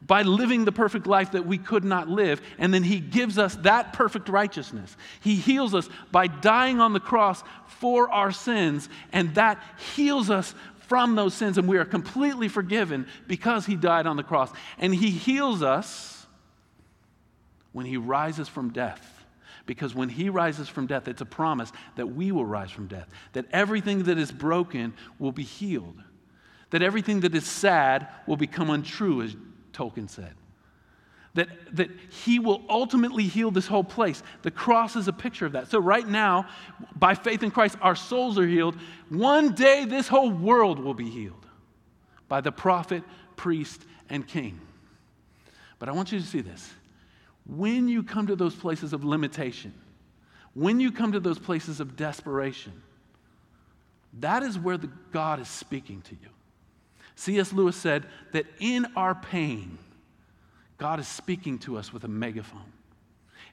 by 0.00 0.22
living 0.22 0.64
the 0.64 0.72
perfect 0.72 1.06
life 1.06 1.32
that 1.32 1.46
we 1.46 1.58
could 1.58 1.84
not 1.84 2.08
live, 2.08 2.40
and 2.58 2.72
then 2.72 2.82
he 2.82 3.00
gives 3.00 3.38
us 3.38 3.56
that 3.56 3.92
perfect 3.92 4.28
righteousness. 4.28 4.96
He 5.20 5.34
heals 5.34 5.74
us 5.74 5.88
by 6.12 6.28
dying 6.28 6.80
on 6.80 6.92
the 6.92 7.00
cross 7.00 7.42
for 7.66 8.10
our 8.10 8.30
sins, 8.30 8.88
and 9.12 9.34
that 9.34 9.62
heals 9.94 10.30
us 10.30 10.54
from 10.86 11.16
those 11.16 11.34
sins, 11.34 11.58
and 11.58 11.66
we 11.66 11.78
are 11.78 11.84
completely 11.84 12.48
forgiven 12.48 13.06
because 13.26 13.66
he 13.66 13.74
died 13.74 14.06
on 14.06 14.16
the 14.16 14.22
cross. 14.22 14.52
And 14.78 14.94
he 14.94 15.10
heals 15.10 15.62
us 15.62 16.26
when 17.72 17.86
he 17.86 17.96
rises 17.96 18.48
from 18.48 18.70
death. 18.70 19.15
Because 19.66 19.94
when 19.94 20.08
he 20.08 20.28
rises 20.28 20.68
from 20.68 20.86
death, 20.86 21.08
it's 21.08 21.20
a 21.20 21.26
promise 21.26 21.72
that 21.96 22.06
we 22.06 22.30
will 22.32 22.46
rise 22.46 22.70
from 22.70 22.86
death, 22.86 23.08
that 23.32 23.46
everything 23.50 24.04
that 24.04 24.16
is 24.16 24.30
broken 24.30 24.94
will 25.18 25.32
be 25.32 25.42
healed, 25.42 26.00
that 26.70 26.82
everything 26.82 27.20
that 27.20 27.34
is 27.34 27.44
sad 27.44 28.08
will 28.26 28.36
become 28.36 28.70
untrue, 28.70 29.22
as 29.22 29.36
Tolkien 29.72 30.08
said. 30.08 30.34
That, 31.34 31.48
that 31.72 31.90
he 32.24 32.38
will 32.38 32.62
ultimately 32.70 33.24
heal 33.24 33.50
this 33.50 33.66
whole 33.66 33.84
place. 33.84 34.22
The 34.40 34.50
cross 34.50 34.96
is 34.96 35.06
a 35.06 35.12
picture 35.12 35.44
of 35.44 35.52
that. 35.52 35.68
So, 35.68 35.78
right 35.78 36.06
now, 36.08 36.48
by 36.98 37.14
faith 37.14 37.42
in 37.42 37.50
Christ, 37.50 37.76
our 37.82 37.94
souls 37.94 38.38
are 38.38 38.46
healed. 38.46 38.76
One 39.10 39.52
day, 39.52 39.84
this 39.84 40.08
whole 40.08 40.30
world 40.30 40.78
will 40.78 40.94
be 40.94 41.10
healed 41.10 41.44
by 42.26 42.40
the 42.40 42.52
prophet, 42.52 43.02
priest, 43.36 43.82
and 44.08 44.26
king. 44.26 44.58
But 45.78 45.90
I 45.90 45.92
want 45.92 46.10
you 46.10 46.18
to 46.18 46.24
see 46.24 46.40
this 46.40 46.72
when 47.48 47.88
you 47.88 48.02
come 48.02 48.26
to 48.26 48.36
those 48.36 48.54
places 48.54 48.92
of 48.92 49.04
limitation, 49.04 49.72
when 50.54 50.80
you 50.80 50.90
come 50.90 51.12
to 51.12 51.20
those 51.20 51.38
places 51.38 51.80
of 51.80 51.96
desperation, 51.96 52.72
that 54.20 54.42
is 54.42 54.58
where 54.58 54.78
the 54.78 54.90
God 55.12 55.40
is 55.40 55.48
speaking 55.48 56.00
to 56.02 56.12
you. 56.12 56.28
C.S. 57.14 57.52
Lewis 57.52 57.76
said 57.76 58.06
that 58.32 58.46
in 58.58 58.86
our 58.96 59.14
pain, 59.14 59.78
God 60.78 61.00
is 61.00 61.08
speaking 61.08 61.58
to 61.60 61.76
us 61.76 61.92
with 61.92 62.04
a 62.04 62.08
megaphone. 62.08 62.72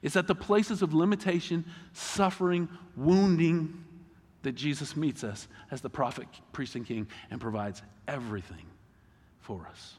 It's 0.02 0.16
at 0.16 0.26
the 0.26 0.34
places 0.34 0.82
of 0.82 0.92
limitation, 0.92 1.64
suffering, 1.92 2.68
wounding 2.96 3.84
that 4.42 4.52
Jesus 4.52 4.96
meets 4.96 5.24
us 5.24 5.48
as 5.70 5.80
the 5.80 5.88
prophet, 5.88 6.28
priest, 6.52 6.74
and 6.74 6.86
king 6.86 7.06
and 7.30 7.40
provides 7.40 7.82
everything 8.06 8.66
for 9.40 9.66
us. 9.70 9.94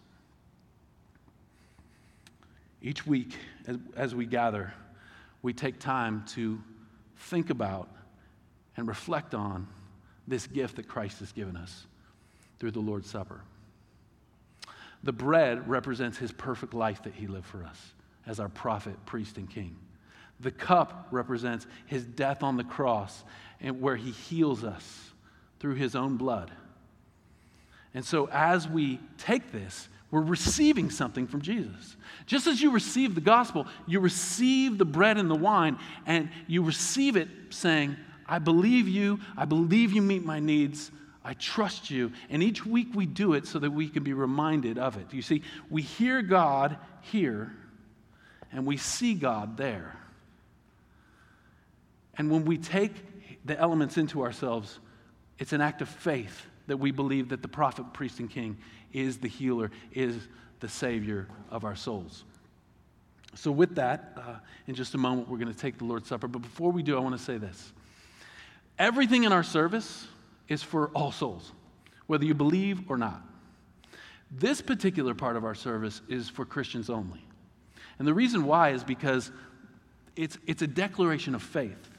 Each 2.86 3.04
week, 3.08 3.36
as, 3.66 3.78
as 3.96 4.14
we 4.14 4.28
gather, 4.28 4.72
we 5.42 5.54
take 5.54 5.80
time 5.80 6.24
to 6.34 6.62
think 7.18 7.50
about 7.50 7.90
and 8.78 8.88
reflect 8.88 9.34
on 9.34 9.68
this 10.28 10.46
gift 10.46 10.76
that 10.76 10.88
Christ 10.88 11.20
has 11.22 11.32
given 11.32 11.58
us 11.58 11.88
through 12.60 12.70
the 12.70 12.80
Lord's 12.80 13.10
Supper. 13.10 13.42
The 15.02 15.12
bread 15.12 15.68
represents 15.68 16.20
his 16.20 16.32
perfect 16.32 16.76
life 16.76 17.02
that 17.04 17.16
he 17.16 17.26
lived 17.26 17.48
for 17.48 17.64
us 17.64 17.94
as 18.28 18.40
our 18.40 18.50
prophet, 18.50 19.04
priest, 19.08 19.38
and 19.38 19.50
king. 19.50 19.76
The 20.40 20.52
cup 20.52 21.08
represents 21.10 21.66
his 21.88 22.06
death 22.06 22.44
on 22.44 22.56
the 22.56 22.64
cross 22.64 23.24
and 23.62 23.82
where 23.82 23.96
he 23.96 24.12
heals 24.12 24.64
us 24.64 25.10
through 25.60 25.76
his 25.76 25.96
own 25.96 26.18
blood. 26.18 26.52
And 27.96 28.06
so 28.06 28.30
as 28.32 28.68
we 28.68 29.00
take 29.18 29.52
this, 29.52 29.90
we're 30.16 30.22
receiving 30.22 30.90
something 30.90 31.28
from 31.28 31.42
Jesus. 31.42 31.98
Just 32.26 32.48
as 32.48 32.62
you 32.62 32.72
receive 32.72 33.16
the 33.16 33.22
gospel, 33.22 33.68
you 33.86 34.00
receive 34.00 34.78
the 34.78 34.86
bread 34.86 35.18
and 35.18 35.30
the 35.30 35.36
wine, 35.36 35.78
and 36.06 36.30
you 36.48 36.64
receive 36.64 37.18
it 37.18 37.28
saying, 37.50 37.98
I 38.26 38.40
believe 38.40 38.88
you, 38.88 39.20
I 39.36 39.44
believe 39.44 39.92
you 39.92 40.02
meet 40.02 40.24
my 40.24 40.40
needs, 40.40 40.90
I 41.22 41.34
trust 41.34 41.92
you. 41.92 42.14
And 42.30 42.42
each 42.42 42.66
week 42.66 42.88
we 42.96 43.06
do 43.06 43.34
it 43.34 43.46
so 43.46 43.60
that 43.60 43.72
we 43.72 43.90
can 43.90 44.04
be 44.04 44.14
reminded 44.14 44.78
of 44.78 44.96
it. 44.96 45.14
You 45.14 45.22
see, 45.22 45.42
we 45.70 45.82
hear 45.82 46.22
God 46.22 46.78
here, 47.02 47.52
and 48.54 48.66
we 48.66 48.78
see 48.78 49.16
God 49.16 49.58
there. 49.58 49.98
And 52.18 52.32
when 52.32 52.46
we 52.46 52.58
take 52.58 52.94
the 53.44 53.60
elements 53.60 53.98
into 53.98 54.22
ourselves, 54.22 54.80
it's 55.40 55.52
an 55.52 55.60
act 55.60 55.82
of 55.82 55.90
faith 55.90 56.46
that 56.68 56.78
we 56.78 56.92
believe 56.92 57.28
that 57.30 57.42
the 57.42 57.50
prophet, 57.50 57.92
priest, 57.92 58.22
and 58.22 58.30
king 58.30 58.56
is 58.96 59.18
the 59.18 59.28
healer, 59.28 59.70
is 59.94 60.16
the 60.62 60.70
savior 60.70 61.28
of 61.52 61.66
our 61.66 61.76
souls. 61.76 62.24
So, 63.36 63.52
with 63.52 63.76
that, 63.76 64.14
uh, 64.16 64.36
in 64.68 64.76
just 64.76 64.94
a 64.94 64.98
moment, 64.98 65.28
we're 65.28 65.38
going 65.38 65.52
to 65.52 65.60
take 65.60 65.78
the 65.78 65.84
Lord's 65.84 66.08
Supper. 66.08 66.28
But 66.28 66.42
before 66.42 66.72
we 66.72 66.82
do, 66.82 66.96
I 66.96 67.02
want 67.02 67.18
to 67.18 67.24
say 67.24 67.38
this 67.38 67.74
everything 68.80 69.26
in 69.26 69.34
our 69.34 69.44
service 69.44 70.08
is 70.48 70.64
for 70.64 70.88
all 70.90 71.12
souls, 71.12 71.52
whether 72.08 72.24
you 72.24 72.34
believe 72.34 72.90
or 72.90 72.98
not. 72.98 73.22
This 74.32 74.62
particular 74.62 75.14
part 75.14 75.36
of 75.36 75.44
our 75.44 75.56
service 75.56 76.02
is 76.08 76.30
for 76.30 76.46
Christians 76.46 76.90
only. 76.90 77.22
And 78.00 78.08
the 78.08 78.14
reason 78.14 78.46
why 78.46 78.70
is 78.70 78.84
because 78.84 79.32
it's, 80.16 80.38
it's 80.48 80.62
a 80.62 80.68
declaration 80.68 81.36
of 81.36 81.44
faith. 81.44 81.90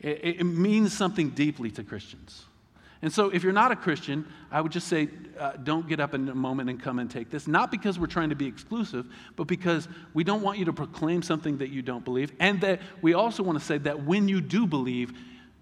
It, 0.00 0.40
it 0.40 0.44
means 0.44 0.92
something 0.92 1.30
deeply 1.30 1.70
to 1.72 1.84
Christians. 1.84 2.44
And 3.02 3.12
so, 3.12 3.30
if 3.30 3.42
you're 3.42 3.52
not 3.52 3.72
a 3.72 3.76
Christian, 3.76 4.24
I 4.50 4.60
would 4.60 4.70
just 4.70 4.86
say 4.86 5.08
uh, 5.38 5.52
don't 5.56 5.88
get 5.88 5.98
up 5.98 6.14
in 6.14 6.28
a 6.28 6.34
moment 6.34 6.70
and 6.70 6.80
come 6.80 7.00
and 7.00 7.10
take 7.10 7.30
this. 7.30 7.48
Not 7.48 7.72
because 7.72 7.98
we're 7.98 8.06
trying 8.06 8.30
to 8.30 8.36
be 8.36 8.46
exclusive, 8.46 9.06
but 9.34 9.48
because 9.48 9.88
we 10.14 10.22
don't 10.22 10.40
want 10.40 10.58
you 10.58 10.66
to 10.66 10.72
proclaim 10.72 11.20
something 11.20 11.58
that 11.58 11.70
you 11.70 11.82
don't 11.82 12.04
believe. 12.04 12.32
And 12.38 12.60
that 12.60 12.80
we 13.02 13.14
also 13.14 13.42
want 13.42 13.58
to 13.58 13.64
say 13.64 13.78
that 13.78 14.04
when 14.04 14.28
you 14.28 14.40
do 14.40 14.68
believe, 14.68 15.12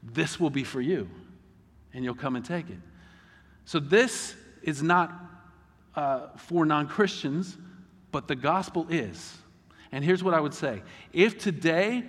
this 0.02 0.38
will 0.38 0.50
be 0.50 0.64
for 0.64 0.82
you, 0.82 1.08
and 1.94 2.04
you'll 2.04 2.14
come 2.14 2.36
and 2.36 2.44
take 2.44 2.68
it. 2.68 2.78
So, 3.64 3.80
this 3.80 4.36
is 4.62 4.82
not 4.82 5.10
uh, 5.94 6.28
for 6.36 6.66
non 6.66 6.88
Christians, 6.88 7.56
but 8.12 8.28
the 8.28 8.36
gospel 8.36 8.86
is. 8.90 9.36
And 9.92 10.04
here's 10.04 10.22
what 10.22 10.34
I 10.34 10.40
would 10.40 10.54
say 10.54 10.82
if 11.14 11.38
today, 11.38 12.04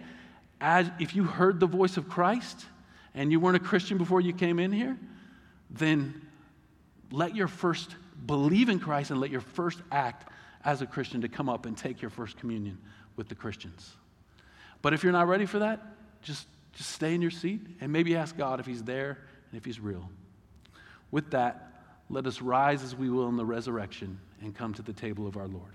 as, 0.59 0.91
if 0.99 1.15
you 1.15 1.23
heard 1.23 1.61
the 1.61 1.67
voice 1.67 1.95
of 1.95 2.09
Christ 2.09 2.65
and 3.13 3.31
you 3.31 3.39
weren't 3.39 3.55
a 3.55 3.61
Christian 3.61 3.97
before 3.97 4.19
you 4.19 4.33
came 4.33 4.59
in 4.59 4.71
here, 4.71 4.97
then 5.71 6.21
let 7.11 7.35
your 7.35 7.47
first 7.47 7.95
believe 8.25 8.69
in 8.69 8.79
Christ 8.79 9.11
and 9.11 9.19
let 9.19 9.31
your 9.31 9.41
first 9.41 9.79
act 9.91 10.29
as 10.63 10.81
a 10.81 10.85
Christian 10.85 11.21
to 11.21 11.29
come 11.29 11.49
up 11.49 11.65
and 11.65 11.77
take 11.77 12.01
your 12.01 12.11
first 12.11 12.37
communion 12.37 12.77
with 13.15 13.29
the 13.29 13.35
Christians. 13.35 13.91
But 14.81 14.93
if 14.93 15.03
you're 15.03 15.11
not 15.11 15.27
ready 15.27 15.45
for 15.45 15.59
that, 15.59 15.81
just, 16.21 16.47
just 16.73 16.91
stay 16.91 17.13
in 17.13 17.21
your 17.21 17.31
seat 17.31 17.61
and 17.79 17.91
maybe 17.91 18.15
ask 18.15 18.37
God 18.37 18.59
if 18.59 18.65
He's 18.65 18.83
there 18.83 19.17
and 19.51 19.57
if 19.57 19.65
He's 19.65 19.79
real. 19.79 20.09
With 21.09 21.31
that, 21.31 21.71
let 22.09 22.27
us 22.27 22.41
rise 22.41 22.83
as 22.83 22.95
we 22.95 23.09
will 23.09 23.27
in 23.29 23.37
the 23.37 23.45
resurrection 23.45 24.19
and 24.41 24.55
come 24.55 24.73
to 24.73 24.81
the 24.81 24.93
table 24.93 25.27
of 25.27 25.37
our 25.37 25.47
Lord. 25.47 25.71